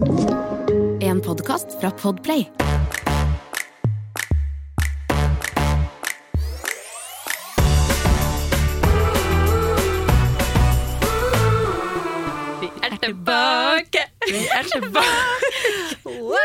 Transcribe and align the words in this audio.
En 0.00 1.20
podkast 1.20 1.80
fra 1.80 1.90
Podplay. 1.90 2.50
Vi 12.60 12.68
er 12.82 12.94
tilbake! 13.02 14.04
Vi 14.30 14.44
er 14.58 14.70
tilbake! 14.72 15.52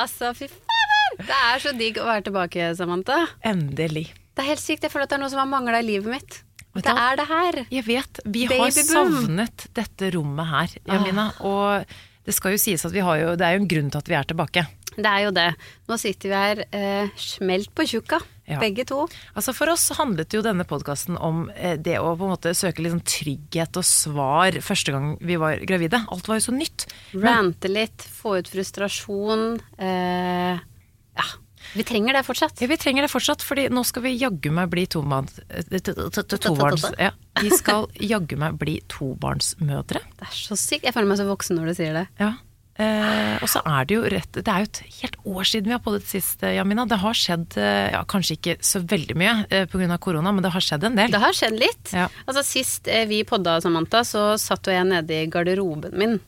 Altså, 0.00 0.30
fy 0.32 0.46
fader! 0.48 1.16
Det 1.26 1.34
er 1.36 1.60
så 1.60 1.72
digg 1.76 1.98
å 2.00 2.04
være 2.06 2.22
tilbake, 2.28 2.68
Samantha. 2.78 3.18
Endelig. 3.44 4.06
Det 4.32 4.40
er 4.44 4.48
helt 4.54 4.62
sykt. 4.62 4.86
Jeg 4.86 4.92
føler 4.94 5.04
at 5.04 5.12
det 5.12 5.16
er 5.18 5.22
noe 5.24 5.32
som 5.32 5.40
har 5.42 5.48
mangla 5.50 5.80
i 5.82 5.84
livet 5.84 6.08
mitt. 6.14 6.38
Vet 6.78 6.86
Det 6.86 6.94
er 6.94 7.18
det 7.18 7.26
her. 7.28 7.58
Jeg 7.74 7.84
vet. 7.84 8.20
Vi 8.24 8.46
Baby 8.48 8.60
har 8.62 8.70
boom. 8.78 8.86
savnet 9.18 9.66
dette 9.76 10.08
rommet 10.14 10.48
her, 10.48 10.76
Jamina. 10.88 11.26
Og 11.44 11.92
det 12.26 12.34
skal 12.36 12.52
jo 12.54 12.60
sies 12.60 12.84
at 12.84 12.92
vi 12.92 13.00
har 13.04 13.16
jo 13.22 13.30
Det 13.38 13.46
er 13.46 13.56
jo 13.56 13.62
en 13.62 13.70
grunn 13.70 13.90
til 13.90 13.98
at 14.02 14.08
vi 14.10 14.14
er 14.18 14.28
tilbake. 14.28 14.66
Det 14.90 15.06
er 15.06 15.22
jo 15.24 15.30
det. 15.30 15.48
Nå 15.88 15.96
sitter 16.02 16.28
vi 16.28 16.34
her 16.36 16.60
eh, 16.74 17.08
smelt 17.16 17.70
på 17.74 17.86
tjukka, 17.86 18.18
Ja. 18.50 18.58
begge 18.58 18.82
to. 18.84 19.04
Altså 19.38 19.54
For 19.54 19.70
oss 19.70 19.84
handlet 19.94 20.34
jo 20.34 20.42
denne 20.42 20.64
podkasten 20.66 21.16
om 21.16 21.44
eh, 21.54 21.76
det 21.78 21.94
å 22.02 22.16
på 22.18 22.26
en 22.26 22.32
måte 22.34 22.50
søke 22.58 22.82
sånn 22.82 23.04
trygghet 23.06 23.78
og 23.78 23.86
svar 23.86 24.58
første 24.60 24.90
gang 24.92 25.12
vi 25.22 25.36
var 25.38 25.62
gravide. 25.62 26.02
Alt 26.10 26.26
var 26.26 26.40
jo 26.40 26.48
så 26.50 26.56
nytt. 26.56 26.88
Rante 27.14 27.70
litt, 27.70 28.02
få 28.02 28.40
ut 28.40 28.50
frustrasjon. 28.50 29.60
Eh, 29.78 30.58
ja. 30.58 31.28
Vi 31.76 31.84
trenger 31.86 32.16
det 32.18 32.24
fortsatt. 32.26 32.60
Ja, 32.60 32.66
vi 32.70 32.76
trenger 32.80 33.06
det 33.06 33.10
fortsatt, 33.12 33.44
fordi 33.46 33.68
nå 33.70 33.84
skal 33.86 34.02
vi 34.02 34.16
jaggu 34.18 34.50
meg 34.54 34.70
bli 34.72 34.84
eh, 34.88 34.88
to- 34.90 35.94
to- 35.94 36.10
to- 36.10 36.22
to- 36.26 36.38
tobarns... 36.50 36.84
Ja, 36.98 37.12
vi 37.40 37.50
skal 37.54 37.86
jaggu 38.00 38.36
meg 38.40 38.58
bli 38.58 38.80
tobarnsmødre. 38.90 40.02
Det 40.18 40.28
er 40.28 40.34
så 40.36 40.56
sykt. 40.58 40.84
Jeg 40.88 40.94
føler 40.96 41.10
meg 41.12 41.20
så 41.20 41.28
voksen 41.30 41.58
når 41.60 41.70
du 41.70 41.74
sier 41.78 41.94
det. 42.00 42.06
Ja. 42.20 42.32
Eh, 42.80 43.36
og 43.42 43.48
så 43.50 43.60
er 43.66 43.84
det 43.84 43.96
jo 43.96 44.04
rett 44.08 44.36
Det 44.38 44.48
er 44.48 44.62
jo 44.62 44.68
et 44.70 44.78
helt 45.02 45.16
år 45.28 45.44
siden 45.50 45.68
vi 45.68 45.74
har 45.74 45.82
poddet 45.84 46.06
sist, 46.08 46.40
eh, 46.46 46.54
Jamina. 46.56 46.86
Det 46.88 46.96
har 47.02 47.18
skjedd, 47.18 47.56
eh, 47.60 47.90
ja, 47.92 48.00
kanskje 48.08 48.38
ikke 48.38 48.54
så 48.64 48.80
veldig 48.80 49.16
mye 49.20 49.34
eh, 49.50 49.66
pga. 49.68 49.98
korona, 50.00 50.32
men 50.32 50.42
det 50.46 50.52
har 50.54 50.64
skjedd 50.64 50.84
en 50.88 50.96
del. 50.96 51.10
Det 51.12 51.20
har 51.20 51.36
skjedd 51.36 51.58
litt. 51.60 51.92
Ja. 51.92 52.08
Altså 52.26 52.44
Sist 52.46 52.88
vi 53.10 53.22
podda, 53.28 53.58
Samantha, 53.60 54.00
så 54.06 54.38
satt 54.40 54.66
jo 54.66 54.72
jeg 54.72 54.86
nede 54.88 55.10
i 55.22 55.26
garderoben 55.28 55.92
min. 55.98 56.18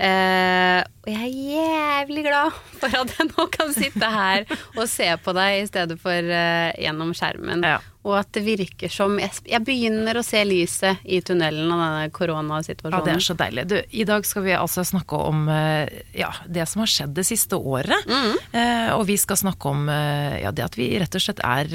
Eh, 0.00 0.80
og 1.00 1.08
jeg 1.08 1.26
er 1.26 1.50
jævlig 1.52 2.22
glad 2.24 2.56
for 2.80 2.94
at 3.02 3.12
jeg 3.16 3.28
nå 3.30 3.46
kan 3.52 3.72
sitte 3.76 4.08
her 4.08 4.44
og 4.76 4.84
se 4.88 5.08
på 5.20 5.32
deg 5.36 5.60
i 5.60 5.68
stedet 5.68 5.96
for 6.00 6.32
uh, 6.32 6.70
gjennom 6.76 7.12
skjermen. 7.16 7.64
Ja. 7.64 7.78
Og 8.08 8.14
at 8.16 8.30
det 8.32 8.42
virker 8.46 8.92
som 8.92 9.18
jeg, 9.20 9.32
jeg 9.48 9.60
begynner 9.64 10.16
å 10.16 10.24
se 10.24 10.40
lyset 10.48 11.02
i 11.04 11.18
tunnelen 11.24 11.68
av 11.72 11.82
denne 11.82 12.12
koronasituasjonen. 12.16 12.96
Ja, 12.96 13.04
det 13.04 13.16
er 13.16 13.24
så 13.26 13.36
deilig. 13.36 13.66
Du, 13.68 13.76
I 13.76 14.06
dag 14.08 14.24
skal 14.28 14.46
vi 14.46 14.54
altså 14.56 14.84
snakke 14.88 15.20
om 15.20 15.42
uh, 15.52 15.84
ja, 16.16 16.30
det 16.48 16.68
som 16.70 16.84
har 16.84 16.92
skjedd 16.92 17.12
det 17.16 17.26
siste 17.28 17.60
året. 17.60 18.08
Eh, 18.08 18.88
og 18.94 19.04
vi 19.08 19.18
skal 19.20 19.40
snakke 19.40 19.72
om 19.72 19.88
ja, 19.88 20.50
det 20.52 20.64
at 20.64 20.76
vi 20.78 20.88
rett 21.00 21.16
og 21.16 21.22
slett 21.22 21.40
er 21.44 21.68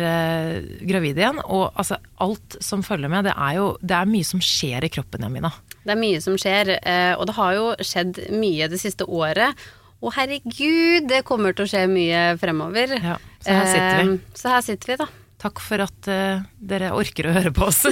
gravide 0.86 1.22
igjen. 1.22 1.42
Og 1.46 1.68
altså, 1.74 1.98
alt 2.22 2.58
som 2.64 2.86
følger 2.86 3.12
med, 3.12 3.30
det 3.30 3.36
er 3.38 3.60
jo 3.60 3.70
det 3.82 3.98
er 3.98 4.10
mye 4.10 4.28
som 4.28 4.42
skjer 4.44 4.86
i 4.86 4.92
kroppen, 4.94 5.26
Jamina. 5.26 5.54
Det 5.86 5.94
er 5.94 6.00
mye 6.02 6.22
som 6.24 6.38
skjer, 6.42 6.74
eh, 6.82 7.14
og 7.20 7.28
det 7.30 7.36
har 7.38 7.52
jo 7.58 7.66
skjedd 7.86 8.20
mye 8.34 8.68
det 8.72 8.80
siste 8.82 9.06
året. 9.06 9.54
Og 10.02 10.12
herregud, 10.18 11.06
det 11.10 11.24
kommer 11.26 11.54
til 11.56 11.66
å 11.66 11.70
skje 11.70 11.86
mye 11.90 12.24
fremover. 12.42 12.96
Ja, 12.98 13.16
så 13.46 13.54
her 13.60 13.70
sitter 13.70 14.02
vi. 14.02 14.18
Eh, 14.18 14.20
Så 14.42 14.50
her 14.54 14.66
sitter 14.66 14.92
vi, 14.94 14.98
da. 15.04 15.08
Takk 15.46 15.62
for 15.62 15.84
at 15.86 16.10
eh, 16.10 16.42
dere 16.58 16.92
orker 16.98 17.30
å 17.30 17.36
høre 17.38 17.54
på 17.54 17.70
oss. 17.70 17.86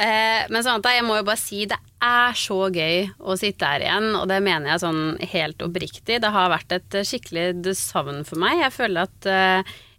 Eh, 0.00 0.46
men 0.48 0.62
Samantha, 0.64 0.94
jeg 0.94 1.04
må 1.04 1.16
jo 1.18 1.24
bare 1.26 1.36
si 1.36 1.64
det 1.68 1.76
er 2.00 2.36
så 2.38 2.70
gøy 2.72 3.10
å 3.20 3.34
sitte 3.36 3.68
her 3.68 3.82
igjen, 3.84 4.06
og 4.16 4.28
det 4.30 4.38
mener 4.40 4.70
jeg 4.70 4.80
sånn 4.84 5.00
helt 5.32 5.60
oppriktig. 5.66 6.20
Det 6.22 6.30
har 6.32 6.48
vært 6.48 6.72
et 6.72 6.96
skikkelig 7.04 7.74
savn 7.76 8.22
for 8.24 8.40
meg. 8.40 8.62
Jeg 8.62 8.72
føler 8.78 9.10
at 9.10 9.28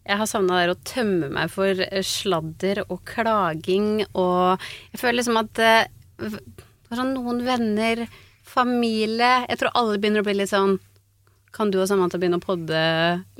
jeg 0.07 0.17
har 0.17 0.29
savna 0.29 0.61
der 0.61 0.73
å 0.73 0.79
tømme 0.87 1.29
meg 1.33 1.51
for 1.53 1.85
eh, 1.87 2.05
sladder 2.05 2.83
og 2.87 3.01
klaging, 3.07 4.03
og 4.11 4.61
jeg 4.93 5.01
føler 5.01 5.19
liksom 5.21 5.41
at 5.41 5.61
er 6.91 6.99
sånn 6.99 7.15
noen 7.15 7.41
venner, 7.45 8.05
familie 8.51 9.45
Jeg 9.47 9.61
tror 9.61 9.71
alle 9.79 9.99
begynner 10.01 10.23
å 10.23 10.27
bli 10.27 10.41
litt 10.41 10.51
sånn 10.51 10.75
kan 11.51 11.71
du 11.71 11.81
og 11.81 11.87
Samantha 11.89 12.19
begynne 12.19 12.39
å 12.39 12.43
podde 12.43 12.81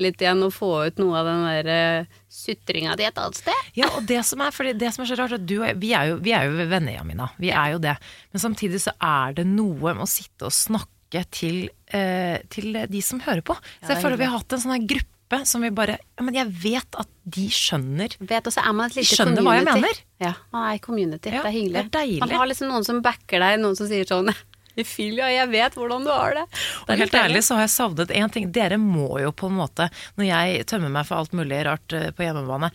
litt 0.02 0.20
igjen 0.20 0.44
og 0.44 0.52
få 0.54 0.70
ut 0.88 0.98
noe 1.00 1.16
av 1.22 1.28
den 1.28 1.44
der 1.48 1.70
eh, 1.72 2.18
sutringa 2.32 2.96
di 2.98 3.06
et 3.08 3.18
annet 3.18 3.40
sted? 3.40 3.70
Ja, 3.78 3.88
og 3.96 4.04
det 4.08 4.20
som 4.28 4.42
er, 4.44 4.52
fordi 4.52 4.74
det 4.76 4.90
som 4.92 5.04
er 5.04 5.08
så 5.08 5.16
rart, 5.16 5.36
at 5.38 5.46
du 5.48 5.54
og 5.62 5.64
jeg, 5.70 5.78
vi 5.80 5.94
er 5.96 6.10
jo, 6.10 6.18
vi 6.24 6.34
er 6.36 6.48
jo 6.48 6.66
venner, 6.68 6.92
Jamina. 6.98 7.30
Vi 7.40 7.48
er 7.48 7.72
jo 7.72 7.80
det. 7.82 7.94
Men 8.34 8.44
samtidig 8.44 8.82
så 8.84 8.92
er 9.00 9.38
det 9.38 9.46
noe 9.48 9.94
med 9.96 10.04
å 10.04 10.10
sitte 10.10 10.50
og 10.50 10.52
snakke 10.52 11.24
til, 11.32 11.64
eh, 11.88 12.36
til 12.52 12.76
de 12.92 13.02
som 13.04 13.22
hører 13.24 13.44
på. 13.48 13.56
Så 13.80 13.94
jeg 13.94 13.96
er 13.96 14.04
føler 14.04 14.20
vi 14.20 14.28
har 14.28 14.36
hatt 14.36 14.56
en 14.56 14.64
sånn 14.66 14.76
her 14.76 14.84
gruppe 15.32 15.46
som 15.48 15.62
vi 15.64 15.70
bare 15.70 15.98
Ja, 16.16 16.22
men 16.22 16.34
jeg 16.34 16.46
vet 16.62 16.96
at 17.00 17.08
de 17.24 17.48
skjønner. 17.48 18.16
vet, 18.20 18.46
og 18.46 18.52
så 18.52 18.60
er 18.66 18.72
man 18.72 18.90
et 18.90 18.96
lite 18.96 19.16
Skjønner 19.16 19.42
hva 19.42 19.56
jeg 19.58 19.64
mener. 19.64 20.00
Ja, 20.20 20.34
man 20.52 20.70
er 20.70 20.74
i 20.76 20.78
community. 20.78 21.30
Ja, 21.32 21.42
det 21.42 21.48
er 21.50 21.56
hyggelig. 21.58 21.90
det 21.90 22.00
er. 22.02 22.18
Man 22.20 22.30
har 22.30 22.46
liksom 22.50 22.68
noen 22.68 22.84
som 22.84 23.00
backer 23.02 23.40
deg, 23.40 23.60
noen 23.60 23.76
som 23.76 23.86
sier 23.88 24.04
sånn 24.08 24.32
Filia, 24.88 25.26
jeg 25.28 25.50
vet 25.52 25.74
hvordan 25.76 26.02
du 26.06 26.08
har 26.10 26.32
det. 26.32 26.46
det 26.88 26.96
helt 27.02 27.12
ærlig 27.14 27.42
så 27.44 27.54
har 27.58 27.66
jeg 27.66 27.72
savnet 27.74 28.08
én 28.16 28.30
ting. 28.32 28.46
Dere 28.52 28.78
må 28.80 29.20
jo 29.20 29.28
på 29.36 29.50
en 29.50 29.58
måte, 29.58 29.90
når 30.16 30.24
jeg 30.30 30.64
tømmer 30.66 30.88
meg 30.88 31.04
for 31.06 31.20
alt 31.20 31.32
mulig 31.36 31.58
rart 31.66 31.92
eh, 31.92 32.08
på 32.16 32.24
hjemmebane 32.24 32.70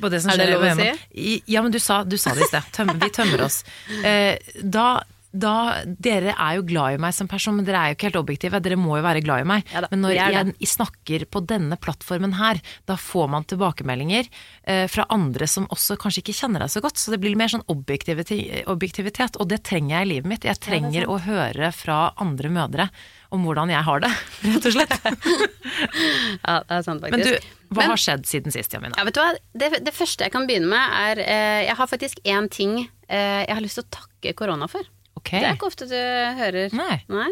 på 0.00 0.08
det 0.08 0.22
som 0.24 0.30
Er 0.32 0.38
det 0.40 0.46
lov 0.54 0.64
å 0.64 0.70
hjemme- 0.70 1.42
Ja, 1.46 1.60
men 1.62 1.70
du 1.70 1.78
sa, 1.78 2.02
du 2.04 2.16
sa 2.16 2.32
det 2.32 2.46
i 2.46 2.48
sted. 2.48 2.62
Tøm, 2.72 2.94
vi 3.02 3.10
tømmer 3.12 3.44
oss. 3.44 3.60
Eh, 4.02 4.38
da, 4.64 5.02
da 5.32 5.84
Dere 5.84 6.32
er 6.32 6.56
jo 6.56 6.64
glad 6.68 6.96
i 6.96 7.00
meg 7.02 7.12
som 7.16 7.28
person, 7.28 7.56
men 7.58 7.66
dere 7.66 7.80
er 7.82 7.92
jo 7.92 7.98
ikke 7.98 8.08
helt 8.08 8.20
objektive. 8.22 8.60
Dere 8.64 8.78
må 8.80 8.96
jo 8.96 9.04
være 9.04 9.20
glad 9.24 9.44
i 9.44 9.48
meg. 9.48 9.68
Ja 9.74 9.82
men 9.90 10.00
når 10.04 10.14
jeg 10.16 10.36
jeg 10.38 10.68
snakker 10.70 11.24
på 11.30 11.42
denne 11.48 11.76
plattformen 11.80 12.36
her, 12.38 12.60
da 12.88 12.96
får 13.00 13.28
man 13.32 13.44
tilbakemeldinger 13.48 14.28
eh, 14.64 14.86
fra 14.88 15.04
andre 15.12 15.46
som 15.50 15.68
også 15.74 15.98
kanskje 16.00 16.22
ikke 16.24 16.36
kjenner 16.40 16.64
deg 16.64 16.72
så 16.72 16.82
godt. 16.84 16.96
Så 17.00 17.12
det 17.12 17.20
blir 17.22 17.36
mer 17.38 17.52
sånn 17.52 17.64
objektivitet, 17.68 19.36
og 19.38 19.48
det 19.52 19.62
trenger 19.68 19.98
jeg 19.98 20.06
i 20.08 20.10
livet 20.14 20.32
mitt. 20.32 20.48
Jeg 20.48 20.60
trenger 20.64 21.08
å 21.08 21.18
høre 21.24 21.70
fra 21.76 22.00
andre 22.20 22.52
mødre 22.52 22.88
om 23.34 23.44
hvordan 23.44 23.68
jeg 23.72 23.84
har 23.84 24.00
det, 24.04 24.12
rett 24.48 24.68
og 24.70 24.76
slett. 24.78 24.98
Ja, 26.48 26.60
det 26.64 26.76
er 26.78 26.84
sant, 26.86 27.02
faktisk. 27.04 27.12
Men 27.12 27.24
du, 27.26 27.48
hva 27.74 27.82
Men- 27.82 27.90
har 27.92 28.00
skjedd 28.00 28.26
siden 28.28 28.54
sist, 28.54 28.72
Jamina? 28.72 28.96
Ja, 28.98 29.04
vet 29.04 29.16
du 29.16 29.20
hva? 29.20 29.32
Det, 29.52 29.70
det 29.84 29.92
første 29.94 30.24
jeg 30.26 30.32
kan 30.34 30.46
begynne 30.48 30.70
med, 30.70 30.94
er 31.10 31.20
eh, 31.24 31.60
Jeg 31.68 31.76
har 31.78 31.90
faktisk 31.90 32.22
én 32.24 32.48
ting 32.52 32.78
eh, 33.08 33.44
jeg 33.44 33.52
har 33.54 33.64
lyst 33.64 33.80
til 33.80 33.84
å 33.86 33.92
takke 34.00 34.32
korona 34.38 34.68
for. 34.70 34.86
Ok. 35.28 35.36
Det 35.36 35.44
er 35.44 35.56
ikke 35.58 35.68
ofte 35.68 35.88
du 35.90 35.98
hører. 36.38 36.72
Nei. 36.72 37.28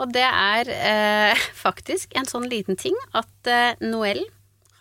Og 0.00 0.12
det 0.12 0.24
er 0.24 0.72
eh, 0.72 1.46
faktisk 1.66 2.16
en 2.16 2.28
sånn 2.28 2.48
liten 2.50 2.78
ting 2.80 2.96
at 3.16 3.50
eh, 3.50 3.76
Noel 3.84 4.24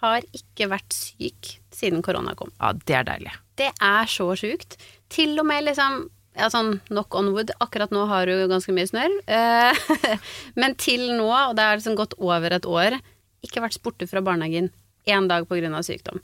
har 0.02 0.26
ikke 0.36 0.70
vært 0.72 0.96
syk 0.96 1.56
siden 1.74 2.04
korona 2.06 2.36
kom. 2.38 2.52
Ja, 2.60 2.74
det 2.76 3.00
er 3.00 3.08
deilig. 3.08 3.34
Det 3.60 3.72
er 3.84 4.12
så 4.12 4.30
sjukt. 4.40 4.78
Til 5.12 5.36
og 5.40 5.48
med 5.48 5.66
liksom 5.68 6.06
ja, 6.36 6.50
sånn 6.52 6.80
knock 6.90 7.16
on 7.16 7.32
wood. 7.36 7.54
Akkurat 7.64 7.94
nå 7.96 8.06
har 8.12 8.28
du 8.28 8.48
ganske 8.52 8.76
mye 8.76 8.88
snørr. 8.90 9.20
Eh, 9.28 10.16
men 10.60 10.76
til 10.80 11.08
nå, 11.16 11.30
og 11.32 11.56
det 11.58 11.68
har 11.68 11.80
liksom 11.80 12.00
gått 12.00 12.18
over 12.20 12.56
et 12.56 12.68
år, 12.68 13.00
ikke 13.46 13.64
vært 13.64 13.84
borte 13.86 14.08
fra 14.10 14.24
barnehagen 14.26 14.72
én 15.06 15.30
dag 15.30 15.48
pga. 15.48 15.84
sykdom. 15.86 16.20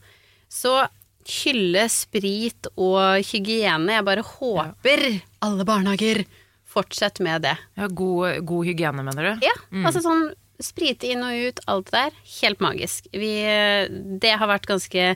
Så 0.51 0.81
hylle 1.43 1.85
sprit 1.91 2.67
og 2.75 3.21
hygiene. 3.29 3.99
Jeg 3.99 4.07
bare 4.07 4.25
håper 4.25 5.05
alle 5.45 5.65
barnehager 5.67 6.23
Fortsett 6.71 7.19
med 7.19 7.41
det. 7.43 7.57
Ja, 7.75 7.89
god, 7.91 8.45
god 8.47 8.63
hygiene, 8.69 9.03
mener 9.03 9.25
du? 9.27 9.41
Ja, 9.43 9.51
altså 9.83 9.99
sånn 10.05 10.29
sprite 10.63 11.09
inn 11.11 11.19
og 11.25 11.35
ut, 11.35 11.59
alt 11.67 11.89
det 11.89 11.97
der. 11.97 12.13
Helt 12.37 12.61
magisk. 12.63 13.09
Vi, 13.11 13.31
det 14.23 14.31
har 14.39 14.47
vært 14.47 14.69
ganske 14.69 15.09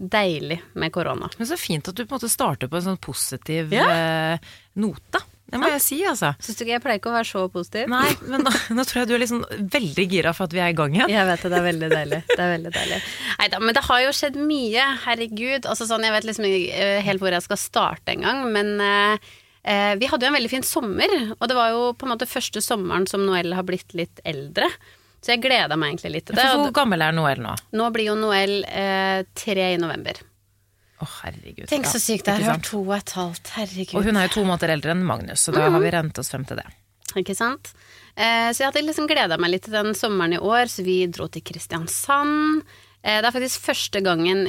deilig 0.00 0.56
med 0.72 0.92
korona. 0.94 1.28
Men 1.36 1.50
så 1.50 1.58
fint 1.60 1.90
at 1.90 1.98
du 1.98 2.06
på 2.06 2.14
en 2.14 2.16
måte 2.16 2.30
starter 2.32 2.70
på 2.72 2.78
en 2.80 2.86
sånn 2.86 3.02
positiv 3.02 3.74
Ja. 3.76 3.84
eh, 3.92 4.54
note. 4.80 5.20
Det 5.52 5.60
må 5.60 5.68
jeg 5.68 5.82
si, 5.84 5.98
altså. 6.08 6.30
Syns 6.40 6.56
du 6.56 6.62
ikke 6.64 6.72
jeg 6.78 6.82
pleier 6.86 6.96
ikke 7.02 7.10
å 7.12 7.16
være 7.18 7.28
så 7.28 7.42
positiv? 7.52 7.90
Nei, 7.92 8.08
men 8.24 8.40
nå, 8.46 8.52
nå 8.72 8.84
tror 8.88 9.02
jeg 9.02 9.10
du 9.10 9.14
er 9.18 9.20
liksom 9.20 9.42
veldig 9.74 10.06
gira 10.08 10.32
for 10.32 10.48
at 10.48 10.54
vi 10.56 10.62
er 10.64 10.72
i 10.72 10.78
gang 10.78 10.96
igjen. 10.96 11.12
Jeg 11.12 11.28
vet 11.28 11.44
det, 11.44 11.50
det 11.52 11.58
er 11.60 11.66
veldig 11.68 11.90
deilig. 11.92 12.22
Det 12.30 12.38
er 12.40 12.52
veldig 12.54 12.72
deilig. 12.78 13.00
Neida, 13.42 13.60
men 13.60 13.76
det 13.76 13.84
har 13.90 14.00
jo 14.06 14.14
skjedd 14.16 14.40
mye, 14.40 14.86
herregud. 15.04 15.68
Altså 15.68 15.84
sånn, 15.90 16.08
jeg 16.08 16.16
vet 16.16 16.30
liksom 16.30 16.48
ikke 16.48 16.80
eh, 16.88 17.02
helt 17.04 17.20
hvor 17.20 17.36
jeg 17.36 17.44
skal 17.50 17.60
starte 17.60 18.16
engang, 18.16 18.46
men 18.56 18.72
eh, 18.80 19.30
eh, 19.64 19.94
vi 20.00 20.08
hadde 20.10 20.26
jo 20.26 20.32
en 20.32 20.38
veldig 20.38 20.50
fin 20.52 20.66
sommer, 20.66 21.14
og 21.38 21.46
det 21.48 21.56
var 21.58 21.70
jo 21.74 21.86
på 21.98 22.08
en 22.08 22.14
måte 22.14 22.28
første 22.30 22.62
sommeren 22.64 23.06
som 23.10 23.24
Noel 23.26 23.54
har 23.56 23.66
blitt 23.68 23.94
litt 23.98 24.22
eldre. 24.24 24.68
Så 25.22 25.36
jeg 25.36 25.42
gleda 25.44 25.76
meg 25.78 25.92
egentlig 25.92 26.16
litt 26.16 26.26
til 26.30 26.38
det. 26.38 26.44
Hvor 26.58 26.74
gammel 26.74 27.04
er 27.06 27.14
Noel 27.14 27.42
nå? 27.44 27.54
nå 27.78 27.88
blir 27.94 28.10
jo 28.10 28.18
Noel 28.18 28.64
eh, 28.66 29.22
tre 29.38 29.68
i 29.76 29.78
november. 29.78 30.18
Å, 31.02 31.06
herregud. 31.22 31.66
Tenk 31.70 31.86
så 31.90 31.98
sykt 32.02 32.26
det 32.28 32.36
er. 32.40 32.46
sant? 32.52 32.68
To 32.70 32.82
og 32.82 32.94
et 32.96 33.14
halvt, 33.16 33.52
herregud. 33.56 33.96
Og 33.98 34.06
hun 34.06 34.18
er 34.18 34.28
jo 34.28 34.36
to 34.36 34.44
måneder 34.46 34.74
eldre 34.76 34.94
enn 34.94 35.02
Magnus, 35.06 35.46
så 35.46 35.54
da 35.54 35.68
har 35.70 35.82
vi 35.82 35.90
rent 35.94 36.18
oss 36.18 36.30
frem 36.30 36.46
til 36.46 36.58
det. 36.58 36.66
Ikke 37.18 37.34
sant? 37.36 37.72
Eh, 38.14 38.50
så 38.52 38.62
jeg 38.62 38.68
hadde 38.68 38.84
liksom 38.86 39.08
gleda 39.10 39.38
meg 39.40 39.54
litt 39.54 39.66
til 39.66 39.74
den 39.74 39.94
sommeren 39.98 40.36
i 40.36 40.40
år, 40.42 40.70
så 40.70 40.84
vi 40.86 41.02
dro 41.10 41.28
til 41.32 41.44
Kristiansand. 41.46 42.62
Eh, 43.02 43.18
det 43.18 43.28
er 43.28 43.34
faktisk 43.34 43.64
første 43.66 44.02
gangen 44.04 44.46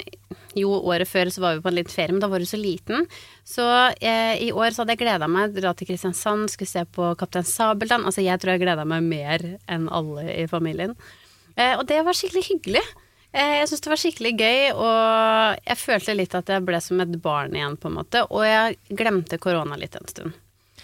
Jo, 0.53 0.69
året 0.85 1.09
før 1.09 1.31
så 1.33 1.41
var 1.41 1.55
vi 1.55 1.63
på 1.65 1.71
en 1.71 1.77
liten 1.79 1.93
ferie, 1.93 2.13
men 2.13 2.21
da 2.21 2.29
var 2.29 2.43
du 2.43 2.45
så 2.45 2.59
liten. 2.61 3.07
Så 3.41 3.65
eh, 3.97 4.37
i 4.45 4.51
år 4.53 4.69
så 4.69 4.83
hadde 4.83 4.93
jeg 4.93 5.01
gleda 5.01 5.29
meg 5.31 5.55
dra 5.55 5.71
til 5.73 5.89
Kristiansand, 5.89 6.51
skulle 6.53 6.69
se 6.69 6.83
på 6.85 7.07
Kaptein 7.17 7.47
Sabeltann. 7.49 8.05
Altså 8.05 8.21
jeg 8.21 8.37
tror 8.37 8.53
jeg 8.53 8.61
gleda 8.61 8.85
meg 8.85 9.07
mer 9.07 9.47
enn 9.65 9.87
alle 9.89 10.27
i 10.29 10.45
familien. 10.51 10.93
Eh, 11.57 11.73
og 11.73 11.87
det 11.89 12.03
var 12.05 12.17
skikkelig 12.17 12.45
hyggelig. 12.51 12.85
Eh, 13.33 13.55
jeg 13.63 13.71
syns 13.71 13.81
det 13.81 13.91
var 13.95 14.01
skikkelig 14.03 14.33
gøy, 14.37 14.59
og 14.77 15.65
jeg 15.65 15.81
følte 15.81 16.17
litt 16.19 16.37
at 16.37 16.53
jeg 16.53 16.65
ble 16.69 16.81
som 16.85 17.01
et 17.01 17.17
barn 17.21 17.57
igjen, 17.57 17.79
på 17.81 17.89
en 17.89 17.97
måte. 17.97 18.21
Og 18.29 18.45
jeg 18.45 18.77
glemte 18.93 19.41
korona 19.41 19.77
litt 19.79 19.97
en 19.97 20.09
stund. 20.09 20.42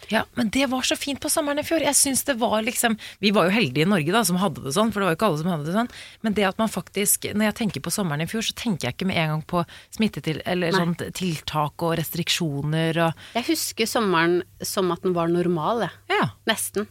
Ja, 0.10 0.24
men 0.34 0.50
det 0.50 0.66
var 0.72 0.86
så 0.86 0.96
fint 0.98 1.22
på 1.22 1.30
sommeren 1.30 1.62
i 1.62 1.66
fjor. 1.66 1.84
Jeg 1.86 1.98
synes 1.98 2.24
det 2.26 2.36
var 2.42 2.64
liksom 2.66 2.98
Vi 3.22 3.32
var 3.36 3.46
jo 3.48 3.54
heldige 3.54 3.86
i 3.86 3.90
Norge 3.90 4.14
da, 4.14 4.24
som 4.26 4.40
hadde 4.42 4.64
det 4.66 4.74
sånn, 4.74 4.92
for 4.94 5.02
det 5.02 5.08
var 5.08 5.14
jo 5.14 5.20
ikke 5.20 5.30
alle 5.30 5.42
som 5.42 5.52
hadde 5.54 5.68
det 5.68 5.76
sånn. 5.78 5.92
Men 6.26 6.38
det 6.38 6.48
at 6.50 6.62
man 6.62 6.72
faktisk 6.74 7.30
Når 7.30 7.52
jeg 7.52 7.58
tenker 7.62 7.86
på 7.86 7.94
sommeren 7.94 8.26
i 8.26 8.30
fjor, 8.30 8.46
så 8.46 8.58
tenker 8.58 8.90
jeg 8.90 8.98
ikke 8.98 9.10
med 9.10 9.22
en 9.22 9.34
gang 9.36 9.46
på 9.54 9.64
smittetil... 9.96 10.42
Eller 10.50 10.74
Nei. 10.74 10.82
sånn 10.82 11.16
tiltak 11.16 11.86
og 11.86 11.96
restriksjoner 12.00 13.02
og 13.06 13.24
Jeg 13.38 13.50
husker 13.52 13.90
sommeren 13.90 14.42
som 14.66 14.90
at 14.96 15.06
den 15.06 15.16
var 15.18 15.32
normal, 15.32 15.86
jeg. 15.86 15.98
Ja. 16.18 16.30
Nesten. 16.50 16.90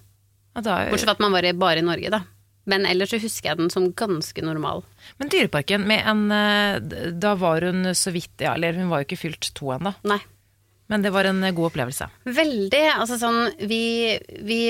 ja 0.54 0.64
da, 0.64 0.80
Bortsett 0.88 1.10
fra 1.10 1.18
at 1.18 1.22
man 1.24 1.34
var 1.34 1.46
i, 1.46 1.54
bare 1.58 1.82
i 1.82 1.86
Norge, 1.86 2.12
da. 2.14 2.22
Men 2.68 2.84
ellers 2.84 3.14
så 3.14 3.20
husker 3.22 3.50
jeg 3.50 3.58
den 3.62 3.70
som 3.72 3.90
ganske 3.96 4.42
normal. 4.44 4.84
men 5.16 5.30
Dyreparken 5.32 5.86
med 5.88 6.04
en 6.04 6.26
eh, 6.34 7.12
Da 7.16 7.32
var 7.40 7.64
hun 7.64 7.94
så 7.96 8.12
vidt 8.12 8.44
Ja, 8.44 8.54
eller 8.58 8.76
hun 8.76 8.90
var 8.92 9.00
jo 9.00 9.08
ikke 9.08 9.22
fylt 9.24 9.54
to 9.56 9.72
ennå. 9.72 9.94
Men 10.88 11.04
det 11.04 11.12
var 11.12 11.28
en 11.28 11.42
eh, 11.44 11.52
god 11.54 11.70
opplevelse. 11.70 12.08
Veldig. 12.24 12.84
Altså 12.94 13.18
sånn 13.20 13.52
Vi, 13.68 14.16
vi 14.46 14.60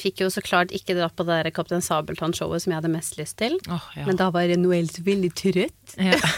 fikk 0.00 0.24
jo 0.24 0.30
så 0.32 0.42
klart 0.44 0.74
ikke 0.76 0.96
dratt 0.98 1.16
på 1.16 1.26
det 1.26 1.40
der 1.40 1.54
Kaptein 1.56 1.84
Sabeltann-showet 1.84 2.64
som 2.64 2.74
jeg 2.74 2.82
hadde 2.82 2.92
mest 2.92 3.16
lyst 3.20 3.38
til. 3.40 3.56
Oh, 3.72 3.88
ja. 3.96 4.04
Men 4.08 4.20
da 4.20 4.28
var 4.34 4.52
Noel 4.60 4.90
så 4.92 5.04
veldig 5.06 5.32
trøtt. 5.40 5.96
ja. 5.98 6.20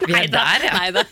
Vi 0.00 0.14
er 0.16 0.30
der, 0.32 0.62
ja. 0.64 0.70
Neida. 0.78 1.02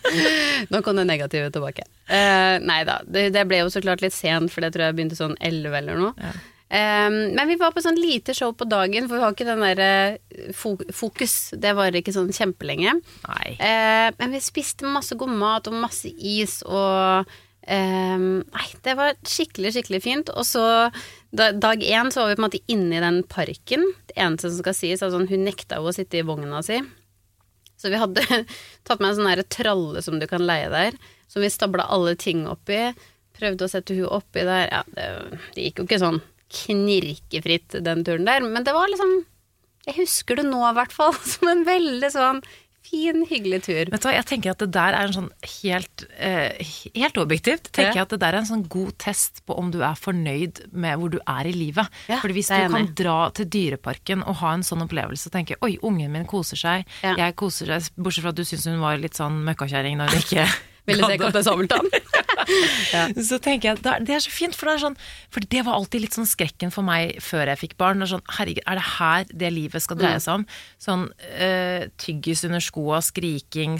Nå 0.72 0.80
kom 0.82 0.96
det 0.96 1.04
negative 1.08 1.50
tilbake. 1.52 1.84
Uh, 2.08 2.56
nei 2.64 2.78
da. 2.88 2.98
Det, 3.04 3.26
det 3.34 3.44
ble 3.50 3.60
jo 3.60 3.72
så 3.72 3.82
klart 3.84 4.00
litt 4.00 4.16
sent, 4.16 4.48
for 4.52 4.64
det 4.64 4.72
tror 4.74 4.88
jeg 4.88 4.96
begynte 4.96 5.18
sånn 5.18 5.36
11 5.44 5.76
eller 5.82 6.00
noe. 6.00 6.14
Ja. 6.16 6.32
Eh, 6.68 7.10
men 7.10 7.48
vi 7.48 7.56
var 7.56 7.72
på 7.72 7.82
sånn 7.84 7.98
lite 7.98 8.34
show 8.36 8.52
på 8.52 8.68
dagen, 8.68 9.08
for 9.08 9.16
vi 9.16 9.24
har 9.24 9.34
ikke 9.34 9.48
den 9.48 9.64
derre 9.64 10.52
fokus. 10.92 11.36
Det 11.56 11.74
varer 11.76 12.00
ikke 12.02 12.14
sånn 12.16 12.32
kjempelenge. 12.34 12.98
Nei. 13.28 13.50
Uh, 13.56 14.08
men 14.20 14.36
vi 14.36 14.42
spiste 14.44 14.88
masse 14.88 15.16
god 15.18 15.32
mat 15.40 15.70
og 15.70 15.78
masse 15.80 16.12
is 16.12 16.60
og 16.68 17.28
um, 17.68 18.28
Nei, 18.44 18.68
det 18.84 18.94
var 18.98 19.16
skikkelig, 19.24 19.72
skikkelig 19.76 20.02
fint. 20.04 20.32
Og 20.36 20.44
så 20.48 20.64
da, 21.30 21.50
dag 21.52 21.84
én 21.84 22.12
så 22.12 22.22
var 22.22 22.32
vi 22.32 22.38
på 22.38 22.42
en 22.42 22.48
måte 22.50 22.64
inne 22.68 23.00
i 23.00 23.04
den 23.04 23.22
parken. 23.28 23.84
Det 24.08 24.16
eneste 24.20 24.52
som 24.52 24.62
skal 24.62 24.76
sies, 24.76 25.04
er 25.04 25.12
sånn 25.14 25.28
hun 25.32 25.46
nekta 25.48 25.80
jo 25.80 25.88
å 25.88 25.96
sitte 25.96 26.20
i 26.20 26.26
vogna 26.26 26.60
si. 26.66 26.82
Så 27.78 27.92
vi 27.92 28.00
hadde 28.00 28.24
tatt 28.86 29.00
med 29.00 29.14
en 29.14 29.20
sånn 29.22 29.46
tralle 29.54 30.04
som 30.04 30.20
du 30.20 30.28
kan 30.28 30.44
leie 30.44 30.68
der, 30.72 30.96
som 31.32 31.44
vi 31.44 31.52
stabla 31.52 31.88
alle 31.88 32.16
ting 32.20 32.44
oppi. 32.50 32.90
Prøvde 33.38 33.64
å 33.64 33.70
sette 33.70 33.96
hun 33.96 34.10
oppi 34.18 34.42
der. 34.44 34.66
Ja, 34.68 34.82
det, 34.96 35.38
det 35.54 35.68
gikk 35.68 35.80
jo 35.80 35.88
ikke 35.88 36.02
sånn 36.02 36.20
knirkefritt 36.52 37.78
den 37.84 38.04
turen 38.06 38.24
der, 38.28 38.40
men 38.46 38.64
det 38.66 38.74
var 38.76 38.88
liksom 38.92 39.18
Jeg 39.88 40.02
husker 40.02 40.36
det 40.36 40.44
nå, 40.50 40.58
i 40.68 40.74
hvert 40.76 40.92
fall, 40.92 41.14
som 41.34 41.48
en 41.48 41.62
veldig 41.64 42.10
sånn 42.12 42.42
fin, 42.88 43.22
hyggelig 43.28 43.58
tur. 43.66 43.88
Vet 43.92 44.00
du 44.00 44.06
hva, 44.06 44.12
jeg 44.16 44.24
tenker 44.28 44.52
at 44.54 44.60
det 44.62 44.68
der 44.72 44.94
er 44.96 45.08
en 45.08 45.12
sånn 45.12 45.26
helt, 45.62 46.04
eh, 46.16 46.56
helt 46.96 47.18
objektivt, 47.20 47.66
tenker 47.72 47.90
Ja. 47.90 47.96
jeg 47.98 48.04
at 48.06 48.12
det 48.14 48.18
der 48.22 48.36
er 48.36 48.40
en 48.40 48.48
sånn 48.48 48.62
god 48.72 48.94
test 49.00 49.42
på 49.48 49.56
om 49.60 49.68
du 49.74 49.82
er 49.84 49.96
fornøyd 49.98 50.62
med 50.72 50.96
hvor 51.00 51.10
du 51.12 51.18
er 51.20 51.48
i 51.50 51.52
livet. 51.52 51.88
Ja, 52.08 52.20
Fordi 52.22 52.36
hvis 52.38 52.48
du 52.48 52.54
kan 52.56 52.76
enig 52.78 52.94
dra 52.96 53.16
til 53.36 53.48
dyreparken 53.52 54.24
og 54.24 54.36
ha 54.40 54.54
en 54.56 54.64
sånn 54.64 54.84
opplevelse 54.86 55.28
og 55.28 55.34
tenke 55.36 55.58
oi, 55.64 55.74
ungen 55.84 56.12
min 56.16 56.24
koser 56.28 56.56
seg, 56.60 56.86
Ja. 57.04 57.12
jeg 57.16 57.36
koser 57.36 57.66
seg, 57.74 57.90
bortsett 57.96 58.24
fra 58.24 58.32
at 58.32 58.40
du 58.40 58.44
syns 58.48 58.64
hun 58.70 58.80
var 58.80 58.96
litt 58.96 59.16
sånn 59.20 59.36
møkkakjerring 59.44 59.96
når 60.00 60.08
hun 60.14 60.24
ikke 60.24 60.48
Ville 60.88 61.04
se 61.06 61.18
Kaptein 61.20 61.44
Sabeltann. 61.46 61.88
Så 63.28 63.36
tenker 63.44 63.74
jeg, 63.74 63.82
Det 64.06 64.14
er 64.14 64.22
så 64.24 64.30
fint, 64.32 64.54
for 64.56 64.68
det 64.70 64.76
er 64.78 64.82
sånn 64.86 64.96
For 65.34 65.44
det 65.52 65.62
var 65.66 65.76
alltid 65.76 66.00
litt 66.06 66.16
sånn 66.16 66.28
skrekken 66.28 66.72
for 66.72 66.86
meg 66.86 67.18
før 67.24 67.50
jeg 67.52 67.60
fikk 67.64 67.76
barn. 67.80 68.00
Sånn, 68.08 68.22
herregud, 68.38 68.62
er 68.64 68.78
det 68.80 68.86
her 68.98 69.26
det 69.44 69.50
livet 69.52 69.84
skal 69.84 69.98
Mm. 69.98 70.02
dreie 70.04 70.20
seg 70.24 70.34
om? 70.40 70.46
Sånn 70.80 71.04
uh, 71.12 71.82
tyggis 72.00 72.44
under 72.48 72.62
skoa, 72.64 73.00
skriking, 73.04 73.78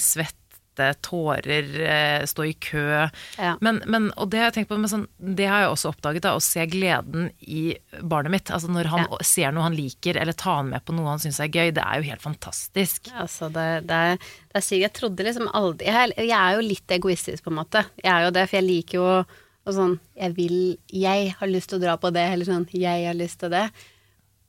svette, 0.79 1.01
tårer, 1.03 1.81
eh, 1.81 2.25
stå 2.27 2.45
i 2.47 2.53
kø. 2.55 3.09
Ja. 3.39 3.57
Men, 3.61 3.83
men, 3.87 4.11
og 4.17 4.31
det 4.31 4.39
har 4.39 4.49
jeg 4.51 4.55
tenkt 4.59 4.69
på, 4.71 4.79
men 4.79 4.89
sånn, 4.91 5.07
det 5.19 5.47
har 5.49 5.63
jeg 5.65 5.73
også 5.73 5.93
oppdaget, 5.93 6.23
da, 6.23 6.35
å 6.37 6.43
se 6.43 6.65
gleden 6.67 7.31
i 7.41 7.77
barnet 8.03 8.31
mitt. 8.31 8.51
Altså 8.51 8.69
Når 8.71 8.85
han 8.93 9.07
Ja. 9.09 9.19
ser 9.23 9.53
noe 9.53 9.63
han 9.63 9.77
liker, 9.77 10.17
eller 10.17 10.33
tar 10.33 10.57
han 10.63 10.71
med 10.71 10.85
på 10.85 10.95
noe 10.95 11.09
han 11.09 11.19
syns 11.19 11.41
er 11.41 11.49
gøy. 11.49 11.73
Det 11.75 11.83
er 11.85 11.99
jo 12.01 12.09
helt 12.11 12.23
fantastisk. 12.23 13.11
Altså, 13.15 13.51
det, 13.53 13.87
det, 13.89 13.95
er, 13.95 14.17
det 14.19 14.57
er 14.57 14.61
sykt. 14.61 14.83
Jeg 14.83 14.93
trodde 14.95 15.25
liksom 15.25 15.49
aldri 15.55 15.87
jeg, 15.87 16.15
jeg 16.17 16.39
er 16.39 16.55
jo 16.59 16.65
litt 16.67 16.89
egoistisk, 16.91 17.45
på 17.45 17.51
en 17.53 17.61
måte. 17.63 17.85
Jeg 18.03 18.13
er 18.13 18.25
jo 18.27 18.31
det, 18.35 18.49
for 18.49 18.57
jeg 18.61 18.69
liker 18.69 18.99
jo 18.99 19.25
og 19.69 19.75
sånn 19.75 19.99
Jeg 20.17 20.33
vil 20.33 20.79
Jeg 20.89 21.35
har 21.37 21.47
lyst 21.51 21.69
til 21.69 21.77
å 21.77 21.83
dra 21.83 21.97
på 22.01 22.09
det, 22.15 22.23
eller 22.33 22.47
sånn 22.47 22.63
Jeg 22.73 23.05
har 23.05 23.13
lyst 23.19 23.41
til 23.41 23.51
det. 23.53 23.67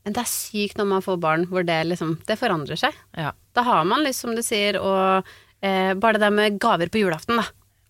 Men 0.06 0.14
det 0.16 0.22
er 0.22 0.30
sykt 0.32 0.78
når 0.80 0.86
man 0.88 1.02
får 1.04 1.18
barn, 1.20 1.44
hvor 1.52 1.66
det 1.68 1.75
liksom 1.90 2.14
Det 2.25 2.38
forandrer 2.40 2.80
seg. 2.80 2.96
Ja. 3.18 3.34
Da 3.54 3.62
har 3.68 3.84
man 3.84 4.06
lyst, 4.06 4.22
som 4.24 4.32
du 4.36 4.40
sier, 4.42 4.80
og 4.80 5.25
eh, 5.62 5.94
bare 5.96 6.18
det 6.18 6.24
der 6.26 6.36
med 6.36 6.60
gaver 6.62 6.92
på 6.92 7.02
julaften, 7.02 7.40
da. 7.42 7.48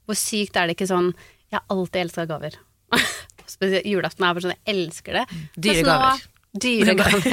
Hvor 0.10 0.18
sykt 0.18 0.58
er 0.58 0.66
det 0.68 0.74
ikke 0.74 0.90
sånn 0.90 1.12
Jeg 1.52 1.60
har 1.60 1.66
alltid 1.70 2.02
elska 2.02 2.26
gaver. 2.30 2.56
Spesielt 3.50 3.86
julaften 3.86 4.26
er 4.26 4.34
bare 4.36 4.46
sånn 4.48 4.56
Jeg 4.58 4.76
elsker 4.76 5.20
det. 5.20 5.26
Dyre 5.58 5.86
gaver. 5.86 6.28
Dyre 6.58 6.96
gaver. 6.98 7.26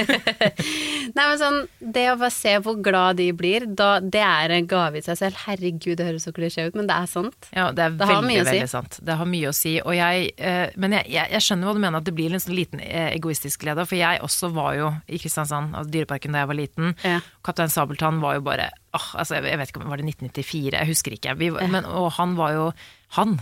Nei, 1.16 1.24
men 1.24 1.38
sånn 1.40 1.54
Det 1.80 2.02
å 2.12 2.16
bare 2.20 2.28
se 2.34 2.50
hvor 2.60 2.74
glad 2.84 3.16
de 3.16 3.30
blir, 3.32 3.64
da, 3.78 3.94
det 4.04 4.20
er 4.20 4.52
en 4.58 4.66
gave 4.68 4.98
i 5.00 5.04
seg 5.06 5.16
selv. 5.16 5.38
Herregud, 5.46 5.94
det 5.96 6.04
høres 6.10 6.26
så 6.28 6.32
klisjé 6.36 6.66
ut, 6.68 6.76
men 6.76 6.84
det 6.90 6.98
er 6.98 7.08
sant. 7.08 7.48
Ja, 7.56 7.70
det 7.72 7.86
er 7.86 7.94
Det 7.96 8.08
veldig, 8.10 8.34
veldig, 8.44 8.60
si. 8.66 8.72
sant. 8.74 8.98
Det 9.08 9.16
har 9.16 9.30
mye 9.30 9.48
å 9.48 9.54
si. 9.56 9.72
Og 9.80 9.96
jeg, 9.96 10.26
eh, 10.36 10.74
men 10.76 10.98
jeg, 10.98 11.08
jeg, 11.14 11.32
jeg 11.32 11.46
skjønner 11.46 11.70
hva 11.70 11.74
du 11.78 11.80
mener, 11.86 11.96
at 12.04 12.10
det 12.10 12.14
blir 12.18 12.36
en 12.36 12.44
sånn 12.44 12.56
liten 12.58 12.82
eh, 12.84 13.08
egoistisk 13.16 13.64
glede. 13.64 13.86
For 13.88 13.96
jeg 13.96 14.20
også 14.26 14.52
var 14.52 14.76
jo 14.76 14.90
i 15.08 15.22
Kristiansand, 15.22 15.72
altså 15.72 15.94
Dyreparken 15.96 16.36
da 16.36 16.44
jeg 16.44 16.52
var 16.52 16.60
liten. 16.60 16.92
Ja. 17.06 17.16
Kaptein 17.48 17.72
Sabeltann 17.72 18.20
var 18.20 18.36
jo 18.36 18.44
bare 18.50 18.68
åh, 18.96 19.08
altså 19.22 19.40
jeg 19.40 19.56
vet 19.62 19.72
ikke 19.72 19.80
om 19.80 19.88
Var 19.94 20.00
det 20.04 20.10
1994? 20.12 20.76
Jeg 20.76 20.92
husker 20.92 21.16
ikke. 21.16 21.38
Vi, 21.40 21.50
var- 21.56 21.72
men, 21.72 21.88
og 21.88 22.12
han 22.20 22.36
var 22.36 22.52
jo 22.58 22.68
Han! 23.16 23.38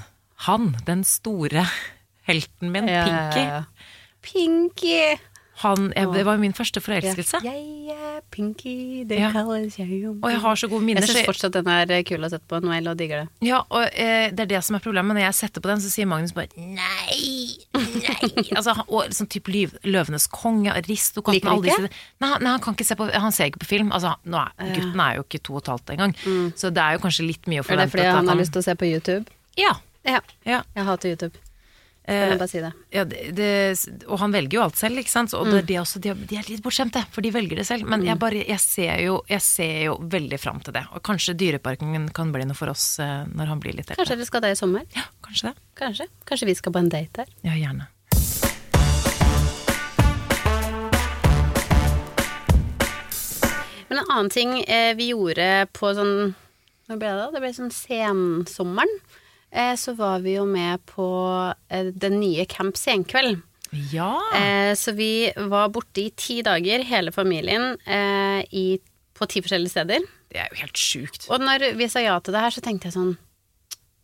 Han! 0.46 0.70
Den 0.86 1.02
store 1.08 1.66
helten 2.30 2.70
min, 2.74 2.86
Pinky. 2.86 3.48
Pinky! 4.24 4.98
Han, 5.62 5.92
jeg, 5.94 6.08
det 6.12 6.24
var 6.26 6.36
min 6.42 6.52
første 6.52 6.80
forelskelse. 6.82 7.38
Jeg 7.44 7.92
er 7.94 8.20
Pinky, 8.34 9.04
det 9.06 9.18
Ja. 9.20 9.28
kalles 9.30 9.76
jeg 9.78 9.86
jo. 10.02 10.16
Og 10.22 10.30
jeg 10.32 10.40
har 10.42 10.54
så 10.58 10.68
gode 10.68 10.82
minner. 10.82 11.02
Jeg 11.06 11.10
syns 11.14 11.26
fortsatt 11.28 11.52
den 11.54 11.68
er 11.70 12.02
kul 12.02 12.18
å 12.26 12.30
sette 12.32 12.48
på. 12.50 12.58
Noel 12.64 12.88
og 12.90 12.96
digger 12.98 13.22
det. 13.22 13.28
Ja, 13.46 13.60
og 13.70 13.84
eh, 13.92 14.30
det 14.34 14.40
er 14.40 14.50
det 14.56 14.62
som 14.66 14.74
er 14.74 14.82
problemet. 14.82 15.14
Når 15.14 15.26
jeg 15.28 15.34
setter 15.38 15.62
på 15.62 15.70
den, 15.70 15.78
så 15.84 15.92
sier 15.92 16.08
Magnus 16.10 16.32
bare 16.34 16.48
nei, 16.58 17.54
nei. 17.74 18.50
altså, 18.58 18.74
han- 18.80 18.88
og 18.88 19.14
sånn 19.14 19.30
type 19.30 19.54
Løvenes 19.86 20.26
konge, 20.32 20.72
Aristokatten 20.74 21.46
han 21.46 21.52
alle 21.58 21.68
disse- 21.70 21.92
Nei, 22.20 22.32
nei, 22.40 22.50
han 22.56 22.60
kan 22.60 22.74
ikke 22.74 22.86
se 22.90 22.96
på 22.98 23.10
Han 23.14 23.32
ser 23.32 23.52
ikke 23.52 23.62
på 23.62 23.70
film. 23.70 23.92
Altså, 23.92 24.16
er, 24.26 24.74
gutten 24.74 25.00
er 25.06 25.16
jo 25.20 25.22
ikke 25.28 25.42
to 25.46 25.54
og 25.54 25.62
et 25.62 25.72
halvt 25.74 25.94
engang. 25.94 26.14
Så 26.58 26.72
det 26.74 26.82
er 26.82 26.98
jo 26.98 27.04
kanskje 27.06 27.26
litt 27.30 27.46
mye 27.46 27.62
å 27.62 27.66
forvente. 27.68 27.82
Er 27.82 27.86
det 27.86 27.94
fordi 27.94 28.06
at 28.10 28.16
han 28.16 28.28
har 28.34 28.36
lyst 28.42 28.52
til 28.52 28.64
å 28.64 28.66
se 28.66 28.74
på 28.74 28.90
YouTube? 28.90 29.26
Ja. 29.56 29.76
Ja. 30.04 30.20
ja. 30.44 30.62
Jeg 30.74 30.84
hater 30.84 31.14
YouTube. 31.14 31.38
Kan 32.04 32.14
Eh, 32.14 32.28
jeg 32.34 32.38
bare 32.38 32.48
si 32.52 32.60
det. 32.60 32.72
ja 32.92 33.02
det, 33.08 33.20
det, 33.32 33.46
og 34.12 34.18
han 34.20 34.30
velger 34.34 34.58
jo 34.58 34.62
alt 34.66 34.76
selv, 34.76 34.98
ikke 35.00 35.08
sant. 35.08 35.32
Og 35.32 35.46
Mm. 35.46 35.64
det, 35.66 35.78
også, 35.80 36.00
de, 36.04 36.12
de 36.14 36.36
er 36.36 36.44
litt 36.50 36.60
bortskjemte, 36.62 37.00
for 37.10 37.22
de 37.24 37.30
velger 37.32 37.56
det 37.56 37.64
selv. 37.66 37.86
Men 37.88 38.04
jeg, 38.04 38.18
bare, 38.20 38.42
jeg, 38.44 38.60
ser 38.60 39.00
jo, 39.06 39.22
jeg 39.26 39.40
ser 39.40 39.84
jo 39.86 39.94
veldig 40.12 40.38
fram 40.38 40.60
til 40.60 40.74
det. 40.76 40.84
Og 40.92 41.00
kanskje 41.02 41.32
Dyreparken 41.34 42.10
kan 42.12 42.30
bli 42.30 42.44
noe 42.44 42.54
for 42.58 42.68
oss 42.68 42.98
eh, 43.00 43.24
når 43.32 43.46
han 43.54 43.58
blir 43.64 43.72
litt 43.72 43.88
eldre. 43.88 44.02
Kanskje 44.04 44.18
dere 44.20 44.26
skal 44.28 44.44
det 44.44 44.52
i 44.52 44.60
sommer? 44.60 44.84
Ja, 44.94 45.06
kanskje 45.24 45.48
det. 45.48 45.56
Kanskje. 45.80 46.08
Kanskje 46.28 46.46
vi 46.52 46.54
skal 46.60 46.72
på 46.76 46.84
en 46.84 46.92
date 46.92 47.24
der? 47.24 47.32
Ja, 47.42 47.56
gjerne. 47.56 47.88
Men 53.88 53.98
en 53.98 54.10
annen 54.10 54.30
ting 54.30 54.60
eh, 54.64 54.94
vi 54.98 55.10
gjorde 55.12 55.66
på 55.76 55.90
sånn 55.96 56.32
Når 56.88 56.98
ble 57.00 57.10
det 57.10 57.18
da? 57.20 57.26
Det 57.34 57.42
ble 57.44 57.50
sånn 57.56 57.72
sensommeren. 57.74 58.90
Eh, 59.54 59.74
så 59.78 59.94
var 59.94 60.22
vi 60.24 60.34
jo 60.36 60.44
med 60.50 60.82
på 60.90 61.08
eh, 61.70 61.90
den 61.94 62.18
nye 62.20 62.46
Camp 62.50 62.78
Senkveld. 62.78 63.42
Ja! 63.92 64.18
Eh, 64.34 64.74
så 64.78 64.92
vi 64.92 65.32
var 65.36 65.70
borte 65.74 66.02
i 66.02 66.10
ti 66.16 66.40
dager, 66.46 66.82
hele 66.86 67.12
familien, 67.14 67.74
eh, 67.86 68.42
i, 68.54 68.78
på 69.14 69.28
ti 69.30 69.42
forskjellige 69.44 69.74
steder. 69.74 70.08
Det 70.30 70.42
er 70.42 70.50
jo 70.50 70.60
helt 70.64 70.80
sjukt. 70.80 71.28
Og 71.30 71.42
når 71.42 71.68
vi 71.78 71.88
sa 71.90 72.02
ja 72.02 72.16
til 72.18 72.34
det 72.34 72.42
her, 72.42 72.54
så 72.54 72.62
tenkte 72.64 72.90
jeg 72.90 72.96
sånn 72.96 73.14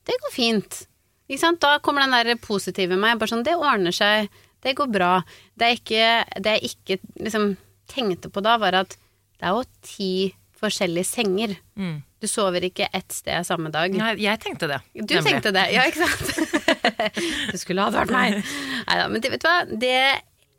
Det 0.07 0.17
går 0.23 0.33
fint. 0.35 0.85
Ikke 1.31 1.43
sant? 1.43 1.61
Da 1.63 1.79
kommer 1.83 2.07
den 2.07 2.15
der 2.15 2.39
positive 2.43 2.99
meg. 2.99 3.19
Bare 3.19 3.31
sånn 3.31 3.47
Det 3.47 3.57
ordner 3.59 3.95
seg. 3.95 4.31
Det 4.63 4.75
går 4.79 4.91
bra. 4.91 5.13
Det 5.59 5.73
jeg 5.73 5.81
ikke 5.81 6.41
Det 6.43 6.55
jeg 6.57 6.71
ikke 6.71 6.99
liksom 7.27 7.51
tenkte 7.91 8.31
på 8.31 8.43
da, 8.47 8.57
var 8.63 8.77
at 8.85 8.95
det 9.41 9.49
er 9.49 9.57
jo 9.57 9.65
ti 9.83 10.13
forskjellige 10.61 11.09
senger. 11.09 11.57
Mm. 11.75 12.03
Du 12.21 12.29
sover 12.29 12.67
ikke 12.69 12.89
ett 12.93 13.15
sted 13.17 13.47
samme 13.49 13.73
dag. 13.73 13.95
Nei, 13.97 14.13
jeg 14.21 14.41
tenkte 14.43 14.69
det. 14.69 14.81
Du 14.93 15.17
tenkte 15.25 15.55
det, 15.57 15.67
ja, 15.73 15.87
ikke 15.89 16.05
sant? 16.05 16.91
det 17.53 17.61
skulle 17.63 17.87
ha 17.87 17.95
vært 17.95 18.13
meg. 18.13 18.43
Neida, 18.85 19.07
men 19.09 19.25
vet 19.25 19.41
du 19.41 19.49
hva? 19.49 19.57
Det, 19.71 19.97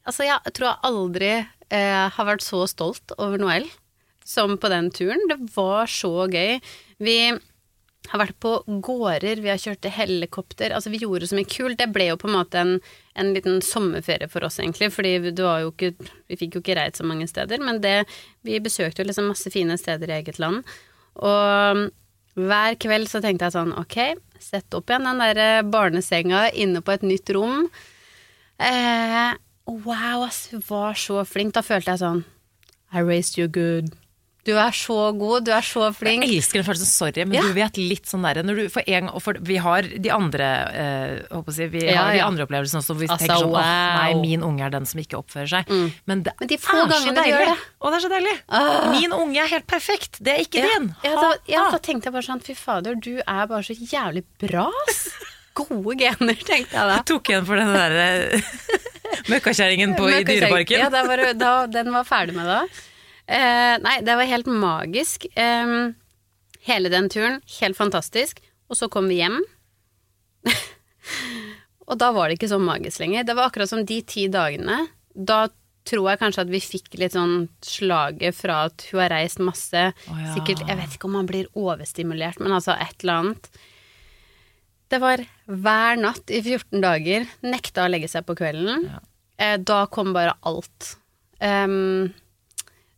altså, 0.10 0.26
jeg 0.26 0.56
tror 0.58 0.72
jeg 0.72 0.90
aldri 0.90 1.32
eh, 1.38 2.08
har 2.18 2.30
vært 2.32 2.46
så 2.46 2.64
stolt 2.70 3.14
over 3.20 3.42
Noel 3.42 3.70
som 4.26 4.58
på 4.58 4.70
den 4.74 4.90
turen. 4.94 5.22
Det 5.30 5.38
var 5.54 5.90
så 5.90 6.26
gøy. 6.32 6.60
Vi 7.02 7.18
har 8.10 8.20
vært 8.20 8.38
på 8.42 8.56
gårder, 8.66 9.42
vi 9.44 9.52
har 9.52 9.62
kjørt 9.62 9.86
helikopter. 9.94 10.74
Altså, 10.74 10.90
vi 10.90 11.02
gjorde 11.04 11.30
så 11.30 11.38
mye 11.38 11.50
kult. 11.50 11.78
Det 11.80 11.92
ble 11.94 12.10
jo 12.10 12.20
på 12.20 12.30
en 12.30 12.38
måte 12.40 12.62
en, 12.62 12.78
en 13.14 13.34
liten 13.36 13.62
sommerferie 13.66 14.30
for 14.32 14.46
oss, 14.48 14.60
egentlig. 14.60 14.92
Fordi 14.94 15.18
ikke 15.22 15.94
Vi 16.28 16.40
fikk 16.40 16.58
jo 16.58 16.64
ikke 16.64 16.78
reist 16.80 17.02
så 17.02 17.08
mange 17.08 17.28
steder, 17.30 17.62
men 17.62 17.82
det 17.82 18.06
Vi 18.42 18.60
besøkte 18.60 19.04
jo 19.04 19.10
liksom 19.12 19.30
masse 19.30 19.52
fine 19.54 19.78
steder 19.78 20.10
i 20.10 20.18
eget 20.22 20.40
land. 20.40 20.66
Og 21.20 21.88
hver 22.40 22.78
kveld 22.80 23.10
så 23.12 23.22
tenkte 23.24 23.50
jeg 23.50 23.58
sånn, 23.58 23.74
ok, 23.76 23.98
sett 24.42 24.78
opp 24.78 24.90
igjen 24.90 25.08
den 25.10 25.22
der 25.22 25.64
barnesenga 25.68 26.48
inne 26.56 26.82
på 26.84 26.96
et 26.96 27.04
nytt 27.06 27.32
rom. 27.36 27.68
Eh, 28.62 29.32
wow, 29.68 30.26
ass, 30.28 30.48
hun 30.54 30.64
var 30.68 30.96
så 31.00 31.26
flink. 31.28 31.56
Da 31.58 31.66
følte 31.66 31.96
jeg 31.96 32.04
sånn 32.04 32.24
I 32.92 33.04
raised 33.04 33.38
you 33.40 33.48
good. 33.48 33.94
Du 34.48 34.56
er 34.58 34.72
så 34.74 34.96
god, 35.14 35.44
du 35.46 35.52
er 35.54 35.62
så 35.62 35.92
flink. 35.94 36.24
Jeg 36.26 36.40
elsker 36.40 36.58
den 36.62 36.66
følelsen, 36.66 36.90
sorry, 36.90 37.26
men 37.30 37.36
Ja. 37.38 37.42
du 37.46 37.54
vet 37.54 37.78
litt 37.78 38.06
sånn 38.10 38.24
derre 38.26 38.42
du 38.42 39.38
Vi 39.46 39.58
har 39.62 39.82
de 39.84 40.10
andre 40.10 40.48
eh, 40.74 41.36
å 41.38 41.44
si, 41.54 41.68
Vi 41.68 41.84
Ja, 41.86 42.08
har 42.08 42.14
de 42.14 42.22
andre 42.26 42.46
opplevelsene 42.48 42.82
også 42.82 42.96
hvor 42.96 43.02
vi 43.04 43.08
Altså, 43.08 43.28
tenker 43.28 43.44
sånn 43.44 43.54
wow. 43.54 43.62
nei, 44.02 44.14
min 44.22 44.42
unge 44.42 44.66
er 44.66 44.74
den 44.74 44.86
som 44.90 45.00
ikke 45.00 45.20
oppfører 45.22 45.48
seg. 45.48 45.70
Men 46.10 46.24
det 46.26 46.34
Men 46.40 46.48
de 46.50 46.58
få 46.58 46.74
gangene 46.90 47.14
deilig. 47.14 47.32
gjør 47.36 47.46
det. 47.52 47.58
Å, 47.82 47.92
det 47.92 47.98
er 48.00 48.06
så 48.08 48.12
deilig. 48.16 48.36
Min 48.98 49.12
unge 49.14 49.38
er 49.46 49.48
helt 49.54 49.68
perfekt, 49.68 50.18
det 50.26 50.34
er 50.34 50.40
ikke 50.48 50.58
Ja, 50.66 50.74
din. 50.80 50.96
ja, 51.04 51.14
da, 51.22 51.32
ja, 51.48 51.70
da 51.72 51.78
tenkte 51.78 52.10
jeg 52.10 52.14
bare 52.14 52.26
sånn, 52.26 52.42
fy 52.42 52.54
fader, 52.58 52.96
du 52.96 53.20
er 53.22 53.46
bare 53.48 53.62
så 53.64 53.78
jævlig 53.78 54.24
bra, 54.42 54.72
ass. 54.88 55.10
Gode 55.54 55.98
gener, 56.00 56.34
tenkte 56.48 56.74
jeg 56.74 56.88
da. 56.88 56.96
Jeg 56.98 57.06
Tok 57.06 57.30
igjen 57.30 57.46
for 57.46 57.60
den 57.60 57.74
derre 57.76 58.42
møkkakjerringen 59.32 59.96
på 59.98 60.08
i 60.10 60.24
Dyreparken. 60.26 60.80
Ja, 60.80 60.90
var, 60.90 61.22
da, 61.38 61.52
den 61.68 61.92
var 61.94 62.08
ferdig 62.08 62.34
med 62.38 62.48
da. 62.48 62.62
Eh, 63.32 63.76
nei, 63.80 63.98
det 64.04 64.18
var 64.20 64.28
helt 64.28 64.50
magisk. 64.52 65.26
Em, 65.40 65.94
hele 66.68 66.92
den 66.92 67.08
turen, 67.12 67.40
helt 67.60 67.80
fantastisk. 67.80 68.42
Og 68.72 68.80
så 68.80 68.90
kom 68.92 69.08
vi 69.12 69.22
hjem. 69.22 69.40
og 71.90 71.98
da 72.02 72.12
var 72.16 72.30
det 72.30 72.40
ikke 72.40 72.52
så 72.52 72.60
magisk 72.62 73.04
lenger. 73.04 73.26
Det 73.28 73.38
var 73.38 73.50
akkurat 73.50 73.72
som 73.72 73.86
de 73.88 74.02
ti 74.08 74.28
dagene. 74.32 74.84
Da 75.16 75.46
tror 75.88 76.12
jeg 76.12 76.22
kanskje 76.22 76.46
at 76.46 76.52
vi 76.52 76.62
fikk 76.62 76.96
litt 77.02 77.16
sånn 77.16 77.48
slaget 77.66 78.38
fra 78.38 78.66
at 78.70 78.86
hun 78.92 79.02
har 79.02 79.14
reist 79.16 79.42
masse. 79.44 79.88
Oh, 80.12 80.20
ja. 80.20 80.34
Sikkert, 80.36 80.64
jeg 80.68 80.80
vet 80.80 80.96
ikke 80.96 81.10
om 81.10 81.18
man 81.18 81.30
blir 81.30 81.50
overstimulert, 81.58 82.42
men 82.44 82.54
altså 82.56 82.76
et 82.78 83.02
eller 83.02 83.24
annet. 83.24 83.52
Det 84.92 85.00
var 85.02 85.24
hver 85.48 86.00
natt 86.04 86.32
i 86.34 86.42
14 86.44 86.84
dager. 86.84 87.28
Nekta 87.48 87.88
å 87.88 87.92
legge 87.92 88.12
seg 88.12 88.28
på 88.28 88.36
kvelden. 88.38 88.90
Eh, 89.40 89.56
da 89.58 89.86
kom 89.92 90.12
bare 90.16 90.36
alt. 90.48 90.96
Em, 91.42 92.12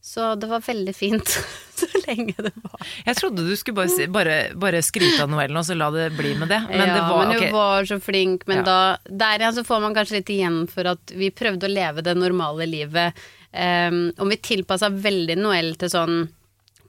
så 0.04 0.34
det 0.36 0.50
var 0.52 0.60
veldig 0.60 0.94
fint 0.96 1.30
så 1.80 1.88
lenge 2.04 2.34
det 2.38 2.52
var. 2.60 2.88
Jeg 3.06 3.16
trodde 3.16 3.46
du 3.48 3.54
skulle 3.56 3.86
bare, 3.86 4.08
bare, 4.12 4.36
bare 4.60 4.82
skryte 4.84 5.24
av 5.24 5.32
novellen 5.32 5.62
og 5.62 5.64
så 5.64 5.78
la 5.80 5.88
det 5.96 6.10
bli 6.18 6.34
med 6.36 6.52
det. 6.52 6.60
Men 6.68 6.84
ja, 6.84 6.98
det 6.98 7.06
var, 7.08 7.22
men 7.22 7.32
hun 7.32 7.40
okay. 7.40 7.54
var 7.56 7.88
så 7.88 8.00
flink. 8.04 8.44
Men 8.52 8.62
Ja. 8.62 8.66
da, 8.68 8.80
der 9.08 9.40
igjen 9.40 9.56
så 9.56 9.64
får 9.64 9.80
man 9.86 9.96
kanskje 9.96 10.20
litt 10.20 10.34
igjen 10.36 10.60
for 10.68 10.92
at 10.92 11.16
vi 11.16 11.32
prøvde 11.32 11.70
å 11.70 11.72
leve 11.72 12.04
det 12.04 12.18
normale 12.20 12.68
livet. 12.68 13.24
Um, 13.54 14.08
om 14.18 14.34
vi 14.34 14.42
tilpassa 14.44 14.90
veldig 14.92 15.38
Noel 15.40 15.76
til 15.80 15.92
sånn 15.94 16.24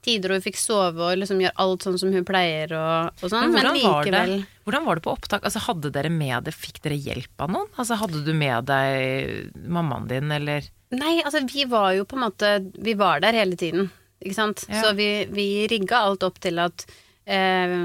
tider 0.05 0.29
hvor 0.29 0.41
vi 0.41 0.49
fikk 0.49 0.59
sove 0.59 1.01
og 1.07 1.19
liksom 1.21 1.39
gjøre 1.41 1.57
alt 1.61 1.85
sånn 1.85 1.97
som 2.01 2.11
hun 2.13 2.25
pleier 2.27 2.73
og, 2.77 3.15
og 3.21 3.31
sånn, 3.31 3.47
Men 3.47 3.55
men, 3.55 3.65
var 3.65 3.77
likevel 3.79 4.33
det, 4.35 4.47
hvordan 4.65 4.85
var 4.85 4.99
det 4.99 5.05
på 5.05 5.13
opptak? 5.13 5.45
Altså, 5.47 5.61
hadde 5.65 5.91
dere 5.93 6.11
med 6.13 6.45
det, 6.45 6.53
Fikk 6.57 6.81
dere 6.83 6.97
hjelp 6.97 7.45
av 7.45 7.53
noen? 7.53 7.69
Altså, 7.77 7.97
hadde 8.01 8.21
du 8.25 8.33
med 8.37 8.67
deg 8.69 9.61
mammaen 9.69 10.09
din, 10.09 10.33
eller 10.33 10.67
Nei, 10.95 11.17
altså 11.23 11.43
vi 11.49 11.65
var 11.69 11.93
jo 11.97 12.05
på 12.07 12.17
en 12.17 12.25
måte 12.27 12.49
Vi 12.81 12.93
var 12.99 13.23
der 13.23 13.35
hele 13.37 13.57
tiden, 13.59 13.89
ikke 14.23 14.37
sant. 14.37 14.65
Ja. 14.69 14.83
Så 14.83 14.93
vi, 14.97 15.09
vi 15.33 15.65
rigga 15.71 16.05
alt 16.05 16.25
opp 16.27 16.39
til 16.43 16.61
at 16.63 16.87
eh, 17.25 17.75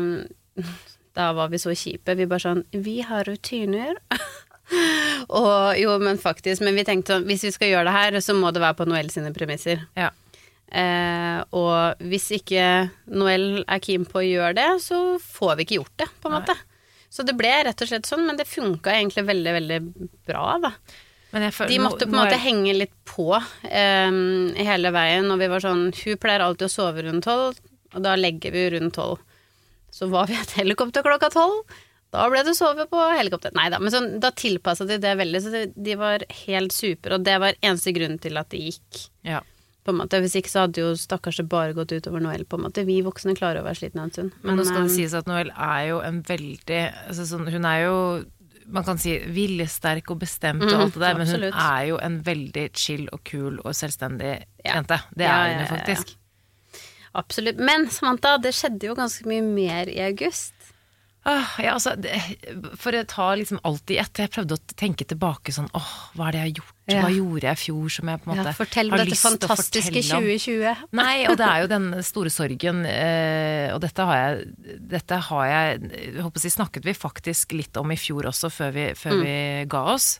Da 1.18 1.32
var 1.34 1.50
vi 1.50 1.58
så 1.58 1.74
kjipe. 1.74 2.14
Vi 2.14 2.28
bare 2.30 2.44
sånn 2.44 2.64
Vi 2.70 3.00
har 3.06 3.26
rutiner. 3.26 3.98
og 5.40 5.78
jo, 5.80 5.96
men 6.02 6.20
faktisk. 6.22 6.62
Men 6.64 6.78
vi 6.78 6.86
tenkte 6.86 7.16
sånn 7.16 7.28
Hvis 7.28 7.46
vi 7.48 7.54
skal 7.56 7.72
gjøre 7.72 7.88
det 7.90 7.96
her, 7.98 8.20
så 8.24 8.36
må 8.38 8.52
det 8.54 8.62
være 8.62 8.78
på 8.78 8.88
Noel 8.88 9.10
sine 9.12 9.34
premisser. 9.36 9.86
Ja. 9.98 10.12
Eh, 10.70 11.40
og 11.56 12.02
hvis 12.06 12.28
ikke 12.36 12.64
Noel 13.10 13.64
er 13.64 13.82
keen 13.82 14.06
på 14.06 14.20
å 14.20 14.26
gjøre 14.26 14.54
det, 14.60 14.68
så 14.84 15.18
får 15.18 15.56
vi 15.58 15.66
ikke 15.66 15.80
gjort 15.80 15.96
det, 16.04 16.10
på 16.22 16.30
en 16.30 16.36
måte. 16.38 16.54
Så 17.10 17.26
det 17.26 17.34
ble 17.38 17.50
rett 17.66 17.82
og 17.82 17.90
slett 17.90 18.06
sånn, 18.06 18.22
men 18.28 18.38
det 18.38 18.46
funka 18.46 18.92
egentlig 18.94 19.26
veldig, 19.26 19.54
veldig 19.56 19.78
bra, 20.30 20.44
da. 20.62 20.70
Men 21.32 21.46
føler- 21.54 21.68
De 21.68 21.78
måtte 21.78 22.06
på 22.06 22.14
en 22.14 22.20
måte 22.24 22.38
henge 22.42 22.72
litt 22.74 22.94
på 23.06 23.28
um, 23.36 24.54
hele 24.56 24.90
veien, 24.94 25.28
og 25.30 25.38
vi 25.38 25.46
var 25.52 25.60
sånn 25.62 25.84
Hun 25.94 26.16
pleier 26.18 26.42
alltid 26.44 26.66
å 26.66 26.72
sove 26.72 27.04
rundt 27.06 27.24
tolv, 27.24 27.58
og 27.94 28.02
da 28.02 28.16
legger 28.18 28.50
vi 28.54 28.64
rundt 28.76 28.94
tolv. 28.98 29.18
Så 29.90 30.08
var 30.10 30.26
vi 30.30 30.34
et 30.38 30.56
helikopter 30.58 31.02
klokka 31.06 31.30
tolv. 31.34 31.62
Da 32.10 32.24
ble 32.30 32.42
det 32.42 32.56
sove 32.58 32.86
på 32.90 32.98
helikopter. 33.14 33.52
Nei 33.54 33.68
da, 33.70 33.78
men 33.78 33.92
sånn, 33.94 34.08
da 34.22 34.32
tilpassa 34.34 34.86
de 34.86 34.96
det 34.98 35.12
veldig, 35.18 35.40
så 35.44 35.50
de, 35.54 35.62
de 35.76 35.94
var 35.98 36.24
helt 36.46 36.74
supre, 36.74 37.14
og 37.14 37.24
det 37.26 37.36
var 37.42 37.54
eneste 37.62 37.92
grunn 37.94 38.18
til 38.22 38.38
at 38.40 38.50
det 38.50 38.64
gikk. 38.64 39.04
Ja. 39.26 39.40
På 39.86 39.94
en 39.94 40.00
måte. 40.02 40.18
Hvis 40.20 40.34
ikke 40.36 40.50
så 40.50 40.64
hadde 40.66 40.82
jo 40.82 40.90
stakkars 40.98 41.38
det 41.40 41.46
bare 41.48 41.72
gått 41.76 41.94
utover 41.94 42.20
Noel, 42.22 42.42
på 42.50 42.58
en 42.58 42.66
måte. 42.66 42.82
Vi 42.86 42.98
voksne 43.06 43.36
klarer 43.38 43.62
å 43.62 43.66
være 43.68 43.78
slitne 43.78 44.08
en 44.08 44.10
stund. 44.12 44.34
Men 44.42 44.58
nå 44.58 44.66
skal 44.66 44.88
det 44.88 44.94
sies 44.96 45.14
at 45.16 45.30
Noel 45.30 45.54
er 45.54 45.86
jo 45.92 46.00
en 46.04 46.18
veldig 46.26 46.82
altså 47.08 47.26
sånn, 47.30 47.46
Hun 47.54 47.64
er 47.70 47.86
jo 47.86 47.96
man 48.72 48.84
kan 48.84 48.98
si 48.98 49.16
viljesterk 49.34 50.10
og 50.10 50.18
bestemt 50.20 50.62
og 50.62 50.70
Mhm, 50.70 50.80
alt 50.80 50.94
det 50.94 51.02
der, 51.02 51.18
men 51.18 51.26
hun 51.26 51.42
er 51.52 51.82
jo 51.88 51.98
en 52.02 52.20
veldig 52.26 52.70
chill 52.74 53.08
og 53.12 53.20
kul 53.24 53.58
og 53.64 53.74
selvstendig 53.74 54.44
Ja. 54.64 54.74
jente. 54.76 55.00
Det 55.16 55.24
Ja, 55.26 55.36
er 55.46 55.52
hun 55.52 55.60
jo 55.66 55.76
faktisk. 55.76 56.16
Absolutt. 57.14 57.58
Men 57.58 57.88
Samantha, 57.90 58.36
det 58.38 58.52
skjedde 58.54 58.86
jo 58.86 58.94
ganske 58.94 59.26
mye 59.26 59.42
mer 59.42 59.88
i 59.90 59.98
august. 60.06 60.54
Ah, 61.28 61.50
ja, 61.60 61.74
altså, 61.76 61.92
det, 62.00 62.14
for 62.80 62.96
å 62.96 63.02
ta 63.04 63.26
liksom 63.36 63.58
alt 63.68 63.90
i 63.92 63.98
ett. 64.00 64.20
Jeg 64.22 64.32
prøvde 64.32 64.56
å 64.56 64.60
tenke 64.72 65.04
tilbake 65.04 65.52
sånn 65.52 65.68
åh, 65.76 65.90
hva 66.16 66.30
er 66.30 66.32
det 66.32 66.40
jeg 66.40 66.46
har 66.46 66.60
gjort? 66.60 66.76
Ja. 66.90 67.00
Hva 67.04 67.10
gjorde 67.12 67.46
jeg 67.46 67.58
i 67.58 67.60
fjor 67.60 67.90
som 67.92 68.10
jeg 68.10 68.20
på 68.22 68.26
en 68.26 68.32
måte 68.32 68.46
Ja, 68.48 68.54
fortell 68.56 68.88
om 68.90 68.96
dette 68.98 69.18
fantastiske 69.20 69.92
fortelle 69.92 70.16
om? 70.16 70.28
2020. 70.30 70.86
Nei, 70.96 71.16
og 71.28 71.36
det 71.38 71.48
er 71.50 71.64
jo 71.64 71.68
den 71.74 71.90
store 72.10 72.32
sorgen, 72.32 72.80
eh, 72.88 73.66
og 73.74 73.82
dette 73.84 74.06
har 74.08 74.22
jeg, 74.22 74.78
dette 74.94 75.18
har 75.28 75.50
jeg, 75.50 75.90
jeg 76.00 76.24
håper 76.24 76.44
si, 76.44 76.52
snakket 76.56 76.88
vi 76.88 76.96
faktisk 76.96 77.52
litt 77.58 77.82
om 77.82 77.92
i 77.92 77.98
fjor 78.00 78.30
også, 78.32 78.50
før 78.54 78.72
vi, 78.78 78.86
før 78.98 79.20
vi 79.20 79.34
ga 79.70 79.84
oss. 79.92 80.14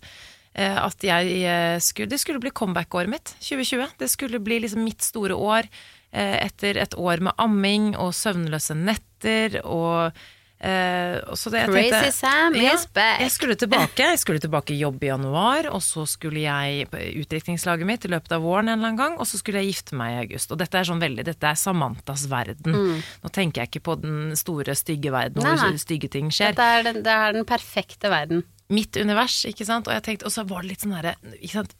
Eh, 0.53 0.77
at 0.83 1.07
jeg 1.07 1.39
eh, 1.47 1.79
skulle, 1.81 2.11
det 2.11 2.19
skulle 2.21 2.43
bli 2.43 2.53
comeback-året 2.53 3.11
mitt, 3.13 3.33
2020. 3.41 3.97
Det 4.05 4.11
skulle 4.13 4.43
bli 4.43 4.61
liksom 4.67 4.85
mitt 4.85 5.01
store 5.07 5.39
år, 5.39 5.71
eh, 6.13 6.37
etter 6.45 6.77
et 6.85 6.97
år 6.99 7.25
med 7.25 7.41
amming 7.41 7.95
og 7.97 8.13
søvnløse 8.19 8.77
netter 8.77 9.63
og 9.65 10.13
og 10.61 11.39
så 11.41 11.49
det, 11.51 11.63
jeg 11.63 11.71
Crazy 11.73 11.91
tenkte- 11.95 12.13
Sam 12.13 12.55
ja, 12.59 12.75
is 12.75 12.85
back. 12.93 13.21
Jeg 13.25 13.31
skulle 13.33 13.57
tilbake. 13.57 13.97
Jeg 14.11 14.19
skulle 14.21 14.43
tilbake 14.43 14.75
i 14.75 14.79
jobb 14.83 15.03
i 15.03 15.09
januar, 15.09 15.71
og 15.73 15.81
så 15.81 16.05
skulle 16.07 16.43
jeg 16.45 16.91
på 16.93 17.01
utdrikningslaget 17.23 17.87
mitt 17.89 18.05
i 18.05 18.13
løpet 18.13 18.33
av 18.37 18.43
våren 18.45 18.69
en 18.69 18.77
eller 18.79 18.91
annen 18.93 19.01
gang, 19.01 19.17
og 19.19 19.27
så 19.27 19.41
skulle 19.41 19.63
jeg 19.63 19.73
gifte 19.73 19.97
meg 19.97 20.13
i 20.13 20.21
august. 20.27 20.53
Og 20.53 20.59
dette 20.61 20.77
er 20.77 20.85
sånn 20.85 21.01
veldig, 21.01 21.25
dette 21.25 21.49
er 21.49 21.57
Samantas 21.57 22.27
verden. 22.29 22.77
Nå 23.25 23.33
tenker 23.33 23.63
jeg 23.65 23.73
ikke 23.73 23.85
på 23.89 24.01
den 24.03 24.37
store, 24.37 24.75
stygge 24.77 25.11
verden 25.11 25.41
Mm. 25.41 25.57
Hvor 25.57 25.79
stygge 25.81 26.09
ting 26.11 26.29
skjer. 26.31 26.53
Dette 26.53 26.61
er 26.63 26.83
den, 26.83 27.03
det 27.03 27.13
er 27.13 27.33
den 27.33 27.45
perfekte 27.49 28.11
verden. 28.13 28.45
Mitt 28.71 28.97
univers, 28.97 29.41
ikke 29.49 29.67
sant. 29.67 29.89
Og 29.89 29.97
jeg 29.97 30.05
tenkte, 30.07 30.29
og 30.29 30.35
så 30.35 30.45
var 30.47 30.63
det 30.63 30.71
litt 30.71 30.85
sånn 30.85 30.95
herre? 30.95 31.17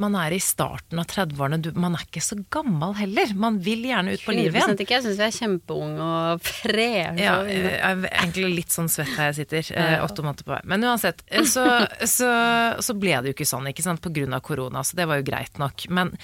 Man 0.03 0.17
er 0.19 0.35
i 0.35 0.41
starten 0.43 0.99
av 0.99 1.07
30-årene, 1.13 1.73
man 1.79 1.95
er 1.95 2.03
ikke 2.07 2.23
så 2.25 2.39
gammel 2.51 2.97
heller. 2.99 3.35
Man 3.39 3.61
vil 3.63 3.85
gjerne 3.87 4.17
ut 4.17 4.25
på 4.27 4.35
livet 4.35 4.59
igjen. 4.59 4.75
100% 4.75 4.85
ikke. 4.85 4.97
Jeg 4.97 5.07
syns 5.07 5.21
vi 5.21 5.27
er 5.29 5.37
kjempeung 5.37 5.97
og 6.03 6.45
freshe. 6.47 7.15
Ja, 7.21 7.37
jeg 7.47 7.77
er 7.79 8.05
egentlig 8.11 8.51
litt 8.59 8.75
sånn 8.75 8.91
svett 8.91 9.15
her 9.15 9.31
jeg 9.31 9.41
sitter, 9.43 9.73
eh, 9.79 9.97
åtte 10.03 10.25
måneder 10.27 10.49
på 10.49 10.57
vei. 10.57 10.63
Men 10.73 10.87
uansett, 10.91 11.23
eh, 11.31 11.47
så, 11.47 11.67
så, 12.17 12.31
så 12.83 12.99
ble 12.99 13.19
det 13.21 13.33
jo 13.33 13.39
ikke 13.39 13.51
sånn, 13.53 13.71
ikke 13.71 13.87
sant, 13.87 14.03
på 14.03 14.13
grunn 14.19 14.35
av 14.35 14.43
korona, 14.47 14.83
så 14.87 14.99
det 14.99 15.07
var 15.11 15.23
jo 15.23 15.29
greit 15.31 15.63
nok. 15.63 15.87
Men, 15.95 16.15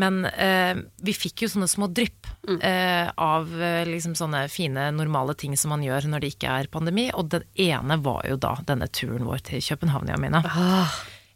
men 0.00 0.24
eh, 0.24 0.78
vi 1.04 1.12
fikk 1.12 1.44
jo 1.44 1.50
sånne 1.52 1.68
små 1.68 1.88
drypp 1.92 2.28
eh, 2.64 3.10
av 3.12 3.50
eh, 3.60 3.84
liksom 3.88 4.14
sånne 4.16 4.46
fine, 4.52 4.88
normale 4.96 5.34
ting 5.38 5.56
som 5.58 5.74
man 5.74 5.84
gjør 5.84 6.08
når 6.08 6.24
det 6.24 6.32
ikke 6.34 6.54
er 6.62 6.70
pandemi, 6.72 7.10
og 7.12 7.28
den 7.34 7.44
ene 7.60 7.98
var 8.00 8.24
jo 8.28 8.38
da 8.40 8.54
denne 8.68 8.88
turen 8.88 9.28
vår 9.28 9.44
til 9.50 9.64
København, 9.64 10.08
Jamina. 10.14 10.40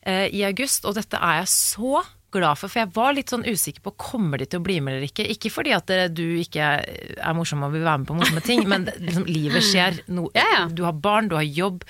Eh, 0.07 0.29
I 0.33 0.47
august, 0.49 0.89
og 0.89 0.97
dette 0.97 1.21
er 1.21 1.43
jeg 1.43 1.53
så 1.53 2.03
glad 2.37 2.59
for, 2.59 2.73
for 2.73 2.83
jeg 2.83 2.93
var 2.97 3.15
litt 3.17 3.33
sånn 3.33 3.47
usikker 3.47 3.85
på 3.85 3.95
kommer 4.01 4.41
de 4.41 4.49
til 4.49 4.61
å 4.61 4.67
bli 4.67 4.81
med 4.81 4.97
eller 4.97 5.09
ikke. 5.09 5.29
Ikke 5.37 5.53
fordi 5.53 5.77
at 5.77 5.93
eh, 5.93 6.09
du 6.09 6.25
ikke 6.41 6.73
er 6.81 7.37
morsom 7.37 7.65
og 7.67 7.77
vil 7.77 7.85
være 7.85 8.03
med 8.03 8.11
på 8.11 8.19
morsomme 8.19 8.45
ting, 8.45 8.65
men 8.73 8.89
liksom, 8.97 9.29
livet 9.29 9.65
skjer. 9.69 10.01
No. 10.09 10.31
Du 10.73 10.87
har 10.89 10.97
barn, 10.97 11.29
du 11.29 11.37
har 11.37 11.47
jobb. 11.47 11.85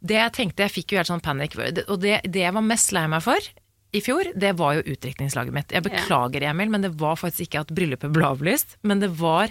Det 0.00 0.16
jeg 0.16 0.32
tenkte, 0.32 0.64
jeg 0.64 0.78
fikk 0.80 0.94
jo 0.94 1.02
helt 1.02 1.10
sånn 1.10 1.24
panikk, 1.24 1.58
og 1.60 1.98
det, 2.00 2.22
det 2.24 2.46
jeg 2.46 2.56
var 2.56 2.64
mest 2.64 2.94
lei 2.96 3.04
meg 3.10 3.20
for 3.20 3.50
i 3.92 4.00
fjor, 4.04 4.28
det 4.38 4.54
var 4.58 4.78
jo 4.78 4.84
utdrikningslaget 4.94 5.54
mitt. 5.54 5.72
Jeg 5.74 5.82
beklager, 5.82 6.44
Emil, 6.50 6.70
men 6.70 6.84
det 6.86 6.92
var 7.00 7.16
faktisk 7.18 7.48
ikke 7.48 7.64
at 7.64 7.72
bryllupet 7.74 8.12
ble 8.14 8.28
avlyst, 8.28 8.76
men 8.86 9.02
det 9.02 9.10
var 9.20 9.50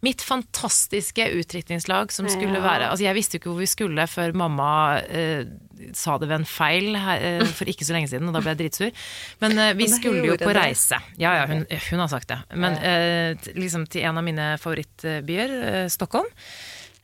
Mitt 0.00 0.22
fantastiske 0.24 1.26
utdrikningslag 1.36 2.08
som 2.12 2.24
skulle 2.32 2.56
Ja. 2.56 2.62
være 2.64 2.86
Altså, 2.88 3.04
jeg 3.04 3.14
visste 3.14 3.36
jo 3.36 3.38
ikke 3.42 3.50
hvor 3.50 3.60
vi 3.60 3.66
skulle 3.68 4.06
før 4.08 4.32
mamma 4.32 4.96
eh, 5.04 5.44
sa 5.92 6.16
det 6.16 6.28
ved 6.30 6.38
en 6.40 6.46
feil 6.48 6.96
eh, 6.96 7.44
for 7.44 7.68
ikke 7.68 7.84
så 7.84 7.92
lenge 7.92 8.08
siden, 8.08 8.26
og 8.28 8.32
da 8.32 8.40
ble 8.40 8.54
jeg 8.54 8.62
dritsur. 8.62 8.90
Men 9.44 9.58
eh, 9.58 9.74
vi 9.76 9.90
skulle 9.92 10.24
jo 10.24 10.38
på 10.40 10.54
reise. 10.56 10.96
Ja, 11.20 11.34
ja, 11.42 11.46
hun, 11.46 11.66
hun 11.68 12.00
har 12.00 12.08
sagt 12.08 12.32
det. 12.32 12.40
Men 12.56 12.80
eh, 12.80 13.36
liksom 13.60 13.84
til 13.92 14.08
en 14.08 14.16
av 14.16 14.24
mine 14.24 14.54
favorittbyer, 14.56 15.56
eh, 15.84 15.88
Stockholm. 15.92 16.32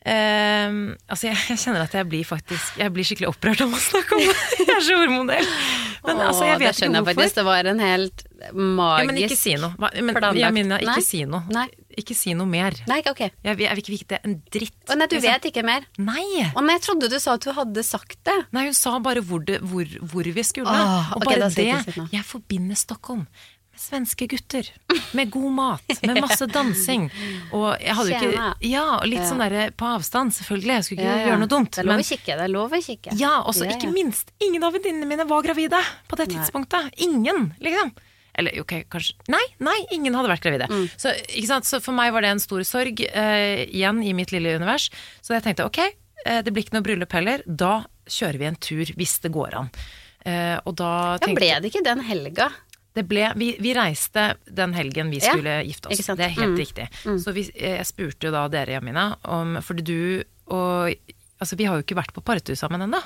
Uh, 0.06 0.94
altså 1.10 1.26
jeg, 1.26 1.38
jeg 1.50 1.58
kjenner 1.58 1.82
at 1.82 1.94
jeg 1.98 2.06
blir 2.06 2.22
faktisk 2.22 2.76
Jeg 2.78 2.92
blir 2.94 3.02
skikkelig 3.08 3.26
opprørt 3.32 3.64
av 3.64 3.72
å 3.74 3.80
snakke 3.82 4.14
om 4.14 4.20
det. 4.22 4.36
Jeg 4.60 4.68
er 4.70 4.84
så 4.86 4.98
hormonell. 5.00 5.48
Men 6.06 6.20
altså, 6.22 6.44
jeg 6.46 6.60
vet 6.60 6.76
det 6.76 6.86
ikke 6.86 6.92
hvorfor. 6.92 7.14
faktisk. 7.14 7.34
Det 7.36 7.44
var 7.44 7.70
en 7.72 7.80
helt 7.82 8.22
magisk 8.52 9.00
Ja, 9.00 9.06
men 9.10 9.18
ikke 9.24 9.36
si 9.40 9.54
noe. 9.56 9.72
Hva- 9.80 9.90
Men, 10.02 10.14
planlagt. 10.14 10.38
jeg 10.40 10.54
mener, 10.54 10.78
ikke 10.84 10.94
Nei. 11.00 11.04
si 11.06 11.24
noe. 11.24 11.42
Nei. 11.50 11.66
Ikke 11.96 12.14
si 12.14 12.34
noe 12.36 12.46
mer. 12.46 12.76
Nei, 12.86 13.00
ok. 13.08 13.20
Jeg, 13.20 13.32
jeg 13.42 13.56
vil 13.56 13.82
ikke 13.82 13.94
vite 13.94 14.18
en 14.22 14.34
dritt. 14.52 14.76
Å 14.92 14.96
nei, 14.98 15.06
du 15.08 15.16
liksom. 15.16 15.32
vet 15.32 15.48
ikke 15.50 15.64
mer? 15.64 15.86
Nei! 15.96 16.44
Å 16.52 16.62
nei, 16.62 16.76
jeg 16.76 16.84
trodde 16.84 17.08
du 17.10 17.18
sa 17.18 17.34
at 17.38 17.46
du 17.46 17.52
hadde 17.56 17.82
sagt 17.86 18.18
det. 18.28 18.36
Nei, 18.52 18.66
hun 18.68 18.76
sa 18.76 18.98
bare 19.00 19.22
hvor, 19.24 19.40
det, 19.48 19.62
hvor, 19.64 19.84
hvor 20.12 20.28
vi 20.36 20.44
skulle. 20.44 20.68
Åh, 20.68 21.12
og 21.16 21.24
bare 21.24 21.48
okay, 21.48 21.72
det. 21.72 21.94
si. 21.96 22.06
Jeg 22.12 22.24
forbinder 22.28 22.76
Stockholm 22.76 23.24
svenske 23.80 24.26
gutter. 24.30 24.68
Med 25.16 25.30
god 25.34 25.52
mat. 25.56 25.94
Med 26.02 26.20
masse 26.22 26.46
dansing. 26.56 27.06
Og 27.56 27.68
jeg 27.82 27.94
hadde 27.98 28.10
jo 28.12 28.30
ikke 28.32 28.48
Ja, 28.70 28.86
litt 29.06 29.24
sånn 29.28 29.42
derre 29.42 29.68
på 29.76 29.88
avstand, 29.96 30.34
selvfølgelig. 30.36 30.74
Jeg 30.78 30.86
skulle 30.88 31.04
ikke 31.04 31.12
Ja, 31.12 31.20
ja. 31.20 31.28
gjøre 31.30 31.42
noe 31.44 31.52
dumt. 31.52 31.70
Det 31.76 31.84
er 31.84 31.88
lov 31.90 32.02
å 32.02 32.08
kikke. 32.10 32.36
Det 32.40 32.44
er 32.48 32.52
lov 32.52 32.74
å 32.76 32.82
kikke. 32.88 33.16
ja, 33.20 33.34
og 33.42 33.54
så 33.56 33.66
Ja, 33.68 33.76
ikke 33.76 33.92
minst, 33.94 34.32
ingen 34.42 34.64
av 34.66 34.76
venninnene 34.76 35.08
mine 35.10 35.26
var 35.28 35.42
gravide 35.46 35.80
på 36.08 36.18
det 36.20 36.28
tidspunktet. 36.34 36.90
Ingen, 37.06 37.52
liksom. 37.60 37.92
Eller 38.36 38.58
ok, 38.60 38.74
kanskje 38.92 39.14
Nei, 39.32 39.40
nei, 39.64 39.76
ingen 39.96 40.12
hadde 40.14 40.28
vært 40.28 40.44
gravide. 40.44 40.66
Mm. 40.68 40.88
Så, 41.00 41.12
så 41.64 41.80
for 41.80 41.96
meg 41.96 42.12
var 42.12 42.20
det 42.26 42.34
en 42.34 42.42
stor 42.42 42.60
sorg 42.68 43.00
uh, 43.00 43.62
igjen 43.64 44.02
i 44.04 44.12
mitt 44.12 44.32
lille 44.34 44.56
univers. 44.60 44.90
Så 45.24 45.32
jeg 45.32 45.46
tenkte 45.46 45.64
ok, 45.64 45.78
uh, 46.26 46.42
det 46.44 46.52
blir 46.52 46.66
ikke 46.66 46.76
noe 46.76 46.84
bryllup 46.84 47.16
heller. 47.16 47.40
Da 47.46 47.86
kjører 48.06 48.38
vi 48.42 48.50
en 48.50 48.58
tur, 48.60 48.92
hvis 48.98 49.16
det 49.24 49.32
går 49.32 49.56
an. 49.62 49.70
Uh, 50.26 50.58
og 50.66 50.74
da 50.76 50.90
Ja, 51.22 51.30
ble 51.32 51.48
det 51.62 51.70
ikke 51.70 51.84
den 51.86 52.00
helga? 52.04 52.50
Det 52.96 53.04
ble, 53.10 53.26
vi, 53.36 53.50
vi 53.60 53.74
reiste 53.76 54.30
den 54.48 54.72
helgen 54.76 55.10
vi 55.12 55.20
Ja, 55.20 55.34
skulle 55.34 55.58
gifte 55.68 55.90
oss. 55.92 56.06
Det 56.16 56.24
er 56.24 56.32
helt 56.38 56.54
Mm. 56.54 56.56
riktig. 56.62 56.88
Så 57.20 57.32
vi, 57.36 57.44
jeg 57.52 57.84
spurte 57.86 58.28
jo 58.30 58.32
da 58.32 58.46
dere, 58.48 58.78
Jamina, 58.78 59.10
om 59.24 59.58
Fordi 59.62 59.84
du 59.84 60.24
og 60.48 60.94
Altså, 61.36 61.52
vi 61.60 61.66
har 61.68 61.76
jo 61.76 61.82
ikke 61.84 61.98
vært 61.98 62.14
på 62.16 62.22
partur 62.24 62.56
sammen 62.56 62.80
ennå. 62.80 62.96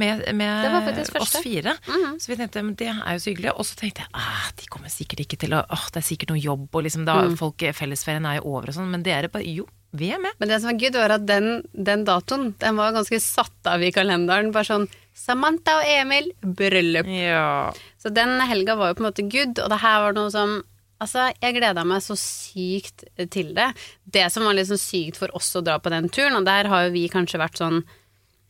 Med, 0.00 0.22
med 0.32 0.62
Det 0.64 0.70
var 0.72 0.84
faktisk 0.86 1.18
oss 1.20 1.34
fire. 1.44 1.74
Så 2.16 2.30
vi 2.30 2.36
tenkte 2.40 2.62
men 2.64 2.72
det 2.80 2.86
er 2.88 3.18
jo 3.18 3.20
så 3.20 3.28
hyggelig. 3.34 3.50
Og 3.52 3.66
så 3.68 3.76
tenkte 3.76 4.00
jeg 4.00 4.08
ah, 4.16 4.46
de 4.56 4.64
kommer 4.72 4.88
sikkert 4.88 5.20
ikke 5.26 5.36
til 5.42 5.52
å 5.52 5.60
Åh, 5.60 5.82
det 5.92 6.00
er 6.00 6.06
sikkert 6.08 6.32
noe 6.32 6.40
jobb, 6.40 6.70
og 6.72 6.86
liksom 6.86 7.04
da 7.04 7.18
folk 7.36 7.60
Fellesferien 7.76 8.24
er 8.24 8.38
jo 8.38 8.46
over 8.54 8.72
og 8.72 8.78
sånn. 8.78 8.88
Men 8.94 9.04
dere 9.04 9.28
bare 9.28 9.44
Jo, 9.44 9.66
vi 9.92 10.08
er 10.16 10.22
med. 10.24 10.32
Men 10.40 10.48
det 10.54 10.62
som 10.64 10.72
er 10.72 10.80
good, 10.80 10.96
var 10.96 11.18
at 11.18 11.26
den, 11.28 11.50
den 11.76 12.06
datoen 12.08 12.54
den 12.64 12.80
var 12.80 12.96
ganske 12.96 13.20
satt 13.20 13.68
av 13.68 13.84
i 13.84 13.92
kalenderen. 13.92 14.52
Bare 14.56 14.64
sånn 14.72 14.88
Samantha 15.16 15.76
og 15.82 15.84
Emil, 15.88 16.32
bryllup. 16.56 17.06
Ja. 17.12 17.74
Så 18.02 18.12
den 18.14 18.38
helga 18.46 18.76
var 18.78 18.90
jo 18.90 18.98
på 18.98 19.04
en 19.04 19.08
måte 19.10 19.26
good, 19.30 19.58
og 19.62 19.70
det 19.72 19.82
her 19.82 20.02
var 20.06 20.16
noe 20.16 20.32
som 20.34 20.58
Altså, 20.96 21.26
jeg 21.44 21.58
gleda 21.58 21.82
meg 21.84 22.00
så 22.00 22.14
sykt 22.16 23.02
til 23.28 23.50
det. 23.52 23.66
Det 24.08 24.22
som 24.32 24.46
var 24.48 24.54
litt 24.56 24.70
sånn 24.70 24.80
sykt 24.80 25.18
for 25.20 25.28
oss 25.36 25.50
å 25.58 25.60
dra 25.60 25.74
på 25.76 25.92
den 25.92 26.08
turen, 26.08 26.38
og 26.38 26.46
der 26.48 26.70
har 26.72 26.86
jo 26.86 26.94
vi 26.94 27.02
kanskje 27.12 27.40
vært 27.42 27.60
sånn 27.60 27.82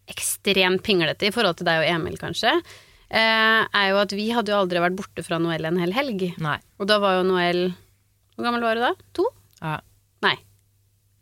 ekstremt 0.06 0.84
pinglete 0.86 1.26
i 1.26 1.32
forhold 1.34 1.58
til 1.58 1.66
deg 1.66 1.82
og 1.82 1.88
Emil, 1.90 2.14
kanskje, 2.20 2.52
eh, 3.10 3.66
er 3.66 3.88
jo 3.90 3.98
at 3.98 4.14
vi 4.14 4.28
hadde 4.30 4.54
jo 4.54 4.60
aldri 4.60 4.78
vært 4.84 4.98
borte 5.00 5.26
fra 5.26 5.40
Noel 5.42 5.66
en 5.66 5.82
hel 5.82 5.96
helg. 5.96 6.22
Nei. 6.38 6.60
Og 6.78 6.86
da 6.86 7.00
var 7.02 7.18
jo 7.18 7.26
Noel 7.26 7.74
Hvor 8.36 8.44
gammel 8.44 8.62
var 8.62 8.76
du 8.76 8.82
da? 8.84 8.92
To? 9.16 9.26
Ja. 9.58 9.80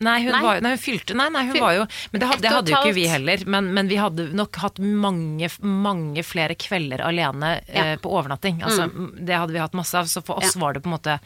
Nei. 0.03 0.17
Hun, 0.25 0.33
Nei. 0.35 0.43
Var, 0.43 0.61
nei, 0.61 0.71
hun 0.75 0.79
fylte 0.83 1.15
Nei, 1.15 1.29
nei 1.31 1.45
hun 1.47 1.55
Fyl- 1.55 1.63
var 1.63 1.75
jo 1.77 1.85
Men 2.13 2.21
det, 2.21 2.31
det 2.43 2.51
hadde 2.51 2.73
jo 2.73 2.79
ikke 2.81 2.95
vi 2.97 3.05
heller. 3.07 3.45
Men, 3.47 3.69
men 3.77 3.89
vi 3.89 3.97
hadde 3.97 4.27
nok 4.35 4.57
hatt 4.65 4.79
mange, 4.83 5.49
mange 5.63 6.25
flere 6.27 6.57
kvelder 6.59 7.01
alene 7.07 7.61
eh, 7.69 7.75
Ja. 7.79 7.85
Mm. 7.95 8.01
på 8.03 8.11
overnatting. 8.11 8.59
Altså, 8.67 8.89
Det 9.15 9.35
hadde 9.39 9.53
vi 9.55 9.63
hatt 9.63 9.73
masse 9.79 9.95
av. 9.99 10.07
Så 10.11 10.21
for 10.27 10.43
oss 10.43 10.57
Ja. 10.57 10.61
var 10.61 10.75
det 10.75 10.83
på 10.83 10.91
en 10.91 10.97
måte 10.99 11.19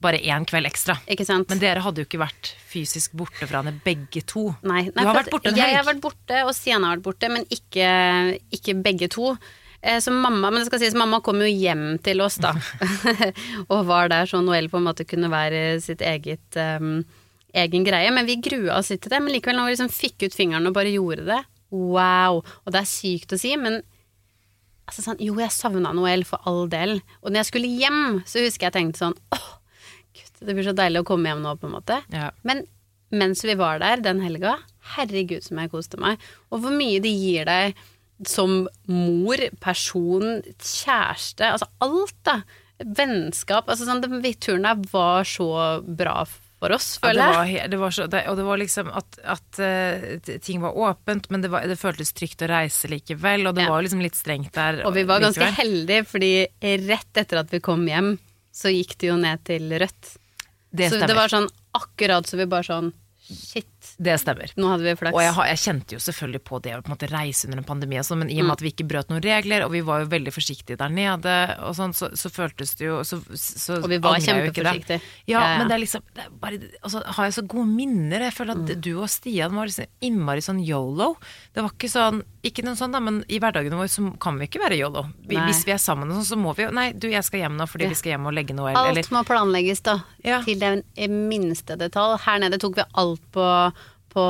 bare 0.00 0.16
én 0.20 0.44
kveld 0.48 0.64
ekstra. 0.68 0.94
Ikke 1.12 1.26
sant? 1.28 1.48
Men 1.48 1.58
dere 1.60 1.80
hadde 1.84 2.00
jo 2.00 2.06
ikke 2.08 2.20
vært 2.22 2.54
fysisk 2.70 3.12
borte 3.20 3.44
fra 3.48 3.60
henne 3.62 3.80
begge 3.84 4.22
to. 4.24 4.46
Nei, 4.62 4.82
nei, 4.94 5.02
du 5.02 5.08
har 5.08 5.16
vært 5.18 5.30
borte 5.32 5.50
en 5.52 5.56
Jeg 5.56 5.74
har 5.76 5.84
vært 5.84 6.00
borte, 6.00 6.38
og 6.46 6.54
Sian 6.56 6.84
har 6.84 6.96
vært 6.96 7.04
borte, 7.08 7.28
men 7.32 7.44
ikke, 7.52 8.38
ikke 8.56 8.76
begge 8.84 9.08
to. 9.12 9.34
Eh, 9.82 9.98
Så 10.00 10.12
mamma, 10.12 10.50
men 10.50 10.60
det 10.60 10.66
skal 10.70 10.78
sies, 10.80 10.94
mamma 10.96 11.20
kom 11.24 11.40
jo 11.40 11.48
hjem 11.48 11.98
til 12.04 12.20
oss 12.20 12.36
da, 12.40 12.52
og 13.72 13.86
var 13.88 14.08
der 14.12 14.24
så 14.28 14.40
Noel 14.44 14.68
på 14.72 14.76
en 14.80 14.84
måte 14.88 15.04
kunne 15.08 15.28
være 15.32 15.80
sitt 15.84 16.00
eget 16.04 16.56
em, 16.60 17.02
egen 17.54 17.86
greie. 17.86 18.10
Men 18.14 18.28
vi 18.28 18.40
grua 18.42 18.78
oss 18.78 18.90
litt 18.92 19.04
til 19.04 19.14
det. 19.14 19.22
Men 19.22 19.34
likevel, 19.34 19.58
når 19.58 19.68
vi 19.68 19.76
liksom 19.76 19.94
fikk 19.94 20.26
ut 20.26 20.36
fingeren 20.36 20.70
og 20.70 20.76
bare 20.76 20.92
gjorde 20.94 21.26
det, 21.28 21.40
wow! 21.70 22.40
Og 22.42 22.74
det 22.74 22.82
er 22.82 22.90
sykt 22.90 23.34
å 23.34 23.38
si, 23.40 23.54
men 23.60 23.80
altså 24.90 25.04
sånn, 25.04 25.20
jo, 25.22 25.36
jeg 25.38 25.54
savna 25.54 25.92
Noel 25.94 26.26
for 26.26 26.42
all 26.50 26.66
del. 26.70 26.98
Og 27.22 27.30
når 27.30 27.44
jeg 27.44 27.50
skulle 27.52 27.70
hjem, 27.70 28.20
så 28.26 28.42
husker 28.42 28.68
jeg 28.68 28.76
tenkte 28.76 29.04
sånn, 29.04 29.16
åh, 29.36 29.48
gud, 30.16 30.34
det 30.42 30.56
blir 30.56 30.66
så 30.66 30.74
deilig 30.76 31.04
å 31.04 31.08
komme 31.12 31.30
hjem 31.30 31.44
nå, 31.44 31.54
på 31.60 31.70
en 31.70 31.76
måte. 31.76 32.00
Ja. 32.14 32.32
Men 32.46 32.64
mens 33.14 33.44
vi 33.46 33.56
var 33.58 33.80
der 33.82 34.02
den 34.02 34.22
helga, 34.22 34.58
herregud 34.96 35.46
som 35.46 35.60
jeg 35.62 35.72
koste 35.72 36.00
meg. 36.02 36.20
Og 36.50 36.64
hvor 36.64 36.74
mye 36.74 37.02
det 37.02 37.12
gir 37.14 37.46
deg 37.48 37.78
som 38.26 38.66
mor, 38.90 39.40
person, 39.62 40.42
kjæreste, 40.58 41.54
altså 41.54 41.70
alt 41.84 42.18
da. 42.26 42.40
Vennskap. 42.80 43.68
Altså 43.68 43.84
sånn, 43.84 44.00
den 44.00 44.22
turen 44.40 44.64
der 44.64 44.78
var 44.92 45.26
så 45.28 45.50
bra 45.84 46.22
for 46.24 46.49
oss, 46.76 46.98
føler 47.00 47.32
jeg. 47.46 47.54
Ja, 47.56 47.66
det 47.72 47.78
var 47.80 47.90
så, 47.96 48.04
det, 48.12 48.26
og 48.28 48.36
det 48.36 48.44
var 48.44 48.58
liksom 48.60 48.90
at, 48.92 49.16
at 49.24 49.60
uh, 49.64 50.36
ting 50.44 50.60
var 50.60 50.76
åpent, 50.76 51.30
men 51.32 51.40
det, 51.40 51.48
var, 51.48 51.64
det 51.64 51.78
føltes 51.80 52.12
trygt 52.12 52.44
å 52.44 52.50
reise 52.52 52.90
likevel. 52.92 53.46
Og 53.48 53.54
det 53.56 53.64
Ja. 53.64 53.70
var 53.72 53.80
liksom 53.82 54.02
litt 54.04 54.18
strengt 54.18 54.52
der. 54.52 54.82
Og 54.84 54.92
vi 54.94 55.06
var 55.08 55.24
ganske 55.24 55.48
heldige, 55.56 56.04
fordi 56.04 56.32
rett 56.84 57.16
etter 57.24 57.40
at 57.40 57.50
vi 57.50 57.60
kom 57.64 57.86
hjem, 57.88 58.18
så 58.52 58.68
gikk 58.68 58.98
det 59.00 59.08
jo 59.08 59.16
ned 59.16 59.40
til 59.48 59.72
rødt. 59.80 60.16
Det 60.70 60.90
så 60.92 61.00
det 61.00 61.16
var 61.16 61.32
sånn 61.32 61.48
akkurat 61.74 62.28
så 62.28 62.36
vi 62.36 62.46
bare 62.50 62.66
sånn 62.68 62.92
Shit, 63.30 63.79
Det 63.98 64.14
stemmer. 64.20 64.52
nå 64.56 64.68
hadde 64.70 64.84
vi 64.84 64.94
flaks. 65.00 65.14
Og 65.16 65.22
jeg, 65.22 65.32
har, 65.36 65.46
jeg 65.50 65.60
kjente 65.64 65.96
jo 65.96 66.00
selvfølgelig 66.04 66.42
på 66.44 66.58
det 66.62 66.72
å 66.76 66.80
på 66.82 66.90
en 66.90 66.94
måte 66.96 67.08
reise 67.10 67.46
under 67.48 67.58
en 67.62 67.64
pandemi, 67.68 67.98
og 67.98 68.04
sånn, 68.04 68.18
men 68.24 68.30
i 68.30 68.38
og 68.40 68.46
med 68.48 68.52
at 68.58 68.64
vi 68.64 68.72
ikke 68.74 68.86
brøt 68.90 69.08
noen 69.12 69.22
regler, 69.24 69.64
og 69.64 69.72
vi 69.72 69.80
var 69.86 70.00
jo 70.04 70.10
veldig 70.12 70.32
forsiktige 70.34 70.76
der 70.80 70.92
nede, 70.92 71.34
og 71.64 71.74
sånn, 71.78 71.94
så, 71.96 72.10
så 72.16 72.28
føltes 72.32 72.74
det 72.76 72.86
jo 72.88 72.98
så, 73.04 73.18
så 73.34 73.78
Og 73.82 73.88
vi 73.88 73.98
var 73.98 74.18
det. 74.18 74.24
kjempeforsiktige. 74.28 75.00
Ja, 75.26 75.40
Ja, 75.40 75.46
ja. 75.52 75.58
men 75.58 75.68
det 75.68 75.74
er 75.78 75.82
liksom 75.84 76.02
det 76.14 76.24
er 76.26 76.30
bare, 76.42 76.58
altså, 76.82 77.02
Har 77.16 77.24
jeg 77.28 77.34
så 77.38 77.46
gode 77.46 77.66
minner? 77.68 78.20
Jeg 78.28 78.34
føler 78.36 78.52
at 78.56 78.58
Mm. 78.70 78.80
du 78.80 78.90
og 79.00 79.08
Stian 79.08 79.54
var 79.56 79.66
liksom 79.66 79.86
innmari 80.02 80.42
sånn 80.44 80.60
yolo. 80.64 81.16
Det 81.54 81.62
var 81.64 81.70
ikke 81.72 81.88
sånn 81.90 82.22
Ikke 82.44 82.62
noe 82.64 82.72
sånn, 82.74 82.92
da, 82.92 83.00
men 83.04 83.18
i 83.28 83.38
hverdagen 83.38 83.74
vår 83.76 83.88
så 83.92 84.04
kan 84.18 84.38
vi 84.40 84.46
ikke 84.48 84.60
være 84.62 84.78
yolo. 84.78 85.02
Vi, 85.28 85.36
hvis 85.36 85.64
vi 85.66 85.72
er 85.72 85.80
sammen, 85.82 86.08
og 86.08 86.16
sånn, 86.20 86.28
så 86.32 86.38
må 86.40 86.54
vi 86.56 86.64
jo 86.64 86.70
Nei, 86.72 86.92
du, 86.92 87.08
jeg 87.12 87.22
skal 87.24 87.40
hjem 87.44 87.56
nå 87.58 87.66
fordi 87.68 87.84
Ja. 87.84 87.88
vi 87.90 87.94
skal 88.00 88.12
hjem 88.14 88.26
og 88.30 88.32
legge 88.36 88.54
noe, 88.56 88.72
Alt 88.76 89.10
må 89.12 89.20
planlegges, 89.28 89.82
da. 89.82 89.98
Til 90.44 90.58
den 90.58 90.82
minste 91.28 91.76
detalj. 91.76 92.18
Her 92.24 92.38
nede 92.38 92.58
tok 92.58 92.76
vi 92.76 92.82
alt 92.94 93.20
på, 93.32 93.69
på, 94.12 94.26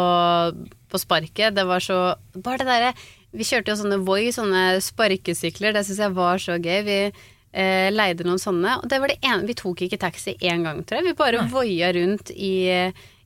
på 0.90 1.00
sparket. 1.00 1.56
Det 1.56 1.66
var 1.68 1.82
så 1.84 1.98
Bare 2.36 2.62
det 2.62 2.68
derre 2.68 2.94
Vi 3.36 3.46
kjørte 3.46 3.72
jo 3.74 3.80
sånne 3.82 4.00
Voi, 4.06 4.30
sånne 4.34 4.80
sparkesykler. 4.84 5.74
Det 5.76 5.84
syns 5.88 6.02
jeg 6.04 6.16
var 6.16 6.42
så 6.42 6.58
gøy. 6.58 6.80
Vi 6.86 6.98
eh, 7.08 7.90
leide 7.92 8.26
noen 8.26 8.42
sånne. 8.42 8.80
Og 8.80 8.90
det 8.90 9.00
var 9.02 9.12
det 9.12 9.20
ene 9.26 9.48
Vi 9.50 9.58
tok 9.58 9.84
ikke 9.86 10.00
taxi 10.00 10.36
én 10.40 10.66
gang, 10.66 10.82
tror 10.84 11.00
jeg. 11.00 11.10
Vi 11.10 11.20
bare 11.20 11.46
voia 11.52 11.92
rundt 11.96 12.34
i, 12.34 12.54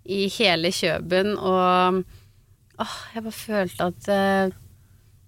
i 0.05 0.27
hele 0.39 0.75
Kjøben 0.75 1.35
og 1.39 2.05
Åh, 2.75 2.95
jeg 3.15 3.23
bare 3.23 3.39
følte 3.39 3.87
at 3.87 4.09
eh, 4.11 4.55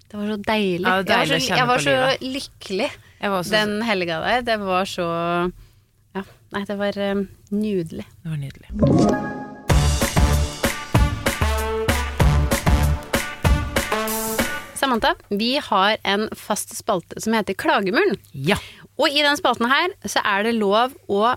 det 0.07 0.19
var 0.19 0.31
så 0.31 0.37
deilig. 0.49 0.87
Ja, 0.87 1.03
deilig 1.03 1.49
jeg 1.49 1.67
var 1.67 1.83
så, 1.83 1.91
jeg 1.91 2.03
var 2.03 2.17
så 2.19 2.27
lykkelig 2.35 2.91
Jeg 3.21 3.31
var 3.31 3.51
den 3.55 3.83
helga 3.83 4.21
der. 4.23 4.47
Det 4.51 4.61
var 4.63 4.85
så 4.91 5.09
Ja, 6.17 6.23
nei, 6.55 6.65
det 6.67 6.79
var 6.79 7.03
um, 7.11 7.27
nydelig. 7.51 8.07
Det 8.23 8.31
var 8.31 8.41
nydelig. 8.41 9.46
Samantha, 14.97 15.15
vi 15.29 15.59
har 15.59 15.97
en 16.03 16.29
fast 16.33 16.77
spalte 16.77 17.21
som 17.21 17.35
heter 17.37 17.55
Klagemuren. 17.55 18.17
Ja. 18.33 18.57
Og 18.97 19.13
i 19.13 19.21
den 19.21 19.37
spalten 19.37 19.69
her 19.69 19.93
så 20.09 20.23
er 20.25 20.47
det 20.47 20.55
lov 20.57 20.95
å 21.13 21.35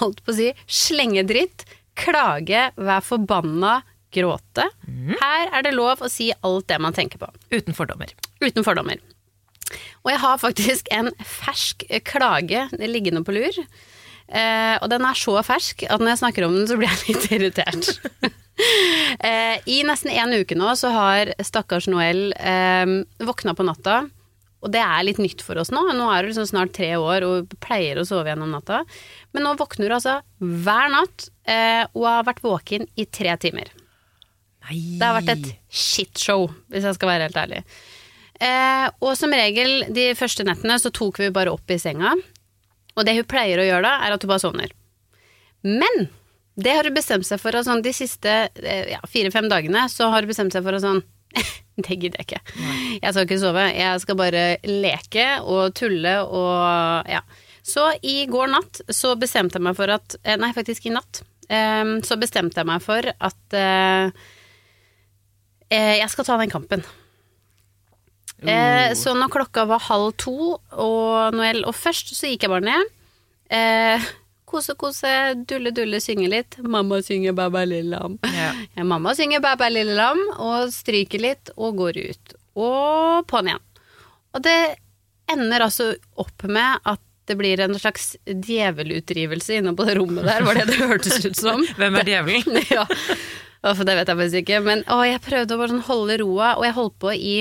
holdt 0.00 0.22
på 0.24 0.32
å 0.32 0.36
si 0.38 0.48
slenge 0.64 1.26
dritt, 1.28 1.66
klage, 1.98 2.70
være 2.80 3.04
forbanna, 3.04 3.82
gråte. 4.14 4.64
Her 5.20 5.52
er 5.52 5.66
det 5.66 5.74
lov 5.76 6.00
å 6.00 6.08
si 6.10 6.30
alt 6.40 6.70
det 6.72 6.80
man 6.80 6.96
tenker 6.96 7.20
på. 7.20 7.28
Uten 7.52 7.76
fordommer. 7.76 8.14
Uten 8.40 8.64
fordommer. 8.64 8.96
Og 10.00 10.14
jeg 10.14 10.22
har 10.24 10.40
faktisk 10.40 10.88
en 10.90 11.12
fersk 11.20 11.84
klage 12.08 12.64
liggende 12.80 13.22
på 13.26 13.36
lur. 13.36 13.60
Eh, 14.30 14.76
og 14.80 14.88
den 14.90 15.04
er 15.04 15.18
så 15.18 15.36
fersk 15.44 15.84
at 15.84 16.00
når 16.00 16.14
jeg 16.14 16.22
snakker 16.24 16.46
om 16.46 16.56
den, 16.56 16.66
så 16.70 16.80
blir 16.80 16.88
jeg 16.88 17.12
litt 17.12 17.32
irritert. 17.36 17.92
eh, 19.28 19.58
I 19.70 19.80
nesten 19.88 20.12
en 20.12 20.34
uke 20.40 20.56
nå 20.58 20.72
så 20.78 20.92
har 20.94 21.32
stakkars 21.44 21.88
Noel 21.90 22.30
eh, 22.36 22.94
våkna 23.24 23.54
på 23.56 23.66
natta 23.66 24.02
Og 24.60 24.72
det 24.74 24.82
er 24.84 25.04
litt 25.06 25.20
nytt 25.22 25.44
for 25.44 25.60
oss 25.60 25.72
nå. 25.72 25.82
Nå 25.96 26.08
er 26.12 26.24
hun 26.24 26.30
liksom 26.32 26.48
snart 26.50 26.74
tre 26.76 26.92
år 27.00 27.24
og 27.26 27.54
pleier 27.64 28.00
å 28.00 28.06
sove 28.08 28.28
gjennom 28.28 28.52
natta. 28.52 28.82
Men 29.32 29.46
nå 29.46 29.54
våkner 29.60 29.88
hun 29.88 29.96
altså 29.96 30.18
hver 30.38 30.92
natt 30.92 31.30
eh, 31.48 31.84
og 31.94 32.04
har 32.08 32.26
vært 32.28 32.44
våken 32.44 32.84
i 33.00 33.06
tre 33.08 33.36
timer. 33.40 33.72
Nei. 34.68 34.82
Det 35.00 35.06
har 35.06 35.16
vært 35.16 35.32
et 35.32 35.48
shitshow, 35.72 36.50
hvis 36.68 36.84
jeg 36.84 36.98
skal 36.98 37.10
være 37.14 37.30
helt 37.30 37.40
ærlig. 37.40 37.62
Eh, 38.40 38.86
og 39.04 39.16
som 39.20 39.32
regel 39.36 39.86
de 39.92 40.10
første 40.16 40.44
nettene 40.48 40.76
så 40.80 40.92
tok 40.92 41.20
vi 41.20 41.32
bare 41.32 41.52
opp 41.52 41.72
i 41.72 41.80
senga. 41.80 42.12
Og 42.96 43.06
det 43.06 43.16
hun 43.16 43.28
pleier 43.28 43.60
å 43.60 43.66
gjøre 43.66 43.84
da, 43.86 43.96
er 44.04 44.14
at 44.14 44.24
hun 44.24 44.32
bare 44.32 44.44
sovner. 44.44 44.72
Men 45.64 46.08
det 46.62 46.74
har 46.76 46.86
hun 46.88 46.96
bestemt 46.96 47.26
seg 47.28 47.40
for 47.42 47.56
sånn 47.66 47.82
de 47.84 47.92
siste 47.96 48.34
eh, 48.62 48.92
ja, 48.94 49.00
fire-fem 49.08 49.48
dagene, 49.50 49.86
så 49.92 50.10
har 50.12 50.24
hun 50.24 50.30
bestemt 50.30 50.56
seg 50.56 50.66
for 50.66 50.76
å 50.76 50.82
sånn 50.82 51.02
Det 51.80 51.96
gidder 51.96 52.20
jeg 52.20 52.26
ikke. 52.26 52.40
Jeg 52.98 53.14
skal 53.14 53.24
ikke 53.24 53.38
sove. 53.40 53.62
Jeg 53.72 54.00
skal 54.02 54.16
bare 54.18 54.42
leke 54.66 55.26
og 55.46 55.72
tulle 55.78 56.18
og 56.26 57.08
ja. 57.08 57.22
Så 57.64 57.86
i 58.04 58.24
går 58.28 58.50
natt 58.52 58.80
så 58.92 59.14
bestemte 59.20 59.60
jeg 59.60 59.64
meg 59.64 59.78
for 59.78 59.92
at 59.94 60.16
eh, 60.24 60.36
Nei, 60.40 60.50
faktisk 60.56 60.88
i 60.88 60.94
natt. 60.94 61.22
Um, 61.50 61.96
Så 62.06 62.18
bestemte 62.20 62.60
jeg 62.60 62.68
meg 62.68 62.82
for 62.84 63.06
at 63.10 63.56
eh, 63.58 64.10
jeg 65.70 66.10
skal 66.12 66.26
ta 66.26 66.36
den 66.40 66.50
kampen. 66.52 66.84
Eh, 68.40 68.92
så 68.96 69.12
når 69.14 69.32
klokka 69.34 69.66
var 69.68 69.82
halv 69.88 70.14
to, 70.18 70.36
og, 70.56 71.34
Noel, 71.36 71.62
og 71.68 71.76
først 71.76 72.14
så 72.16 72.30
gikk 72.30 72.46
jeg 72.46 72.52
bare 72.52 72.66
ned. 72.66 74.10
Kose, 74.50 74.74
kose, 74.74 75.10
dulle, 75.46 75.70
dulle, 75.70 76.00
synge 76.02 76.26
litt. 76.32 76.56
Mamma 76.58 76.98
synger 77.06 77.36
Baba 77.38 77.62
lille 77.68 77.94
lam. 77.94 78.16
Ja. 78.26 78.50
Ja, 78.74 78.84
mamma 78.84 79.14
synger 79.14 79.42
Baba 79.44 79.68
lille 79.70 79.94
lam, 79.94 80.18
og 80.42 80.72
stryker 80.74 81.22
litt, 81.22 81.52
og 81.54 81.78
går 81.78 82.00
ut. 82.10 82.34
Og 82.58 83.28
på'n 83.30 83.52
igjen. 83.52 83.62
Og 84.34 84.42
det 84.42 84.58
ender 85.30 85.66
altså 85.66 85.92
opp 86.18 86.48
med 86.50 86.82
at 86.82 87.02
det 87.30 87.36
blir 87.38 87.60
en 87.62 87.76
slags 87.78 88.16
djevelutdrivelse 88.26 89.60
inne 89.60 89.76
på 89.78 89.86
det 89.86 89.94
rommet 90.00 90.26
der, 90.26 90.42
var 90.42 90.58
det 90.58 90.66
det 90.72 90.80
hørtes 90.82 91.22
ut 91.22 91.38
som. 91.38 91.62
Hvem 91.78 92.00
er 92.00 92.10
djevelen? 92.10 92.58
ja. 92.74 92.86
Det 93.60 93.94
vet 93.94 94.08
jeg 94.08 94.18
faktisk 94.18 94.40
ikke. 94.42 94.60
Men 94.66 94.82
å, 94.90 94.98
jeg 95.06 95.22
prøvde 95.22 95.54
å 95.54 95.68
sånn 95.70 95.84
holde 95.86 96.18
roa, 96.24 96.56
og 96.58 96.66
jeg 96.66 96.78
holdt 96.80 96.96
på 96.98 97.14
i 97.14 97.36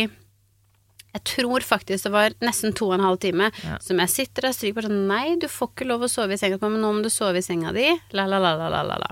jeg 1.16 1.24
tror 1.26 1.64
faktisk 1.66 2.06
det 2.06 2.12
var 2.14 2.36
nesten 2.46 2.74
to 2.78 2.88
og 2.92 2.98
en 3.00 3.06
halv 3.08 3.18
time 3.24 3.48
Ja. 3.64 3.78
som 3.82 3.98
jeg 4.04 4.10
sitter 4.14 4.42
der 4.46 4.50
og 4.52 4.56
stryker 4.56 4.78
på 4.82 4.86
sånn 4.88 5.08
Nei, 5.10 5.36
du 5.42 5.48
får 5.50 5.72
ikke 5.74 5.88
lov 5.90 6.06
å 6.06 6.10
sove 6.12 6.36
i 6.36 6.38
senga, 6.38 6.60
men 6.62 6.82
nå 6.84 6.92
må 6.94 7.02
du 7.04 7.10
sove 7.10 7.42
i 7.42 7.46
senga 7.46 7.72
di. 7.74 7.88
La, 8.14 8.28
la, 8.30 8.38
la, 8.38 8.54
la, 8.60 8.70
la, 8.84 8.98
la. 9.02 9.10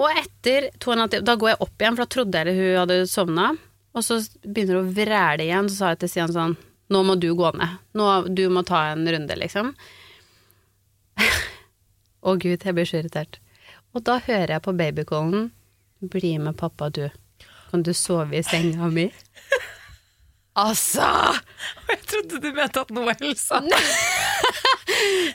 Og 0.00 0.08
etter 0.16 0.70
to 0.80 0.90
og 0.90 0.94
en 0.96 1.02
halv 1.04 1.10
time 1.12 1.26
Da 1.28 1.34
går 1.36 1.50
jeg 1.52 1.60
opp 1.66 1.82
igjen, 1.82 1.96
for 1.98 2.04
da 2.06 2.14
trodde 2.14 2.44
jeg 2.44 2.56
hun 2.56 2.78
hadde 2.80 2.98
sovna. 3.10 3.50
Og 3.92 4.04
så 4.06 4.20
begynner 4.46 4.78
hun 4.80 4.88
å 4.88 4.94
vræle 4.96 5.44
igjen, 5.44 5.68
så 5.68 5.76
sa 5.76 5.88
jeg 5.92 5.98
til 6.04 6.12
Stian 6.14 6.32
sånn 6.32 6.56
Nå 6.90 7.02
må 7.06 7.14
du 7.20 7.28
gå 7.38 7.50
ned. 7.54 7.76
Nå, 7.94 8.06
du 8.34 8.48
må 8.50 8.64
ta 8.66 8.86
en 8.94 9.04
runde, 9.06 9.36
liksom. 9.38 9.74
Å 12.26 12.34
gud, 12.40 12.64
jeg 12.64 12.74
blir 12.76 12.88
så 12.88 12.98
irritert. 13.00 13.38
Og 13.94 14.02
da 14.06 14.18
hører 14.22 14.56
jeg 14.56 14.64
på 14.64 14.74
babycallen 14.78 15.50
Bli 16.00 16.32
med 16.40 16.56
pappa, 16.56 16.88
du. 16.90 17.04
Kan 17.70 17.82
du 17.86 17.92
sove 17.94 18.38
i 18.38 18.42
senga 18.42 18.88
mi? 18.90 19.10
altså! 20.64 21.06
Jeg 21.90 22.02
trodde 22.10 22.40
du 22.44 22.50
mente 22.56 22.82
at 22.84 22.90
Noel 22.94 23.32
sa 23.38 23.60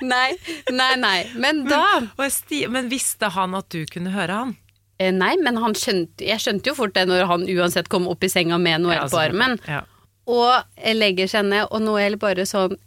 Nei, 0.02 0.30
nei, 0.80 0.92
nei. 1.00 1.18
Men 1.40 1.64
da 1.70 1.82
men, 2.18 2.72
Men 2.72 2.90
visste 2.92 3.30
han 3.36 3.56
at 3.58 3.70
du 3.74 3.86
kunne 3.90 4.14
høre 4.16 4.40
han? 4.44 4.56
eh, 5.00 5.12
Nei, 5.16 5.34
men 5.42 5.58
han 5.64 5.76
skjønte 5.78 6.26
Jeg 6.28 6.44
skjønte 6.44 6.72
jo 6.72 6.78
fort 6.78 6.96
det 6.96 7.08
når 7.10 7.28
han 7.32 7.48
uansett 7.56 7.90
kom 7.92 8.08
opp 8.12 8.24
i 8.24 8.32
senga 8.32 8.60
med 8.62 8.86
Noel 8.86 9.02
Ja, 9.02 9.10
på 9.12 9.20
armen. 9.22 9.58
Ja. 9.70 9.84
Og 10.26 10.80
legger 10.98 11.30
seg 11.30 11.46
ned, 11.52 11.68
og 11.70 11.84
Noel 11.86 12.16
bare 12.22 12.48
sånn 12.50 12.78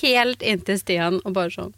helt 0.00 0.42
inntil 0.42 0.80
Stian 0.80 1.20
og 1.24 1.36
bare 1.36 1.54
sånn 1.54 1.74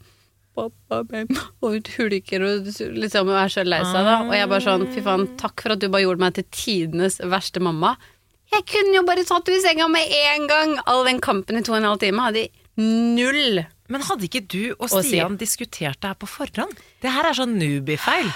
Pappa, 0.57 1.03
mamma 1.07 1.43
Og 1.63 1.77
hun 1.77 1.91
hulker 1.97 2.43
og 2.47 2.71
liksom 2.97 3.29
er 3.31 3.53
så 3.53 3.63
lei 3.67 3.83
seg, 3.87 4.01
da. 4.07 4.17
Og 4.27 4.33
jeg 4.35 4.49
bare 4.51 4.65
sånn 4.65 4.89
Fy 4.95 5.05
faen, 5.07 5.29
takk 5.41 5.63
for 5.63 5.77
at 5.77 5.83
du 5.83 5.87
bare 5.93 6.03
gjorde 6.07 6.25
meg 6.25 6.39
til 6.39 6.49
tidenes 6.51 7.21
verste 7.23 7.63
mamma. 7.63 7.95
Jeg 8.51 8.65
kunne 8.67 8.97
jo 8.97 9.03
bare 9.07 9.23
tatt 9.27 9.47
henne 9.47 9.61
i 9.61 9.63
senga 9.63 9.87
med 9.91 10.15
en 10.21 10.47
gang! 10.51 10.73
All 10.91 11.05
den 11.07 11.21
kampen 11.23 11.61
i 11.61 11.63
to 11.67 11.75
og 11.75 11.81
en 11.81 11.91
halv 11.93 12.01
time 12.03 12.25
hadde 12.25 12.49
null 12.81 13.61
Men 13.91 14.07
hadde 14.07 14.27
ikke 14.27 14.43
du 14.47 14.63
og 14.79 14.89
Stian 14.91 15.37
si. 15.37 15.43
Diskutert 15.45 16.01
det 16.01 16.11
her 16.13 16.19
på 16.19 16.29
forhånd? 16.31 16.75
Det 17.03 17.13
her 17.15 17.29
er 17.31 17.37
sånn 17.37 17.57
newbie-feil. 17.61 18.31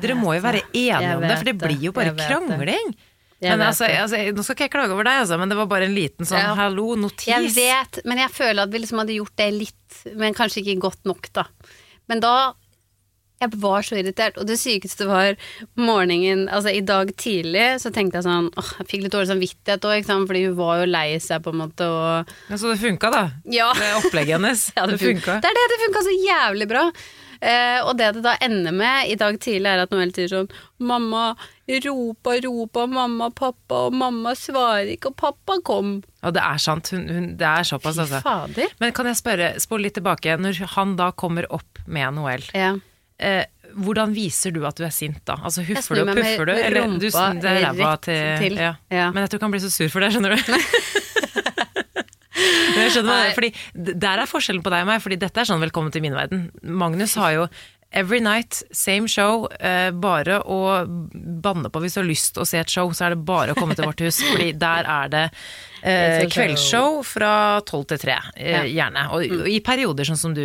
Dere 0.00 0.16
må 0.16 0.32
jo 0.36 0.44
være 0.44 0.62
enige 0.72 1.16
om 1.18 1.26
det, 1.26 1.36
for 1.36 1.50
det 1.50 1.56
blir 1.60 1.82
jo 1.90 1.92
bare 1.96 2.14
krangling. 2.16 2.94
Men 3.44 3.60
altså, 3.60 3.84
altså, 3.90 4.20
nå 4.32 4.44
skal 4.44 4.56
ikke 4.56 4.68
jeg 4.68 4.72
klage 4.72 4.94
over 4.94 5.04
deg, 5.04 5.20
altså, 5.24 5.36
men 5.40 5.50
det 5.52 5.56
var 5.58 5.68
bare 5.68 5.88
en 5.90 5.96
liten 5.96 6.28
sånn 6.28 6.40
Ja. 6.40 6.54
hallo, 6.56 6.94
notis. 6.96 7.26
Jeg 7.28 7.50
vet, 7.52 7.98
men 8.08 8.22
jeg 8.22 8.32
føler 8.32 8.64
at 8.64 8.72
vi 8.72 8.80
liksom 8.80 9.02
hadde 9.02 9.18
gjort 9.18 9.34
det 9.36 9.48
litt, 9.52 9.98
men 10.16 10.36
kanskje 10.36 10.62
ikke 10.62 10.78
godt 10.86 11.04
nok, 11.04 11.28
da. 11.36 11.44
Men 12.08 12.22
da 12.24 12.54
Jeg 13.42 13.50
var 13.60 13.82
så 13.84 13.96
irritert, 13.98 14.38
og 14.40 14.46
det 14.48 14.56
sykeste 14.60 15.08
var 15.08 15.34
morgenen 15.76 16.46
Altså, 16.48 16.70
i 16.70 16.80
dag 16.86 17.10
tidlig 17.20 17.80
så 17.82 17.90
tenkte 17.92 18.20
jeg 18.20 18.28
sånn 18.28 18.46
åh, 18.54 18.70
Jeg 18.80 18.88
fikk 18.92 19.02
litt 19.04 19.16
dårlig 19.16 19.30
samvittighet 19.32 19.88
òg, 19.90 20.06
fordi 20.06 20.44
hun 20.46 20.56
var 20.60 20.84
jo 20.84 20.86
lei 20.92 21.08
seg, 21.20 21.42
på 21.44 21.52
en 21.52 21.60
måte, 21.64 21.88
og 21.90 22.30
Ja, 22.52 22.56
så 22.60 22.70
det 22.72 22.78
funka, 22.84 23.10
da. 23.12 23.24
Ja. 23.50 23.72
Det 23.76 23.90
opplegget 24.00 24.38
hennes. 24.38 24.68
Ja, 24.78 24.86
det 24.90 25.00
funka. 25.02 25.40
Det 25.42 25.50
er 25.50 25.58
det, 25.60 25.68
det 25.74 25.82
funka 25.82 26.06
så 26.06 26.16
jævlig 26.22 26.70
bra. 26.70 26.86
Eh, 27.44 27.80
og 27.84 27.98
det 27.98 28.14
det 28.16 28.22
da 28.24 28.36
ender 28.40 28.72
med 28.72 29.10
i 29.12 29.18
dag 29.20 29.36
tidlig, 29.42 29.68
er 29.68 29.82
at 29.82 29.92
Noel 29.92 30.14
sier 30.16 30.30
sånn 30.30 30.48
Mamma 30.80 31.34
ropa, 31.84 32.38
ropa, 32.44 32.86
mamma, 32.88 33.30
pappa, 33.34 33.86
og 33.88 33.94
mamma 33.96 34.34
svarer 34.38 34.94
ikke, 34.94 35.12
og 35.12 35.16
pappa 35.20 35.58
kom. 35.64 35.94
Og 36.24 36.34
det 36.36 36.42
er 36.44 36.60
sant. 36.60 36.90
Hun, 36.94 37.04
hun, 37.08 37.28
det 37.40 37.48
er 37.48 37.68
såpass, 37.68 38.00
altså. 38.04 38.20
Fader. 38.24 38.72
Men 38.80 38.92
kan 38.96 39.08
jeg 39.08 39.20
spørre, 39.20 39.52
spole 39.62 39.86
litt 39.88 39.96
tilbake. 39.98 40.36
Når 40.40 40.60
han 40.76 40.96
da 41.00 41.10
kommer 41.16 41.48
opp 41.52 41.80
med 41.86 42.16
Noel, 42.20 42.44
Ja. 42.56 42.74
Eh, 43.18 43.44
hvordan 43.74 44.14
viser 44.14 44.54
du 44.54 44.62
at 44.66 44.78
du 44.78 44.84
er 44.86 44.92
sint 44.94 45.20
da? 45.26 45.38
Altså 45.42 45.64
Huffer 45.66 45.98
du 45.98 46.04
og 46.04 46.12
puffer 46.14 46.46
du? 46.46 46.52
Eller 46.54 46.94
du 46.98 47.08
det 47.08 47.54
ræva 47.64 47.94
til, 48.02 48.22
til. 48.42 48.58
Ja. 48.60 48.74
Ja. 48.90 49.08
Men 49.10 49.24
jeg 49.24 49.32
tror 49.32 49.40
ikke 49.40 49.48
han 49.48 49.56
blir 49.56 49.64
så 49.64 49.72
sur 49.74 49.90
for 49.92 50.04
det, 50.04 50.12
skjønner 50.14 50.36
du. 50.36 50.38
Jeg 52.74 52.90
skjønner 52.90 53.28
er, 53.28 53.34
fordi 53.36 53.52
Der 54.02 54.20
er 54.20 54.28
forskjellen 54.28 54.62
på 54.64 54.72
deg 54.72 54.82
og 54.84 54.88
meg, 54.90 55.02
fordi 55.02 55.18
dette 55.22 55.40
er 55.40 55.48
sånn 55.48 55.62
velkommen 55.62 55.94
til 55.94 56.02
min 56.04 56.16
verden. 56.16 56.48
Magnus 56.62 57.14
har 57.20 57.36
jo 57.36 57.46
Every 57.94 58.18
night, 58.18 58.64
same 58.74 59.06
show. 59.06 59.44
Eh, 59.62 59.92
bare 59.94 60.40
å 60.50 60.56
banne 60.82 61.70
på 61.70 61.78
hvis 61.84 61.94
du 61.94 62.00
har 62.00 62.08
lyst 62.08 62.40
å 62.42 62.46
se 62.48 62.58
et 62.58 62.72
show, 62.72 62.90
så 62.90 63.06
er 63.06 63.14
det 63.14 63.22
bare 63.22 63.54
å 63.54 63.58
komme 63.58 63.76
til 63.78 63.86
vårt 63.86 64.02
hus. 64.02 64.18
fordi 64.32 64.50
der 64.58 64.88
er 64.90 65.12
det 65.12 65.22
eh, 65.84 66.24
kveldsshow 66.32 67.02
fra 67.06 67.60
tolv 67.68 67.86
til 67.92 68.00
tre, 68.00 68.16
eh, 68.36 68.64
gjerne. 68.72 69.06
Og, 69.12 69.24
og 69.44 69.48
i 69.52 69.60
perioder, 69.64 70.08
sånn 70.08 70.20
som 70.20 70.34
du 70.36 70.42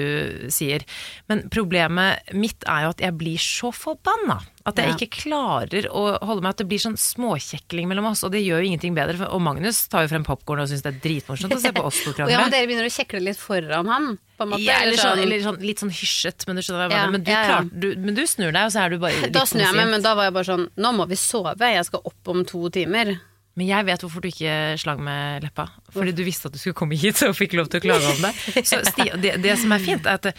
sier. 0.52 0.84
Men 1.32 1.46
problemet 1.50 2.34
mitt 2.36 2.64
er 2.68 2.86
jo 2.88 2.94
at 2.94 3.04
jeg 3.08 3.18
blir 3.20 3.38
så 3.42 3.72
forbanna. 3.76 4.40
At 4.70 4.78
jeg 4.78 4.94
ikke 5.00 5.22
klarer 5.24 5.88
å 5.90 6.02
holde 6.22 6.44
meg 6.44 6.52
At 6.52 6.60
det 6.62 6.68
blir 6.70 6.78
sånn 6.84 6.98
småkjekling 7.00 7.88
mellom 7.90 8.10
oss, 8.12 8.22
og 8.28 8.34
det 8.36 8.42
gjør 8.44 8.60
jo 8.62 8.68
ingenting 8.70 8.94
bedre. 8.94 9.16
for- 9.18 9.32
Og 9.34 9.42
Magnus 9.42 9.88
tar 9.88 10.04
jo 10.04 10.10
frem 10.12 10.24
popkorn 10.28 10.62
og 10.62 10.68
syns 10.70 10.84
det 10.84 10.92
er 10.94 11.00
dritmorsomt 11.10 11.56
å 11.56 11.60
se 11.60 11.72
på 11.72 11.84
oss 11.88 12.04
to 12.04 12.12
Og 12.12 12.30
ja, 12.30 12.38
men 12.44 12.52
dere 12.52 12.68
begynner 12.68 12.86
å 12.86 12.94
kjekle 12.94 13.22
litt 13.24 13.38
foran 13.40 13.88
han, 13.88 14.20
på 14.38 14.44
en 14.46 14.50
måte? 14.52 14.62
Ja, 14.68 14.82
eller, 14.84 14.98
sånn, 15.00 15.16
sånn- 15.18 15.24
eller 15.24 15.40
sånn, 15.42 15.60
litt 15.64 15.80
sånn 15.80 15.90
hysjet, 15.96 16.46
men 16.48 16.56
du 16.56 16.62
skjønner 16.62 16.86
hva 16.86 16.92
jeg 16.92 17.00
mener. 17.00 17.12
Men, 17.12 17.24
du 17.24 17.32
ja, 17.32 17.42
ja. 17.42 17.48
klarte- 17.50 17.80
du, 17.80 17.96
men 17.96 18.14
du 18.16 18.22
snur 18.28 18.52
deg, 18.52 18.66
og 18.66 18.72
så 18.72 18.86
er 18.86 18.90
du 18.90 18.98
bare 19.00 19.22
litt 19.24 19.32
Da 19.34 19.46
snur 19.46 19.64
jeg 19.66 19.76
meg, 19.76 19.88
men 19.90 20.02
da 20.06 20.14
var 20.16 20.24
jeg 20.30 20.34
bare 20.34 20.50
sånn 20.52 20.70
Nå 20.78 20.94
må 20.94 21.08
vi 21.08 21.16
sove, 21.16 21.56
jeg 21.58 21.86
skal 21.86 22.02
opp 22.06 22.28
om 22.28 22.46
to 22.46 22.70
timer. 22.70 23.20
Men 23.58 23.66
jeg 23.68 23.86
vet 23.90 24.02
hvorfor 24.06 24.22
du 24.24 24.28
ikke 24.30 24.54
slang 24.80 25.00
med 25.04 25.44
leppa. 25.44 25.66
Fordi 25.92 26.12
du 26.16 26.22
visste 26.28 26.48
at 26.48 26.54
du 26.56 26.60
skulle 26.62 26.78
komme 26.78 26.96
hit 27.00 27.20
og 27.26 27.34
fikk 27.36 27.54
lov 27.60 27.68
til 27.72 27.80
å 27.82 27.84
klage 27.90 28.08
om 28.14 28.20
det. 28.28 28.34
Så 28.68 28.76
Stian, 28.92 29.16
det, 29.24 29.32
det 29.44 29.54
som 29.60 29.70
er 29.76 29.82
fint, 29.84 30.06
er 30.08 30.14
at 30.20 30.26
uh, 30.30 30.36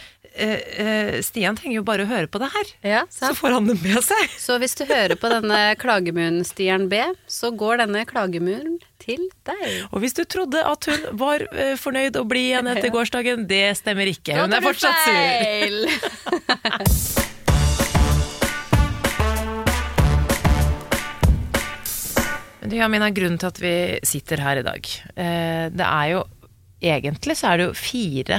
Stian 1.27 1.57
trenger 1.59 1.77
jo 1.81 1.85
bare 1.87 2.03
å 2.07 2.11
høre 2.11 2.29
på 2.33 2.39
det 2.41 2.49
her. 2.55 2.67
Ja, 2.95 3.03
Så 3.13 3.35
får 3.37 3.51
han 3.59 3.67
det 3.69 3.77
med 3.83 4.01
seg. 4.07 4.25
Så 4.41 4.53
hvis 4.63 4.75
du 4.79 4.85
hører 4.89 5.17
på 5.21 5.27
denne 5.33 5.59
klagemuren-Stian 5.81 6.83
B, 6.93 6.95
så 7.29 7.47
går 7.53 7.75
denne 7.83 8.01
klagemuren 8.09 8.75
til 9.03 9.23
deg. 9.49 9.69
Og 9.91 9.99
hvis 10.05 10.15
du 10.17 10.23
trodde 10.25 10.59
at 10.65 10.83
hun 10.89 11.01
var 11.21 11.39
uh, 11.51 11.77
fornøyd 11.81 12.17
og 12.21 12.27
blid 12.31 12.47
igjen 12.55 12.69
etter 12.73 12.91
gårsdagen, 12.95 13.39
det 13.51 13.67
stemmer 13.83 14.07
ikke. 14.15 14.33
Hun 14.41 14.53
er 14.57 14.63
fortsatt 14.65 14.99
sur. 15.05 15.73
du, 22.71 22.79
Jamina, 22.79 23.11
grunnen 23.15 23.41
til 23.41 23.51
at 23.51 23.59
vi 23.63 23.75
sitter 24.07 24.43
her 24.45 24.61
i 24.63 24.67
dag, 24.67 24.87
eh, 25.17 25.67
det 25.75 25.87
er 25.87 26.15
jo 26.17 26.27
Egentlig 26.81 27.35
så 27.37 27.51
er 27.51 27.59
det 27.61 27.65
jo 27.67 27.73
fire 27.77 28.39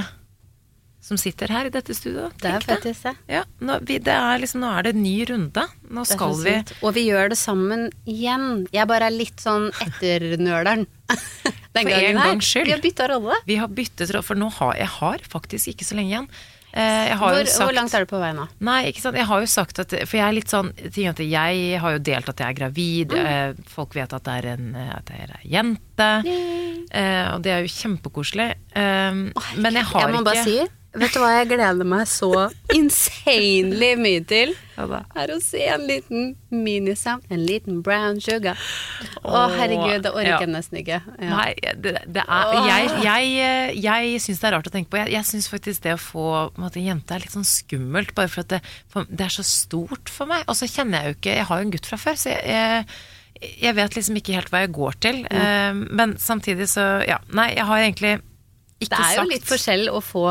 som 1.02 1.18
sitter 1.18 1.50
her 1.50 1.66
i 1.66 1.70
dette 1.74 1.94
studioet. 1.94 2.34
Det 2.42 2.50
er 2.50 2.64
faktisk 2.66 3.04
det. 3.08 3.12
Ja, 3.30 3.42
nå, 3.62 3.76
vi, 3.86 4.00
det 4.02 4.14
er 4.14 4.38
liksom, 4.42 4.62
nå 4.62 4.70
er 4.70 4.86
det 4.86 4.92
en 4.94 5.02
ny 5.02 5.14
runde. 5.30 5.64
Nå 5.90 6.02
er 6.02 6.10
skal 6.10 6.34
vi. 6.42 6.54
Og 6.82 6.94
vi 6.94 7.04
gjør 7.08 7.32
det 7.32 7.38
sammen 7.40 7.88
igjen. 8.02 8.64
Jeg 8.74 8.86
bare 8.90 9.08
er 9.10 9.14
litt 9.14 9.42
sånn 9.42 9.68
etternøleren. 9.82 10.86
Den 11.74 11.88
For 11.88 11.94
en 11.94 12.18
her. 12.18 12.20
gangs 12.20 12.50
skyld. 12.50 12.66
Vi 12.66 12.74
har 12.74 12.82
bytta 12.84 13.08
rolle. 13.10 13.38
Vi 13.46 13.58
har 13.62 13.70
byttet 13.78 14.10
råd, 14.14 14.26
for 14.26 14.38
nå 14.38 14.50
har 14.60 14.76
jeg 14.78 14.90
har 14.98 15.26
faktisk 15.32 15.72
ikke 15.72 15.86
så 15.88 15.98
lenge 15.98 16.14
igjen. 16.14 16.28
Eh, 16.72 17.12
Hvor, 17.20 17.36
sagt, 17.44 17.66
hvor 17.66 17.74
langt 17.76 17.92
er 17.92 18.06
du 18.06 18.08
på 18.08 18.18
vei 18.22 18.30
nå? 18.32 18.46
Nei, 18.64 18.78
ikke 18.88 19.02
sant. 19.04 19.16
Jeg 19.20 19.28
har 19.28 19.42
jo 19.44 19.48
sagt 19.50 19.80
at 19.82 19.92
For 20.08 20.16
jeg 20.16 20.24
er 20.24 20.36
litt 20.38 20.48
sånn 20.48 20.70
Jeg 20.80 21.80
har 21.82 21.96
jo 21.98 22.00
delt 22.00 22.30
at 22.32 22.40
jeg 22.40 22.48
er 22.48 22.56
gravid. 22.56 23.12
Mm. 23.12 23.26
eh, 23.28 23.66
Folk 23.68 23.96
vet 23.98 24.12
at, 24.16 24.24
det 24.24 24.36
er 24.40 24.48
en, 24.54 24.70
eh, 24.80 24.92
at 24.96 25.12
jeg 25.12 25.26
er 25.26 25.34
ei 25.36 25.50
jente. 25.52 26.10
Mm. 26.24 26.78
Og 27.32 27.42
det 27.44 27.52
er 27.52 27.60
jo 27.64 27.72
kjempekoselig. 27.72 28.48
Men 28.74 29.76
jeg 29.76 29.84
har 29.88 29.92
ikke 29.92 30.00
Jeg 30.00 30.12
må 30.12 30.22
ikke 30.22 30.28
bare 30.28 30.44
si, 30.48 30.56
vet 30.92 31.14
du 31.14 31.20
hva 31.22 31.30
jeg 31.38 31.48
gleder 31.52 31.86
meg 31.88 32.04
så 32.10 32.48
insanely 32.74 33.94
mye 34.00 34.22
til? 34.28 34.52
Er 34.76 35.30
å 35.32 35.38
se 35.42 35.62
en 35.70 35.84
liten 35.88 36.32
minisam, 36.52 37.22
en 37.32 37.40
liten 37.46 37.80
brown 37.84 38.18
sugar. 38.22 38.60
Å, 39.22 39.44
herregud, 39.54 40.02
det 40.04 40.12
orker 40.12 40.46
ja. 40.46 40.50
nesten 40.50 40.80
ikke. 40.82 40.98
Ja. 41.22 41.30
Nei, 41.32 41.48
det, 41.84 41.94
det 42.12 42.24
er 42.24 42.52
Jeg, 42.66 42.90
jeg, 43.06 43.32
eh, 43.46 43.72
jeg 43.84 44.20
syns 44.24 44.42
det 44.42 44.50
er 44.50 44.56
rart 44.56 44.68
å 44.68 44.74
tenke 44.74 44.92
på. 44.92 45.00
Jeg, 45.00 45.14
jeg 45.16 45.28
syns 45.28 45.48
faktisk 45.52 45.86
det 45.86 45.96
å 45.96 46.02
få 46.02 46.26
en 46.48 46.66
måte, 46.66 46.82
jente 46.82 47.16
er 47.16 47.24
litt 47.24 47.34
sånn 47.36 47.48
skummelt, 47.48 48.14
bare 48.18 48.32
for 48.32 48.44
at 48.44 48.52
det, 48.56 48.62
for 48.92 49.08
det 49.08 49.28
er 49.28 49.36
så 49.38 49.46
stort 49.46 50.12
for 50.12 50.30
meg. 50.30 50.44
Og 50.48 50.58
så 50.58 50.68
kjenner 50.70 51.02
jeg 51.02 51.12
jo 51.12 51.18
ikke 51.20 51.38
Jeg 51.38 51.48
har 51.48 51.60
jo 51.60 51.68
en 51.68 51.74
gutt 51.74 51.88
fra 51.88 52.00
før, 52.00 52.20
så 52.20 52.32
jeg, 52.34 52.44
jeg, 53.40 53.56
jeg 53.64 53.78
vet 53.78 53.98
liksom 53.98 54.20
ikke 54.20 54.36
helt 54.36 54.52
hva 54.52 54.64
jeg 54.64 54.76
går 54.76 55.02
til. 55.08 55.24
Mm. 55.32 55.84
men 55.98 56.16
samtidig 56.20 56.68
så 56.72 56.86
Ja, 57.08 57.20
nei, 57.32 57.52
jeg 57.56 57.68
har 57.68 57.80
egentlig 57.82 58.16
ikke 58.82 58.96
Det 58.96 58.98
er 58.98 59.12
jo 59.14 59.22
sagt 59.22 59.32
litt 59.32 59.46
forskjell 59.48 59.88
å 59.92 60.00
få 60.04 60.26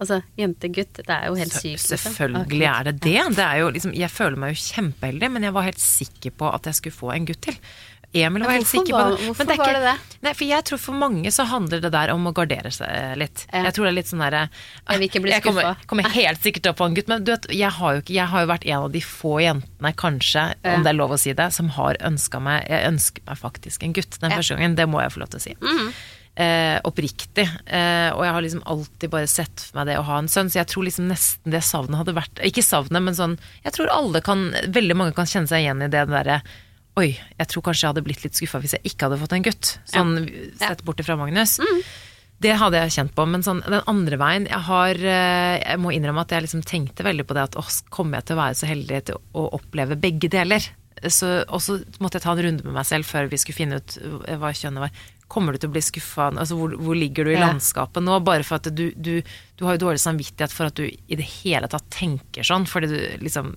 altså, 0.00 0.22
jente-gutt. 0.38 0.94
Det 1.06 1.08
er 1.10 1.26
jo 1.30 1.34
helt 1.34 1.52
sykt. 1.52 1.88
liksom. 1.90 1.98
Selvfølgelig 1.98 2.68
er 2.70 2.84
det 2.90 3.00
det. 3.00 3.16
det 3.36 3.44
er 3.48 3.58
jo 3.62 3.70
liksom, 3.70 3.94
jeg 3.94 4.10
føler 4.10 4.36
meg 4.36 4.54
jo 4.54 4.62
kjempeheldig, 4.74 5.30
men 5.30 5.42
jeg 5.42 5.52
var 5.52 5.62
helt 5.70 5.78
sikker 5.82 6.30
på 6.30 6.54
at 6.54 6.64
jeg 6.70 6.74
skulle 6.74 6.94
få 7.00 7.12
en 7.14 7.26
gutt 7.26 7.40
til. 7.42 7.58
Emil 8.14 8.44
var 8.46 8.52
helt 8.54 8.68
sikker 8.70 8.94
på 8.94 8.98
det. 9.10 9.24
hvorfor 9.26 9.38
Men 9.42 9.48
var 9.58 9.66
ikke- 9.66 9.74
det 9.74 9.82
det? 9.82 10.18
Nei, 10.22 10.32
for 10.38 10.44
jeg 10.46 10.64
tror 10.64 10.78
for 10.78 10.92
mange 10.94 11.26
så 11.34 11.44
handler 11.50 11.80
det 11.82 11.90
der 11.90 12.12
om 12.12 12.24
å 12.30 12.32
gardere 12.32 12.70
seg 12.70 13.16
litt. 13.18 13.46
Ja. 13.52 13.64
Jeg 13.64 13.74
tror 13.74 13.84
det 13.84 13.90
er 13.90 13.96
litt 13.96 14.06
sånn 14.06 14.22
derre 14.22 14.42
Jeg 14.88 14.98
vil 15.00 15.08
ikke 15.08 15.22
bli 15.24 15.30
Jeg 15.32 15.42
kommer, 15.42 15.76
kommer 15.88 16.04
helt 16.14 16.38
sikkert 16.40 16.62
til 16.62 16.72
å 16.72 16.76
få 16.78 16.86
en 16.86 16.94
gutt, 16.94 17.08
men 17.08 17.24
du 17.24 17.32
vet, 17.32 17.46
jeg 17.50 17.70
har, 17.72 17.94
jo 17.96 18.02
jeg 18.06 18.26
har 18.30 18.40
jo 18.46 18.52
vært 18.52 18.66
en 18.70 18.78
av 18.84 18.92
de 18.92 19.00
få 19.00 19.40
jentene, 19.42 19.94
kanskje, 19.96 20.54
Ja. 20.62 20.74
om 20.76 20.84
det 20.84 20.90
er 20.90 20.94
lov 20.94 21.10
å 21.10 21.18
si 21.18 21.32
det, 21.32 21.52
som 21.52 21.68
har 21.70 21.96
ønska 21.96 22.40
meg 22.40 22.68
Jeg 22.68 22.86
ønsker 22.92 23.20
meg 23.26 23.36
faktisk 23.36 23.82
en 23.82 23.92
gutt 23.92 24.20
den 24.20 24.30
Ja. 24.30 24.36
første 24.36 24.54
gangen. 24.58 24.76
Det 24.76 24.86
må 24.88 25.02
jeg 25.02 25.10
få 25.10 25.18
lov 25.18 25.30
til 25.30 25.40
å 25.40 25.42
si. 25.42 25.56
Eh, 26.34 26.80
oppriktig. 26.82 27.44
Eh, 27.46 28.10
og 28.10 28.24
jeg 28.26 28.34
har 28.34 28.42
liksom 28.42 28.62
alltid 28.66 29.10
bare 29.12 29.28
sett 29.30 29.68
for 29.68 29.78
meg 29.78 29.92
det 29.92 30.00
å 30.00 30.06
ha 30.08 30.16
en 30.18 30.30
sønn, 30.30 30.48
så 30.50 30.58
jeg 30.58 30.70
tror 30.72 30.88
liksom 30.88 31.06
nesten 31.06 31.54
det 31.54 31.60
savnet 31.62 32.00
hadde 32.00 32.16
vært 32.16 32.40
Ikke 32.42 32.64
savnet, 32.66 33.04
men 33.06 33.14
sånn 33.14 33.36
Jeg 33.62 33.76
tror 33.76 33.92
alle 33.94 34.18
kan 34.24 34.48
Veldig 34.74 34.96
mange 34.98 35.14
kan 35.14 35.30
kjenne 35.30 35.46
seg 35.46 35.62
igjen 35.62 35.84
i 35.86 35.90
det 35.92 36.02
derre 36.10 36.40
Oi, 36.98 37.12
jeg 37.14 37.50
tror 37.50 37.64
kanskje 37.68 37.84
jeg 37.84 37.92
hadde 37.92 38.04
blitt 38.06 38.26
litt 38.26 38.38
skuffa 38.38 38.58
hvis 38.62 38.74
jeg 38.76 38.90
ikke 38.90 39.08
hadde 39.08 39.18
fått 39.18 39.32
en 39.34 39.46
gutt. 39.46 39.70
Sånn 39.90 40.12
sett 40.60 40.84
bort 40.86 41.00
ifra 41.02 41.16
Magnus. 41.18 41.56
Det 42.44 42.52
hadde 42.60 42.82
jeg 42.82 42.94
kjent 42.94 43.14
på, 43.16 43.24
men 43.30 43.42
sånn, 43.46 43.64
den 43.66 43.82
andre 43.90 44.18
veien 44.20 44.46
Jeg 44.50 44.62
har 44.66 44.98
eh, 44.98 45.56
Jeg 45.62 45.80
må 45.82 45.90
innrømme 45.94 46.22
at 46.22 46.34
jeg 46.34 46.44
liksom 46.44 46.62
tenkte 46.66 47.06
veldig 47.06 47.26
på 47.26 47.34
det 47.34 47.48
at 47.48 47.58
åh, 47.58 47.70
kommer 47.94 48.20
jeg 48.20 48.28
til 48.28 48.36
å 48.36 48.42
være 48.42 48.58
så 48.58 48.70
heldig 48.70 49.00
til 49.10 49.18
å 49.38 49.46
oppleve 49.58 49.98
begge 50.02 50.30
deler? 50.34 50.66
Så, 51.10 51.28
og 51.50 51.60
så 51.60 51.80
måtte 52.00 52.20
jeg 52.20 52.24
ta 52.24 52.32
en 52.32 52.42
runde 52.46 52.66
med 52.66 52.76
meg 52.78 52.86
selv 52.88 53.06
før 53.08 53.26
vi 53.30 53.38
skulle 53.42 53.58
finne 53.58 53.80
ut 53.82 53.96
hva 54.40 54.54
kjønnet 54.54 54.86
var. 54.86 55.02
Kommer 55.28 55.52
du 55.52 55.58
til 55.58 55.70
å 55.70 55.72
bli 55.74 55.82
skuffa? 55.82 56.28
Altså, 56.36 56.54
hvor, 56.58 56.74
hvor 56.76 56.94
ligger 56.94 57.24
du 57.24 57.30
i 57.32 57.38
landskapet 57.40 58.02
nå? 58.04 58.18
Bare 58.26 58.44
for 58.44 58.56
at 58.60 58.68
du, 58.76 58.90
du, 58.96 59.22
du 59.56 59.64
har 59.64 59.74
jo 59.78 59.86
dårlig 59.86 60.00
samvittighet 60.02 60.52
for 60.52 60.66
at 60.68 60.76
du 60.76 60.84
i 60.86 61.16
det 61.16 61.26
hele 61.42 61.66
tatt 61.68 61.86
tenker 61.90 62.42
sånn. 62.46 62.66
Fordi 62.66 62.90
du 62.92 62.98
liksom 63.24 63.54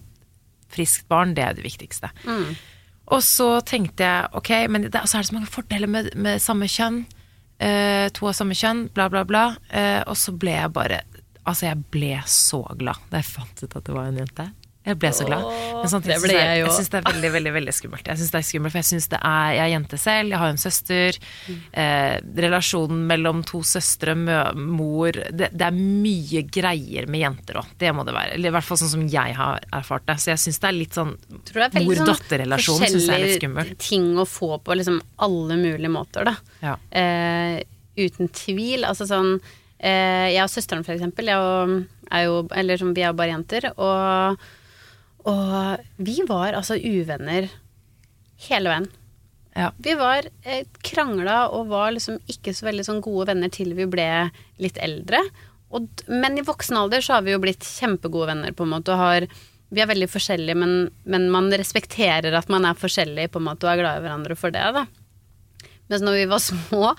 Friskt 0.68 1.06
barn, 1.08 1.32
det 1.34 1.44
er 1.46 1.54
det 1.56 1.64
viktigste. 1.64 2.10
Og 3.08 3.22
så 3.24 3.62
tenkte 3.64 4.04
jeg 4.04 4.26
ok, 4.36 4.50
men 4.68 4.82
det, 4.90 5.00
altså 5.00 5.16
er 5.18 5.22
det 5.24 5.30
så 5.30 5.36
mange 5.38 5.48
fordeler 5.48 5.88
med, 5.88 6.10
med 6.20 6.42
samme 6.44 6.68
kjønn. 6.68 7.06
eh, 7.64 8.10
to 8.12 8.28
av 8.28 8.34
samme 8.36 8.54
kjønn, 8.54 8.90
bla, 8.94 9.08
bla, 9.10 9.24
bla. 9.24 9.46
Eh, 9.72 10.02
og 10.04 10.18
så 10.20 10.34
ble 10.36 10.52
jeg 10.58 10.74
bare 10.76 11.02
Altså, 11.48 11.70
jeg 11.70 11.80
ble 11.96 12.10
så 12.28 12.60
glad 12.76 13.00
da 13.10 13.22
jeg 13.22 13.30
fant 13.32 13.62
ut 13.64 13.76
at 13.80 13.86
det 13.88 13.94
var 13.96 14.10
en 14.10 14.18
jente. 14.20 14.50
Jeg 14.88 15.00
ble 15.02 15.12
så 15.16 15.28
glad. 15.28 15.46
Men 15.78 15.92
samtidig 15.92 16.18
synes 16.24 16.34
jeg, 16.34 16.60
jeg 16.62 16.76
syns 16.78 16.92
det 16.94 17.00
er 17.00 17.08
veldig 17.10 17.32
veldig, 17.34 17.54
veldig 17.58 17.76
skummelt. 17.76 18.08
Jeg 18.08 18.22
synes 18.22 18.34
det 18.34 18.40
er 18.40 18.48
skummelt, 18.48 18.74
For 18.74 18.82
jeg 18.82 18.90
synes 18.92 19.10
det 19.12 19.20
er 19.20 19.50
Jeg 19.58 19.64
er 19.66 19.72
jente 19.74 20.00
selv, 20.02 20.34
jeg 20.34 20.42
har 20.44 20.54
en 20.54 20.62
søster. 20.62 21.20
Eh, 21.84 22.16
relasjonen 22.48 23.04
mellom 23.10 23.44
to 23.48 23.62
søstre, 23.68 24.16
mor 24.18 25.12
det, 25.12 25.52
det 25.52 25.68
er 25.68 25.78
mye 25.78 26.44
greier 26.48 27.10
med 27.12 27.24
jenter 27.26 27.62
òg. 27.62 27.76
Det 27.80 27.94
må 27.96 28.06
det 28.08 28.16
være. 28.16 28.36
Eller 28.38 28.52
i 28.52 28.56
hvert 28.58 28.68
fall 28.68 28.82
sånn 28.82 28.94
som 28.96 29.06
jeg 29.12 29.38
har 29.38 29.68
erfart 29.76 30.08
det. 30.08 30.18
Så 30.24 30.32
jeg 30.34 30.44
syns 30.46 30.62
det 30.64 30.72
er 30.72 30.78
litt 30.78 30.98
sånn 30.98 31.14
er 31.18 31.70
veldig 31.78 31.78
sånn 31.78 31.88
mor-datter-relasjon 31.92 32.84
syns 32.84 33.08
jeg 33.08 33.16
er 33.16 33.26
litt 33.26 33.42
skummel. 33.42 33.74
ting 33.82 34.12
å 34.20 34.28
få 34.28 34.58
på 34.64 34.78
liksom 34.78 35.02
alle 35.28 35.60
mulige 35.60 35.92
måter, 35.92 36.28
da. 36.28 36.36
Ja. 36.64 36.78
Eh, 36.92 37.60
uten 37.98 38.30
tvil. 38.34 38.86
Altså 38.88 39.08
sånn 39.10 39.36
eh, 39.80 40.34
Jeg 40.34 40.44
og 40.44 40.52
søsteren, 40.54 40.86
for 40.86 40.96
eksempel, 40.96 41.32
jeg 41.32 41.42
og, 41.42 41.84
er 42.14 42.28
jo 42.28 42.48
Eller 42.56 42.82
vi 42.94 43.04
er 43.04 43.12
jo 43.12 43.18
bare 43.18 43.34
jenter. 43.34 43.72
Og, 43.76 44.48
og 45.28 45.84
vi 45.98 46.22
var 46.28 46.56
altså 46.56 46.78
uvenner 46.80 47.50
hele 48.48 48.72
veien. 48.72 48.88
Ja. 49.58 49.72
Vi 49.82 49.96
var 49.98 50.28
eh, 50.46 50.68
krangla 50.86 51.48
og 51.50 51.72
var 51.72 51.92
liksom 51.96 52.20
ikke 52.30 52.54
så 52.54 52.68
veldig 52.68 52.86
sånn 52.86 53.02
gode 53.02 53.32
venner 53.32 53.50
til 53.54 53.74
vi 53.78 53.88
ble 53.90 54.08
litt 54.62 54.78
eldre. 54.78 55.24
Og, 55.74 55.88
men 56.08 56.38
i 56.38 56.46
voksen 56.46 56.78
alder 56.80 57.02
så 57.04 57.18
har 57.18 57.26
vi 57.26 57.34
jo 57.34 57.42
blitt 57.42 57.66
kjempegode 57.66 58.30
venner, 58.30 58.54
på 58.54 58.68
en 58.68 58.76
måte. 58.76 58.94
Og 58.94 59.02
har, 59.02 59.26
vi 59.74 59.82
er 59.84 59.90
veldig 59.90 60.10
forskjellige, 60.14 60.60
men, 60.62 60.76
men 61.10 61.28
man 61.34 61.50
respekterer 61.50 62.38
at 62.38 62.54
man 62.54 62.70
er 62.70 62.78
forskjellig 62.78 63.32
på 63.34 63.42
en 63.42 63.48
måte, 63.50 63.66
og 63.66 63.74
er 63.74 63.82
glad 63.82 64.00
i 64.00 64.06
hverandre 64.06 64.38
for 64.40 64.54
det. 64.54 64.64
da. 64.78 64.86
Mens 65.90 66.06
når 66.06 66.20
vi 66.22 66.30
var 66.30 66.44
små 66.44 66.94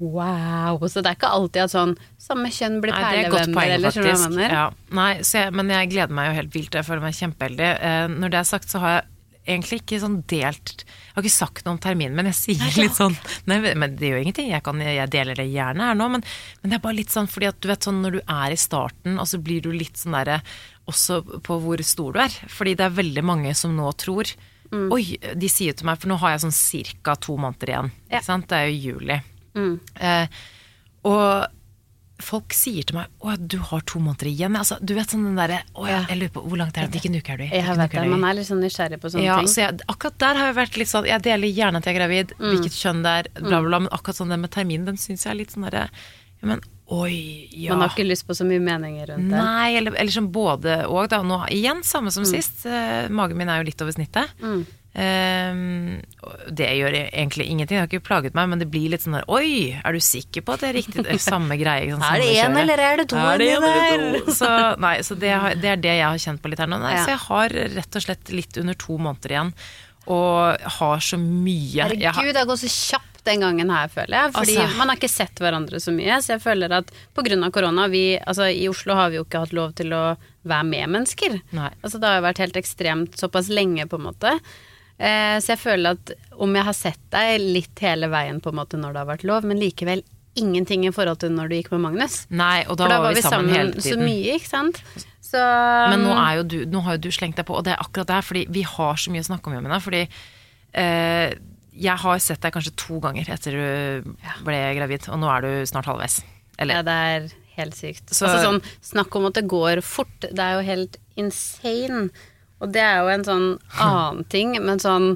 Wow! 0.00 0.80
Så 0.88 1.02
det 1.04 1.12
er 1.12 1.18
ikke 1.18 1.30
alltid 1.36 1.66
at 1.66 1.74
sånn 1.74 1.94
samme 2.20 2.48
kjønn 2.54 2.80
blir 2.80 2.94
er 2.96 3.28
perlevenner, 3.28 3.72
eller 3.76 3.94
skjønner. 3.94 4.54
Ja. 4.56 4.66
Nei, 4.96 5.12
så 5.26 5.44
jeg, 5.44 5.54
men 5.58 5.72
jeg 5.72 5.90
gleder 5.92 6.16
meg 6.16 6.30
jo 6.30 6.36
helt 6.38 6.54
vilt. 6.56 6.76
Jeg 6.78 6.88
føler 6.88 7.04
meg 7.04 7.18
kjempeheldig. 7.18 7.70
Eh, 7.90 8.04
når 8.14 8.32
det 8.32 8.40
er 8.40 8.48
sagt, 8.48 8.72
så 8.72 8.80
har 8.80 8.94
jeg 8.96 9.08
egentlig 9.50 9.80
ikke 9.80 9.98
sånn 10.02 10.18
delt 10.28 10.82
Jeg 10.84 11.14
har 11.14 11.24
ikke 11.24 11.32
sagt 11.32 11.64
noe 11.64 11.74
om 11.74 11.80
terminen, 11.82 12.14
men 12.16 12.28
jeg 12.28 12.36
sier 12.38 12.76
litt 12.76 12.96
sånn 12.98 13.16
Nei, 13.50 13.56
men 13.74 13.96
det 13.98 14.12
gjør 14.12 14.20
ingenting. 14.22 14.50
Jeg, 14.52 14.64
kan, 14.66 14.82
jeg 14.84 15.12
deler 15.12 15.40
det 15.40 15.48
gjerne 15.50 15.90
her 15.90 15.98
nå, 15.98 16.10
men, 16.16 16.24
men 16.60 16.72
det 16.72 16.78
er 16.78 16.84
bare 16.84 16.98
litt 17.00 17.12
sånn 17.12 17.28
fordi 17.30 17.48
at 17.50 17.58
du 17.60 17.70
vet 17.70 17.88
sånn 17.88 18.02
når 18.04 18.18
du 18.18 18.20
er 18.24 18.54
i 18.54 18.60
starten, 18.60 19.18
og 19.20 19.28
så 19.28 19.40
blir 19.42 19.64
du 19.64 19.72
litt 19.74 20.00
sånn 20.00 20.16
derre 20.16 20.40
også 20.90 21.22
på 21.44 21.58
hvor 21.62 21.82
stor 21.86 22.16
du 22.16 22.22
er. 22.24 22.38
Fordi 22.52 22.76
det 22.78 22.86
er 22.86 22.96
veldig 23.00 23.24
mange 23.26 23.56
som 23.58 23.76
nå 23.76 23.92
tror 24.00 24.32
Mm. 24.70 24.86
Oi, 24.94 25.16
de 25.18 25.48
sier 25.50 25.74
til 25.74 25.88
meg, 25.88 25.98
for 25.98 26.10
nå 26.10 26.16
har 26.22 26.36
jeg 26.36 26.44
sånn 26.44 26.54
cirka 26.54 27.16
to 27.18 27.34
måneder 27.40 27.72
igjen. 27.72 27.88
Ja. 28.12 28.20
Det 28.22 28.54
er 28.54 28.68
jo 28.68 28.92
juli. 28.92 29.16
Mm. 29.54 29.80
Eh, 30.00 30.26
og 31.08 31.46
folk 32.20 32.52
sier 32.52 32.84
til 32.84 32.98
meg 32.98 33.08
Å, 33.24 33.32
du 33.40 33.56
har 33.64 33.80
to 33.88 33.98
måneder 33.98 34.28
igjen. 34.28 34.56
Altså, 34.60 34.76
du 34.84 34.92
vet 34.94 35.08
sånn 35.08 35.22
den 35.24 35.38
derre 35.40 35.62
Å 35.72 35.86
Ja. 35.88 36.02
jeg 36.08 36.18
lurer 36.20 36.32
på 36.34 36.42
hvor 36.44 36.58
langt 36.60 36.76
er 36.76 36.84
det? 36.86 36.98
Hvilken 37.00 37.16
uke 37.16 37.32
er 37.32 37.38
du 37.40 37.44
i? 37.44 37.48
Jeg 37.48 37.64
vet 37.78 37.90
det? 37.96 38.02
Man 38.12 38.24
er 38.28 38.34
litt 38.36 38.46
sånn 38.50 38.60
nysgjerrig 38.60 38.98
på 39.00 39.08
sånne 39.14 39.24
ja, 39.24 39.38
ting. 39.40 39.48
så 39.48 39.62
jeg, 39.64 39.80
akkurat 39.88 40.18
der 40.20 40.34
har 40.36 40.50
jeg 40.52 40.56
vært 40.60 40.76
litt 40.82 40.88
sånn 40.92 41.08
Jeg 41.08 41.22
deler 41.24 41.48
gjerne 41.48 41.76
at 41.80 41.84
jeg 41.88 41.96
er 41.96 41.98
gravid, 41.98 42.34
Mm. 42.38 42.50
hvilket 42.52 42.76
kjønn 42.76 43.02
det 43.02 43.14
er, 43.18 43.30
bla, 43.40 43.48
bla, 43.48 43.68
bla, 43.70 43.78
men 43.86 43.88
akkurat 43.96 44.16
sånn 44.20 44.28
det 44.28 44.38
med 44.38 44.50
terminen, 44.52 44.84
den 44.84 44.96
syns 45.00 45.24
jeg 45.24 45.32
er 45.32 45.38
litt 45.40 45.50
sånn 45.56 45.64
derre 45.70 45.88
Men 46.42 46.60
oi, 46.90 47.48
ja. 47.52 47.72
Man 47.72 47.88
har 47.88 47.94
ikke 47.96 48.04
lyst 48.08 48.26
på 48.26 48.34
så 48.36 48.44
mye 48.44 48.60
meninger 48.60 49.06
rundt 49.14 49.30
det. 49.30 49.36
Nei, 49.40 49.76
eller, 49.78 49.94
eller 49.94 50.10
som 50.12 50.28
både 50.32 50.86
og, 50.88 51.08
da. 51.08 51.22
Nå 51.22 51.46
igjen, 51.48 51.82
samme 51.84 52.10
som 52.10 52.24
sist. 52.24 52.64
Eh, 52.66 53.08
magen 53.08 53.36
min 53.38 53.48
er 53.48 53.60
jo 53.62 53.66
litt 53.68 53.80
over 53.84 53.92
snittet. 53.92 54.28
Mm. 54.42 54.64
Og 54.94 56.40
det 56.50 56.66
gjør 56.80 56.96
egentlig 56.98 57.46
ingenting, 57.46 57.76
det 57.78 57.82
har 57.84 57.90
ikke 57.90 58.02
plaget 58.08 58.34
meg, 58.34 58.48
men 58.50 58.58
det 58.62 58.66
blir 58.72 58.90
litt 58.90 59.04
sånn 59.04 59.14
der 59.20 59.26
Oi, 59.30 59.70
er 59.78 59.94
du 59.94 60.00
sikker 60.02 60.42
på 60.46 60.56
at 60.56 60.64
det 60.64 60.70
er 60.70 60.78
riktig? 60.80 61.04
Det 61.06 61.14
er 61.14 61.22
samme 61.22 61.58
greie. 61.60 61.90
Sånn, 61.92 62.02
Er 62.02 62.22
det 62.24 62.30
én 62.34 62.48
en, 62.48 62.56
eller 62.64 62.82
er 62.86 63.02
det 63.02 63.06
to 63.12 63.20
Er 63.20 63.38
det 63.38 63.50
inni 63.54 63.74
der? 63.76 64.32
Så, 64.40 64.50
nei, 64.82 64.96
så 65.06 65.18
det, 65.20 65.30
har, 65.30 65.54
det 65.60 65.70
er 65.76 65.84
det 65.84 65.94
jeg 66.00 66.08
har 66.08 66.24
kjent 66.26 66.42
på 66.42 66.50
litt 66.52 66.62
her 66.62 66.70
nå. 66.70 66.80
Nei, 66.82 66.96
Ja. 66.96 67.04
Så 67.06 67.14
jeg 67.14 67.22
har 67.28 67.54
rett 67.78 68.00
og 68.00 68.04
slett 68.08 68.34
litt 68.34 68.58
under 68.60 68.74
to 68.82 68.98
måneder 68.98 69.36
igjen, 69.36 69.52
og 70.10 70.66
har 70.80 71.06
så 71.06 71.18
mye 71.20 71.70
jeg 71.76 71.84
har, 71.86 71.94
Herregud, 71.94 72.34
det 72.34 72.42
har 72.42 72.48
gått 72.50 72.64
så 72.64 72.72
kjapt 72.72 73.06
den 73.28 73.42
gangen 73.44 73.70
her, 73.70 73.90
føler 73.92 74.16
jeg. 74.16 74.32
Fordi 74.32 74.56
Altså- 74.56 74.78
man 74.78 74.88
har 74.88 74.96
ikke 74.96 75.10
sett 75.12 75.42
hverandre 75.44 75.76
så 75.80 75.92
mye. 75.92 76.16
Så 76.24 76.32
jeg 76.34 76.40
føler 76.42 76.72
at 76.72 76.90
pga. 77.14 77.50
korona 77.52 77.86
vi, 77.88 78.18
altså, 78.18 78.48
I 78.48 78.66
Oslo 78.68 78.94
har 78.94 79.10
vi 79.10 79.16
jo 79.20 79.24
ikke 79.24 79.40
hatt 79.44 79.52
lov 79.52 79.74
til 79.76 79.92
å 79.92 80.16
være 80.44 80.64
med 80.64 80.88
mennesker. 80.88 81.40
Nei. 81.52 81.70
Altså, 81.84 82.00
det 82.00 82.08
har 82.08 82.16
jo 82.20 82.26
vært 82.26 82.38
helt 82.38 82.56
ekstremt 82.56 83.12
såpass 83.20 83.48
lenge, 83.52 83.86
på 83.86 84.00
en 84.00 84.06
måte. 84.08 84.40
Eh, 85.00 85.36
så 85.40 85.54
jeg 85.54 85.60
føler 85.62 85.96
at 85.96 86.10
om 86.36 86.54
jeg 86.58 86.66
har 86.66 86.76
sett 86.76 87.00
deg 87.14 87.40
litt 87.40 87.80
hele 87.80 88.10
veien 88.12 88.40
på 88.44 88.52
en 88.52 88.58
måte 88.60 88.76
når 88.80 88.92
det 88.92 89.00
har 89.02 89.08
vært 89.14 89.24
lov, 89.28 89.46
men 89.48 89.60
likevel 89.62 90.02
ingenting 90.38 90.84
i 90.86 90.92
forhold 90.94 91.18
til 91.24 91.32
når 91.34 91.48
du 91.50 91.54
gikk 91.56 91.70
med 91.74 91.80
Magnus. 91.88 92.18
Nei, 92.30 92.60
og 92.68 92.76
da, 92.78 92.86
da 92.92 92.98
var 93.02 93.16
vi 93.16 93.22
sammen, 93.24 93.48
hele 93.54 93.72
så 93.80 93.94
tiden. 93.94 94.04
mye, 94.06 94.36
ikke 94.38 94.50
sant. 94.52 94.82
Så 95.30 95.40
Men 95.90 96.04
nå, 96.04 96.12
er 96.18 96.36
jo 96.40 96.44
du, 96.52 96.58
nå 96.70 96.82
har 96.86 96.98
jo 96.98 97.04
du 97.06 97.10
slengt 97.14 97.38
deg 97.40 97.46
på, 97.48 97.56
og 97.58 97.64
det 97.66 97.72
er 97.74 97.82
akkurat 97.82 98.08
det 98.10 98.18
her, 98.18 98.26
fordi 98.28 98.44
vi 98.50 98.62
har 98.66 99.00
så 99.00 99.12
mye 99.14 99.24
å 99.24 99.28
snakke 99.30 99.50
om, 99.50 99.56
Jemina. 99.56 99.80
Fordi 99.82 100.02
eh, 100.04 101.34
jeg 101.80 101.96
har 102.04 102.18
sett 102.22 102.42
deg 102.44 102.54
kanskje 102.54 102.74
to 102.78 102.98
ganger 103.02 103.30
etter 103.34 103.56
du 103.56 104.16
ble 104.46 104.58
gravid, 104.78 105.06
og 105.10 105.20
nå 105.22 105.30
er 105.32 105.46
du 105.46 105.52
snart 105.70 105.88
halvveis. 105.90 106.20
Eller 106.60 106.80
Ja, 106.80 106.82
det 106.86 106.96
er 107.10 107.28
helt 107.56 107.74
sykt. 107.78 108.10
Så- 108.12 108.26
altså 108.28 108.42
sånn, 108.46 108.60
snakk 108.82 109.16
om 109.16 109.26
at 109.30 109.34
det 109.38 109.46
går 109.48 109.80
fort. 109.82 110.18
Det 110.20 110.38
er 110.38 110.58
jo 110.60 110.66
helt 110.66 110.98
insane. 111.16 112.10
Og 112.60 112.72
det 112.74 112.82
er 112.84 113.00
jo 113.00 113.12
en 113.12 113.26
sånn 113.26 113.48
annen 113.80 114.24
ting, 114.34 114.54
men 114.62 114.82
sånn 114.82 115.14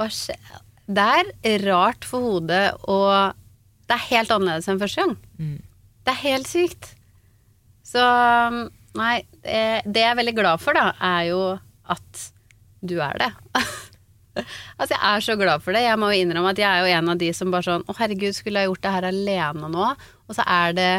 hva 0.00 0.08
skjer? 0.10 0.60
Det 0.92 1.08
er 1.46 1.66
rart 1.68 2.04
for 2.08 2.24
hodet, 2.24 2.72
og 2.90 3.36
det 3.86 3.96
er 3.96 4.08
helt 4.08 4.32
annerledes 4.34 4.68
enn 4.68 4.80
første 4.80 5.04
gang. 5.04 5.14
Mm. 5.38 5.58
Det 6.02 6.12
er 6.12 6.24
helt 6.24 6.50
sykt. 6.50 6.94
Så 7.86 8.02
Nei, 8.92 9.22
det, 9.40 9.86
det 9.88 10.02
jeg 10.02 10.10
er 10.10 10.18
veldig 10.18 10.34
glad 10.36 10.60
for, 10.60 10.76
da, 10.76 10.90
er 11.00 11.30
jo 11.30 11.40
at 11.92 12.24
du 12.84 12.98
er 13.00 13.16
det. 13.22 13.30
altså, 14.78 14.92
jeg 14.92 15.00
er 15.00 15.24
så 15.24 15.36
glad 15.40 15.64
for 15.64 15.72
det. 15.72 15.84
Jeg 15.86 16.00
må 16.00 16.10
jo 16.12 16.20
innrømme 16.20 16.52
at 16.52 16.60
jeg 16.60 16.68
er 16.68 16.84
jo 16.84 16.98
en 16.98 17.12
av 17.14 17.22
de 17.22 17.30
som 17.36 17.52
bare 17.54 17.64
sånn 17.68 17.86
Å, 17.86 17.96
herregud, 17.96 18.36
skulle 18.36 18.60
jeg 18.60 18.68
gjort 18.68 18.84
det 18.84 18.94
her 18.96 19.08
alene 19.08 19.70
nå? 19.72 19.88
Og 20.28 20.36
så 20.36 20.44
er 20.44 20.76
det 20.76 20.90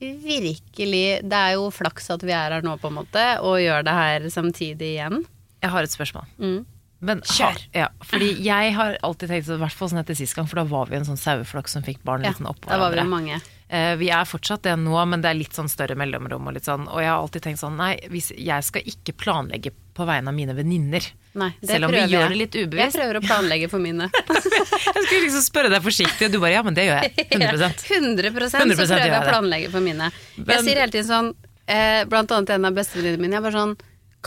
virkelig 0.00 1.20
Det 1.26 1.38
er 1.38 1.56
jo 1.58 1.68
flaks 1.74 2.10
at 2.14 2.22
vi 2.22 2.34
er 2.34 2.54
her 2.56 2.64
nå, 2.64 2.76
på 2.80 2.90
en 2.90 2.98
måte, 3.00 3.24
og 3.42 3.60
gjør 3.62 3.86
det 3.86 3.94
her 3.98 4.28
samtidig 4.32 4.94
igjen. 4.94 5.24
Jeg 5.62 5.70
har 5.74 5.82
et 5.82 5.94
spørsmål. 5.94 6.28
Mm. 6.38 6.60
Men, 6.98 7.20
Kjør. 7.22 7.54
Ha, 7.54 7.84
ja, 7.84 7.88
fordi 8.02 8.32
jeg 8.42 8.72
har 8.74 8.96
alltid 9.06 9.30
tenkt, 9.30 9.50
i 9.54 9.58
hvert 9.60 9.76
fall 9.78 9.90
sånn 9.92 10.00
etter 10.00 10.16
sist 10.18 10.34
gang, 10.34 10.48
for 10.50 10.58
da 10.58 10.64
var 10.66 10.90
vi 10.90 10.98
en 10.98 11.06
sånn 11.06 11.20
saueflokk 11.20 11.70
som 11.70 11.84
fikk 11.86 12.02
barn 12.06 12.24
Ja, 12.26 12.32
litt 12.32 12.40
sånn 12.40 12.50
oppå 12.50 12.66
hverandre. 12.66 12.88
var 12.88 12.96
vi 13.04 13.12
mange. 13.12 13.38
Eh, 13.68 13.94
vi 14.00 14.08
er 14.10 14.24
fortsatt 14.24 14.64
det 14.64 14.74
nå, 14.80 14.96
men 15.06 15.22
det 15.22 15.28
er 15.30 15.36
litt 15.38 15.54
sånn 15.54 15.68
større 15.70 15.94
mellomrom. 15.98 16.46
Og, 16.48 16.56
litt 16.56 16.66
sånn, 16.66 16.88
og 16.88 17.02
jeg 17.04 17.10
har 17.12 17.20
alltid 17.20 17.44
tenkt 17.44 17.60
sånn 17.60 17.76
Nei, 17.78 17.92
hvis, 18.10 18.32
jeg 18.34 18.66
skal 18.66 18.82
ikke 18.88 19.14
planlegge 19.20 19.74
på 19.94 20.06
vegne 20.08 20.32
av 20.32 20.34
mine 20.34 20.54
venninner. 20.56 21.04
Selv 21.38 21.86
om 21.86 21.92
vi 21.92 22.00
prøver 22.00 22.10
gjør 22.10 22.24
jeg. 22.24 22.30
det 22.32 22.38
litt 22.40 22.56
ubevisst. 22.56 22.96
Jeg 22.96 22.96
prøver 22.98 23.18
å 23.20 23.22
planlegge 23.26 23.68
for 23.70 23.82
mine. 23.82 24.08
Jeg 24.88 25.02
skulle 25.04 25.22
liksom 25.26 25.44
spørre 25.44 25.70
deg 25.70 25.84
forsiktig, 25.84 26.26
og 26.26 26.32
du 26.34 26.38
bare 26.42 26.54
ja, 26.56 26.62
men 26.66 26.74
det 26.74 26.88
gjør 26.88 27.04
jeg. 27.04 27.26
100 27.36 27.68
100 27.68 28.48
så 28.50 28.62
100% 28.64 28.90
prøver 28.90 29.12
jeg 29.12 29.20
å 29.20 29.28
planlegge 29.28 29.70
for 29.70 29.84
mine. 29.84 30.08
Jeg 30.38 30.64
sier 30.66 30.80
hele 30.82 30.92
tiden 30.94 31.06
sånn, 31.08 31.30
eh, 31.70 32.02
blant 32.10 32.32
annet 32.34 32.54
en 32.56 32.68
av 32.68 32.76
bestevenninnene 32.76 33.22
mine, 33.22 33.38
jeg 33.38 33.44
bare 33.46 33.58
sånn 33.60 33.76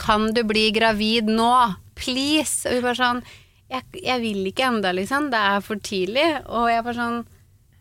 Kan 0.00 0.30
du 0.36 0.40
bli 0.48 0.70
gravid 0.72 1.28
nå? 1.28 1.50
Please! 2.02 2.66
Og 2.68 2.78
hun 2.78 2.86
bare 2.90 2.98
sånn 2.98 3.24
jeg, 3.72 3.86
jeg 4.04 4.20
vil 4.20 4.48
ikke 4.50 4.68
ennå, 4.68 4.92
liksom. 4.98 5.30
Det 5.32 5.40
er 5.40 5.62
for 5.64 5.80
tidlig. 5.80 6.26
Og 6.52 6.68
jeg 6.68 6.84
bare 6.84 6.98
sånn 6.98 7.20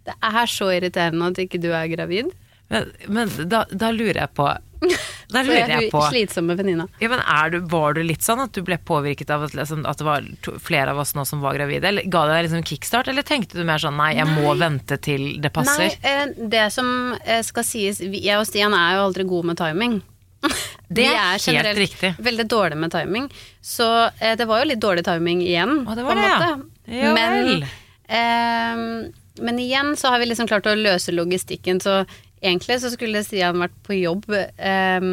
Det 0.08 0.14
er 0.32 0.46
så 0.50 0.72
irriterende 0.74 1.32
at 1.34 1.42
ikke 1.44 1.60
du 1.62 1.72
er 1.76 1.90
gravid. 1.92 2.32
Men, 2.72 2.92
men 3.12 3.32
da, 3.52 3.66
da 3.68 3.90
lurer 3.92 4.24
jeg 4.24 4.32
på 4.38 4.46
Da 5.34 5.42
lurer 5.44 5.68
jeg 5.68 5.86
jeg 5.86 5.90
på 5.92 6.02
slitsomme 6.08 6.56
venninna. 6.58 6.88
ja, 7.02 7.10
men 7.12 7.20
er 7.20 7.52
du, 7.54 7.58
Var 7.70 7.98
du 7.98 8.02
litt 8.06 8.24
sånn 8.26 8.40
at 8.42 8.56
du 8.56 8.64
ble 8.66 8.78
påvirket 8.88 9.30
av 9.34 9.44
at, 9.46 9.56
liksom, 9.58 9.84
at 9.86 10.00
det 10.00 10.08
var 10.08 10.30
to, 10.46 10.56
flere 10.64 10.96
av 10.96 11.02
oss 11.04 11.14
nå 11.18 11.26
som 11.28 11.44
var 11.44 11.60
gravide? 11.60 11.86
Eller 11.92 12.08
Ga 12.08 12.24
det 12.30 12.38
deg 12.38 12.48
liksom 12.48 12.64
kickstart, 12.72 13.12
eller 13.12 13.28
tenkte 13.28 13.60
du 13.60 13.68
mer 13.68 13.84
sånn 13.84 14.00
nei, 14.00 14.14
jeg 14.18 14.30
må 14.32 14.56
vente 14.60 14.98
til 15.04 15.28
det 15.44 15.52
passer? 15.54 15.92
Nei, 15.92 16.16
eh, 16.16 16.48
det 16.56 16.66
som 16.74 16.88
eh, 17.22 17.44
skal 17.46 17.68
sies 17.68 18.02
Jeg 18.02 18.40
og 18.40 18.48
Stian 18.50 18.76
er 18.78 18.98
jo 18.98 19.06
aldri 19.10 19.28
gode 19.30 19.52
med 19.52 19.60
timing. 19.62 20.00
Det 20.92 21.08
er 21.08 21.16
helt 21.16 21.48
generelt 21.48 21.80
riktig. 21.80 22.14
Veldig 22.20 22.46
dårlig 22.52 22.78
med 22.82 22.94
timing. 22.94 23.30
Så 23.64 23.88
eh, 24.20 24.36
det 24.38 24.48
var 24.50 24.62
jo 24.62 24.70
litt 24.72 24.82
dårlig 24.84 25.06
timing 25.08 25.44
igjen. 25.46 25.82
Å, 25.86 25.96
det 25.96 26.06
på 26.06 26.10
var 26.10 26.20
en 26.20 26.26
det, 26.26 26.32
måte. 26.36 26.70
Ja 26.92 27.14
men, 27.16 27.64
eh, 28.12 29.44
men 29.46 29.62
igjen 29.64 29.94
så 30.00 30.12
har 30.12 30.20
vi 30.20 30.28
liksom 30.32 30.50
klart 30.52 30.68
å 30.68 30.76
løse 30.76 31.14
logistikken, 31.16 31.80
så 31.80 32.02
egentlig 32.42 32.82
så 32.82 32.92
skulle 32.92 33.24
Stian 33.24 33.62
vært 33.62 33.78
på 33.86 33.96
jobb 34.00 34.28
eh, 34.36 35.08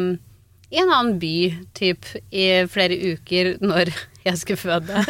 i 0.69 0.81
en 0.81 0.91
annen 0.93 1.15
by, 1.21 1.35
typ 1.77 2.05
i 2.29 2.49
flere 2.69 2.97
uker 3.13 3.55
når 3.63 3.93
jeg 4.27 4.41
skulle 4.41 4.59
føde. 4.61 5.05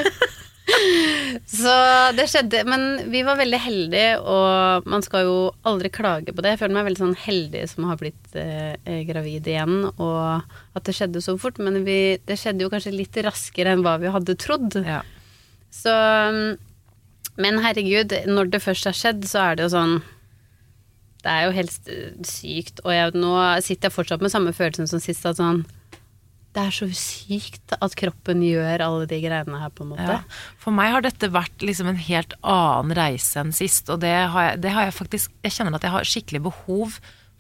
Så 1.50 1.74
det 2.18 2.26
skjedde, 2.30 2.62
men 2.70 3.12
vi 3.12 3.22
var 3.26 3.40
veldig 3.40 3.60
heldige, 3.62 4.20
og 4.22 4.88
man 4.90 5.04
skal 5.06 5.26
jo 5.28 5.38
aldri 5.68 5.92
klage 5.94 6.34
på 6.34 6.44
det. 6.44 6.54
Jeg 6.54 6.62
føler 6.62 6.78
meg 6.78 6.88
veldig 6.90 7.02
sånn 7.02 7.18
heldig 7.24 7.64
som 7.72 7.88
har 7.90 8.00
blitt 8.02 8.38
eh, 8.38 9.02
gravid 9.08 9.50
igjen, 9.50 9.90
og 9.92 10.78
at 10.78 10.86
det 10.88 10.96
skjedde 10.98 11.24
så 11.26 11.36
fort. 11.42 11.60
Men 11.64 11.82
vi, 11.88 12.20
det 12.30 12.40
skjedde 12.40 12.66
jo 12.66 12.72
kanskje 12.74 12.96
litt 12.96 13.18
raskere 13.26 13.74
enn 13.76 13.86
hva 13.86 13.98
vi 14.02 14.14
hadde 14.14 14.38
trodd. 14.40 14.80
Ja. 14.86 15.02
Så 15.74 15.94
mm, 15.94 16.58
Men 17.40 17.60
herregud, 17.64 18.14
når 18.28 18.54
det 18.54 18.64
først 18.64 18.90
har 18.90 18.98
skjedd, 18.98 19.28
så 19.30 19.44
er 19.44 19.58
det 19.58 19.68
jo 19.68 19.74
sånn 19.76 20.00
Det 21.22 21.30
er 21.30 21.44
jo 21.46 21.54
helst 21.56 21.92
eh, 21.92 22.16
sykt, 22.28 22.82
og 22.86 22.96
jeg, 22.96 23.18
nå 23.18 23.36
sitter 23.66 23.90
jeg 23.90 23.98
fortsatt 23.98 24.24
med 24.24 24.34
samme 24.34 24.56
følelsen 24.56 24.90
som 24.90 25.04
sist, 25.04 25.26
at 25.30 25.40
sånn 25.42 25.66
det 26.56 26.64
er 26.66 26.72
så 26.74 26.88
sykt 26.98 27.76
at 27.78 27.94
kroppen 28.00 28.42
gjør 28.42 28.82
alle 28.82 29.06
de 29.10 29.20
greiene 29.22 29.60
her, 29.62 29.70
på 29.70 29.84
en 29.86 29.92
måte. 29.94 30.08
Ja. 30.10 30.20
For 30.58 30.74
meg 30.74 30.92
har 30.96 31.04
dette 31.06 31.30
vært 31.32 31.62
liksom 31.62 31.88
en 31.92 32.00
helt 32.08 32.34
annen 32.42 32.96
reise 32.98 33.44
enn 33.44 33.52
sist, 33.54 33.90
og 33.94 34.00
det 34.02 34.16
har 34.34 34.48
jeg, 34.50 34.62
det 34.66 34.72
har 34.74 34.88
jeg 34.90 34.96
faktisk 34.98 35.32
Jeg 35.46 35.54
kjenner 35.56 35.78
at 35.78 35.86
jeg 35.86 35.94
har 35.94 36.10
skikkelig 36.10 36.42
behov 36.50 36.98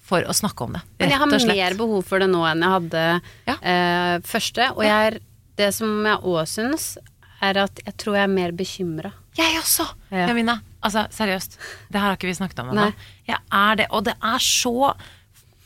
for 0.09 0.25
å 0.25 0.33
snakke 0.33 0.65
om 0.65 0.77
det. 0.77 0.83
Men 1.01 1.09
jeg 1.13 1.19
har 1.21 1.27
rett 1.29 1.37
og 1.39 1.41
slett. 1.45 1.57
mer 1.57 1.75
behov 1.77 2.05
for 2.05 2.19
det 2.21 2.29
nå 2.29 2.43
enn 2.49 2.63
jeg 2.65 2.75
hadde 2.75 3.03
Ja. 3.49 3.55
eh, 3.61 4.15
første. 4.25 4.69
Og 4.77 4.83
jeg 4.85 5.19
det 5.59 5.73
som 5.75 6.05
jeg 6.07 6.21
òg 6.23 6.45
syns, 6.47 6.97
er 7.41 7.57
at 7.65 7.81
jeg 7.85 7.97
tror 7.99 8.15
jeg 8.15 8.23
er 8.29 8.33
mer 8.33 8.51
bekymra. 8.55 9.11
Jeg 9.37 9.57
også! 9.59 9.85
Ja. 10.11 10.27
Jamina. 10.27 10.61
Altså, 10.83 11.05
seriøst. 11.11 11.57
Det 11.91 11.99
her 11.99 12.07
har 12.07 12.15
ikke 12.17 12.29
vi 12.29 12.37
snakket 12.37 12.59
om 12.63 12.69
ennå. 12.71 12.93
Jeg 13.27 13.37
er 13.51 13.75
det, 13.75 13.87
og 13.91 14.05
det 14.07 14.13
er 14.23 14.39
så 14.39 14.93
Men 14.93 14.95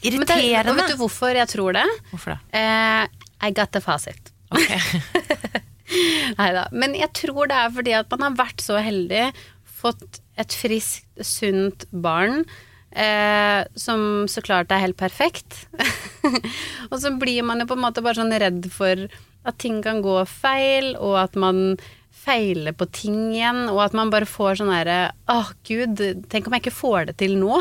det, 0.01 0.11
irriterende. 0.11 0.75
vet 0.81 0.91
du 0.95 0.97
hvorfor 0.97 1.33
jeg 1.37 1.47
tror 1.47 1.73
det? 1.77 1.85
Hvorfor 2.11 2.33
det? 2.33 2.39
Eh, 2.59 3.07
I 3.41 3.51
got 3.51 3.71
the 3.71 3.81
fasit. 3.83 4.31
Okay. 4.53 4.79
Nei 6.39 6.51
da. 6.55 6.67
Men 6.71 6.95
jeg 6.97 7.11
tror 7.17 7.49
det 7.49 7.57
er 7.57 7.73
fordi 7.73 7.95
at 7.97 8.11
man 8.13 8.27
har 8.27 8.37
vært 8.45 8.63
så 8.63 8.77
heldig, 8.81 9.31
fått 9.83 10.21
et 10.39 10.55
friskt, 10.55 11.09
sunt 11.25 11.87
barn. 11.91 12.45
Eh, 12.93 13.65
som 13.73 14.27
så 14.29 14.43
klart 14.45 14.71
er 14.71 14.83
helt 14.85 14.99
perfekt. 14.99 15.65
og 16.91 16.99
så 17.01 17.13
blir 17.19 17.45
man 17.45 17.63
jo 17.63 17.69
på 17.71 17.77
en 17.77 17.85
måte 17.87 18.03
bare 18.05 18.19
sånn 18.21 18.33
redd 18.33 18.69
for 18.73 19.07
at 19.43 19.59
ting 19.59 19.81
kan 19.83 19.99
gå 20.05 20.21
feil, 20.29 20.93
og 21.01 21.17
at 21.25 21.35
man 21.39 21.75
feiler 22.23 22.75
på 22.77 22.87
ting 22.93 23.33
igjen, 23.33 23.65
og 23.71 23.81
at 23.83 23.97
man 23.97 24.13
bare 24.13 24.29
får 24.29 24.61
sånn 24.61 24.71
derre 24.71 25.11
Åh, 25.33 25.49
gud, 25.67 25.99
tenk 26.31 26.47
om 26.47 26.55
jeg 26.55 26.63
ikke 26.63 26.77
får 26.77 27.09
det 27.09 27.17
til 27.19 27.35
nå? 27.41 27.59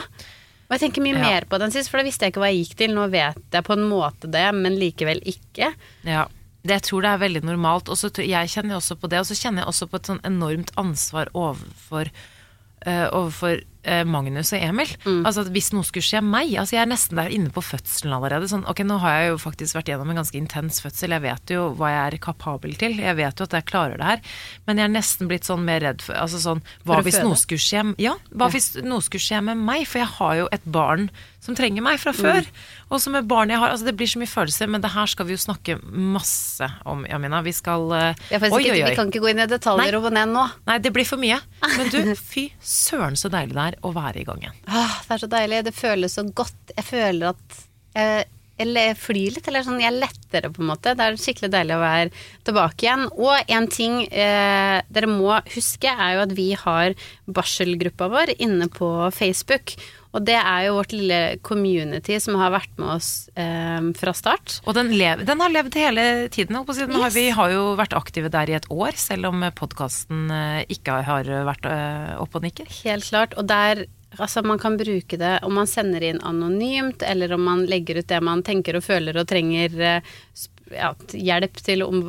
Og 0.72 0.78
jeg 0.78 0.87
tenker 0.87 1.02
mye 1.04 1.18
Ja. 1.18 1.20
mer 1.20 1.44
på 1.44 1.58
den 1.61 1.70
sist, 1.70 1.90
for 1.92 1.98
da 2.00 2.04
visste 2.06 2.24
jeg 2.24 2.32
ikke 2.32 2.40
hva 2.40 2.48
jeg 2.48 2.64
gikk 2.64 2.76
til. 2.80 2.94
Nå 2.96 3.11
vet 3.12 3.37
jeg 3.52 3.64
på 3.66 3.74
en 3.76 3.85
måte 3.90 4.30
det, 4.30 4.54
men 4.56 4.78
likevel 4.80 5.20
ikke. 5.28 5.74
Ja. 6.08 6.24
Det, 6.64 6.70
jeg 6.80 6.82
tror 6.87 7.02
det 7.02 7.11
er 7.12 7.18
veldig 7.28 7.42
normalt. 7.44 7.90
Og 7.90 7.96
så 8.00 8.08
tror- 8.08 8.24
jeg 8.26 8.48
kjenner 8.48 8.76
også 8.80 8.96
på 8.96 9.08
det, 9.11 9.18
og 9.20 9.26
så 9.26 9.37
kjenner 9.37 9.61
jeg 9.61 9.68
også 9.68 9.88
på 9.90 9.96
et 9.96 10.08
sånn 10.08 10.20
enormt 10.24 10.70
ansvar 10.80 11.28
overfor, 11.35 12.08
eh, 12.86 13.06
overfor 13.14 13.60
uh, 13.62 14.02
Magnus 14.08 14.52
og 14.54 14.62
Emil. 14.62 14.90
Mm. 15.04 15.22
Altså 15.26 15.44
Hvis 15.52 15.70
noe 15.74 15.86
skulle 15.86 16.06
skje 16.06 16.20
meg 16.24 16.52
altså 16.60 16.76
Jeg 16.76 16.82
er 16.84 16.90
nesten 16.90 17.18
der 17.18 17.32
inne 17.34 17.52
på 17.54 17.62
fødselen 17.64 18.14
allerede. 18.16 18.48
Sånn, 18.50 18.64
ok, 18.68 18.84
Nå 18.86 18.98
har 19.02 19.16
jeg 19.18 19.32
jo 19.32 19.40
faktisk 19.42 19.78
vært 19.78 19.90
gjennom 19.92 20.12
en 20.12 20.20
ganske 20.22 20.38
intens 20.38 20.82
fødsel. 20.84 21.16
Jeg 21.16 21.24
vet 21.26 21.54
jo 21.54 21.66
hva 21.78 21.92
jeg 21.92 22.02
er 22.04 22.18
kapabel 22.28 22.76
til. 22.80 22.96
Jeg 23.02 23.18
vet 23.18 23.42
jo 23.42 23.48
at 23.48 23.58
jeg 23.58 23.68
klarer 23.70 23.98
det 24.00 24.08
her. 24.10 24.24
Men 24.68 24.82
jeg 24.82 24.90
er 24.90 24.96
nesten 24.96 25.30
blitt 25.30 25.48
sånn 25.48 25.66
mer 25.66 25.82
redd 25.84 26.02
for 26.04 26.18
altså 26.18 26.40
sånn, 26.42 26.62
Hva 26.84 26.98
For 27.00 27.08
hvis 27.08 27.18
føde? 27.20 27.28
noe 27.28 27.42
skulle 27.42 27.66
skje 27.66 27.84
Ja, 28.02 28.16
hva 28.30 28.50
hvis 28.52 28.72
noe 28.86 29.02
skulle 29.04 29.24
skje 29.26 29.42
med 29.50 29.62
meg? 29.62 29.86
For 29.90 30.02
jeg 30.04 30.12
har 30.18 30.34
jo 30.42 30.48
et 30.54 30.64
barn 30.66 31.10
som 31.42 31.57
trenger 31.59 31.83
meg 31.83 31.98
fra 31.98 32.12
før. 32.14 32.46
Og 32.92 33.00
som 33.02 33.16
med 33.16 33.26
barn 33.31 33.50
jeg 33.50 33.59
har 33.59 33.72
altså 33.72 33.88
Det 33.88 33.96
blir 33.98 34.11
så 34.11 34.20
mye 34.22 34.31
følelser, 34.31 34.70
men 34.70 34.83
det 34.85 34.92
her 34.94 35.11
skal 35.11 35.26
vi 35.26 35.35
jo 35.35 35.42
snakke 35.42 35.78
masse 35.83 36.68
om, 36.88 37.02
Jamina. 37.09 37.42
Vi 37.42 37.55
skal 37.57 37.88
faktisk 38.31 38.59
Oi, 38.59 38.64
oi, 38.70 38.76
oi. 38.78 38.90
Vi 38.92 38.98
kan 38.98 39.11
ikke 39.11 39.24
gå 39.24 39.33
inn 39.33 39.42
i 39.42 39.48
detaljer 39.50 39.98
og 39.98 40.11
ned 40.14 40.31
nå. 40.35 40.44
Nei, 40.70 40.78
det 40.83 40.92
blir 40.94 41.09
for 41.09 41.22
mye. 41.22 41.40
Men 41.64 41.90
du, 41.90 41.98
fy 42.33 42.48
søren 42.62 43.18
så 43.18 43.33
deilig 43.33 43.57
det 43.59 43.64
er 43.72 43.81
å 43.83 43.94
være 43.96 44.22
i 44.22 44.28
gang 44.28 44.44
igjen. 44.44 44.61
Ah, 44.68 45.00
det 45.09 45.16
er 45.16 45.24
så 45.24 45.31
deilig. 45.35 45.64
Det 45.66 45.74
føles 45.76 46.14
så 46.18 46.24
godt. 46.31 46.76
Jeg 46.76 46.87
føler 46.87 47.33
at 47.35 47.59
jeg, 47.96 48.28
jeg 48.70 48.98
flyr 49.00 49.35
litt, 49.37 49.48
eller 49.50 49.64
sånn. 49.66 49.81
Jeg 49.83 49.96
letter 49.98 50.46
det 50.46 50.52
på 50.55 50.62
en 50.62 50.70
måte. 50.70 50.94
Det 50.98 51.09
er 51.09 51.18
skikkelig 51.20 51.50
deilig 51.52 51.74
å 51.76 51.83
være 51.83 52.12
tilbake 52.46 52.87
igjen. 52.87 53.09
Og 53.18 53.52
en 53.57 53.66
ting 53.72 53.98
eh, 54.07 54.78
dere 54.92 55.11
må 55.11 55.35
huske, 55.57 55.90
er 55.90 56.16
jo 56.16 56.22
at 56.28 56.37
vi 56.38 56.52
har 56.59 56.94
barselgruppa 57.26 58.11
vår 58.12 58.37
inne 58.38 58.70
på 58.72 58.92
Facebook. 59.16 59.74
Og 60.12 60.27
det 60.27 60.37
er 60.37 60.66
jo 60.66 60.75
vårt 60.77 60.92
lille 60.92 61.20
community 61.46 62.18
som 62.20 62.37
har 62.40 62.53
vært 62.53 62.75
med 62.77 62.90
oss 62.98 63.31
eh, 63.38 63.87
fra 63.96 64.12
start. 64.16 64.59
Og 64.66 64.75
den, 64.77 64.90
lev, 64.98 65.22
den 65.29 65.40
har 65.40 65.55
levd 65.55 65.79
hele 65.79 66.07
tiden. 66.29 66.59
siden. 66.66 66.98
har, 66.98 67.07
Yes. 67.09 67.14
vi 67.14 67.31
har 67.31 67.55
jo 67.55 67.62
vært 67.79 67.94
aktive 67.96 68.29
der 68.33 68.51
i 68.51 68.59
et 68.59 68.68
år, 68.68 68.98
selv 68.98 69.31
om 69.31 69.46
podkasten 69.57 70.27
ikke 70.72 71.01
har 71.07 71.31
vært 71.46 71.70
opp 72.18 72.33
oppe 72.33 72.40
og 72.40 72.46
nikker. 72.48 72.70
Helt 72.85 73.11
klart. 73.11 73.37
Og 73.38 73.46
der 73.46 73.87
Altså, 74.20 74.42
man 74.44 74.59
kan 74.61 74.75
bruke 74.77 75.16
det 75.16 75.38
om 75.40 75.55
man 75.57 75.64
sender 75.66 76.05
inn 76.05 76.18
anonymt, 76.20 77.01
eller 77.01 77.33
om 77.33 77.46
man 77.48 77.62
legger 77.64 77.96
ut 77.96 78.11
det 78.11 78.18
man 78.20 78.42
tenker 78.44 78.77
og 78.77 78.85
føler 78.85 79.16
og 79.16 79.25
trenger 79.25 79.72
eh, 79.81 80.11
ja, 80.68 80.90
hjelp 81.16 81.57
til 81.64 81.81
om 81.87 82.03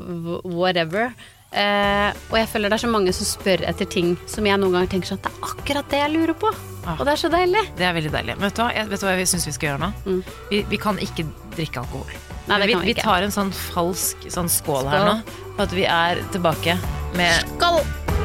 whatever. 0.44 1.14
Eh, 1.54 2.10
og 2.32 2.38
jeg 2.40 2.50
føler 2.50 2.72
det 2.72 2.80
er 2.80 2.82
så 2.82 2.90
mange 2.90 3.14
som 3.14 3.28
spør 3.30 3.62
etter 3.70 3.86
ting 3.86 4.16
som 4.26 4.46
jeg 4.50 4.58
noen 4.58 4.74
ganger 4.74 4.90
tenker 4.90 5.12
sånn 5.12 5.20
Det 5.22 5.30
er 5.30 5.44
akkurat 5.52 5.92
det 5.92 6.00
jeg 6.02 6.14
lurer 6.16 6.38
på! 6.42 6.50
Ah. 6.84 6.98
Og 6.98 7.06
det 7.06 7.14
er 7.14 7.22
så 7.22 7.30
deilig. 7.32 7.62
Det 7.78 7.86
er 7.88 7.94
veldig 7.96 8.12
deilig. 8.12 8.36
Men 8.40 8.48
vet 8.50 8.58
du 8.58 8.62
hva, 8.64 8.70
jeg, 8.76 8.90
vet 8.92 9.04
du 9.04 9.06
hva 9.08 9.14
jeg 9.16 9.30
syns 9.32 9.46
vi 9.48 9.54
skal 9.56 9.70
gjøre 9.70 9.86
nå? 9.86 10.16
Vi, 10.50 10.64
vi 10.72 10.80
kan 10.82 11.00
ikke 11.00 11.28
drikke 11.56 11.84
alkohol. 11.84 12.10
Mm. 12.10 12.34
Nei, 12.50 12.58
det 12.60 12.68
vi, 12.68 12.74
kan 12.74 12.82
vi 12.84 12.90
vi 12.90 12.96
ikke. 12.98 13.06
tar 13.08 13.24
en 13.28 13.32
sånn 13.38 13.54
falsk 13.56 14.26
sånn 14.34 14.50
skål, 14.52 14.90
her 14.92 15.06
nå, 15.08 15.14
for 15.54 15.64
at 15.68 15.76
vi 15.78 15.86
er 15.88 16.20
tilbake 16.34 16.76
med 17.16 17.54
Skål! 17.54 17.80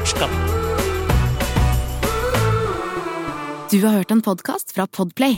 skål. 0.09 0.33
Du 3.69 3.77
har 3.85 3.93
hørt 3.99 4.11
en 4.11 4.21
podkast 4.25 4.73
fra 4.75 4.87
Podplay. 4.87 5.37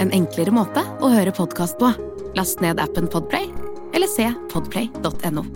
En 0.00 0.10
enklere 0.16 0.54
måte 0.54 0.82
å 1.04 1.12
høre 1.12 1.34
podkast 1.36 1.78
på. 1.78 1.92
Last 2.36 2.64
ned 2.64 2.80
appen 2.80 3.06
Podplay, 3.12 3.52
eller 3.94 4.10
se 4.10 4.32
podplay.no. 4.52 5.46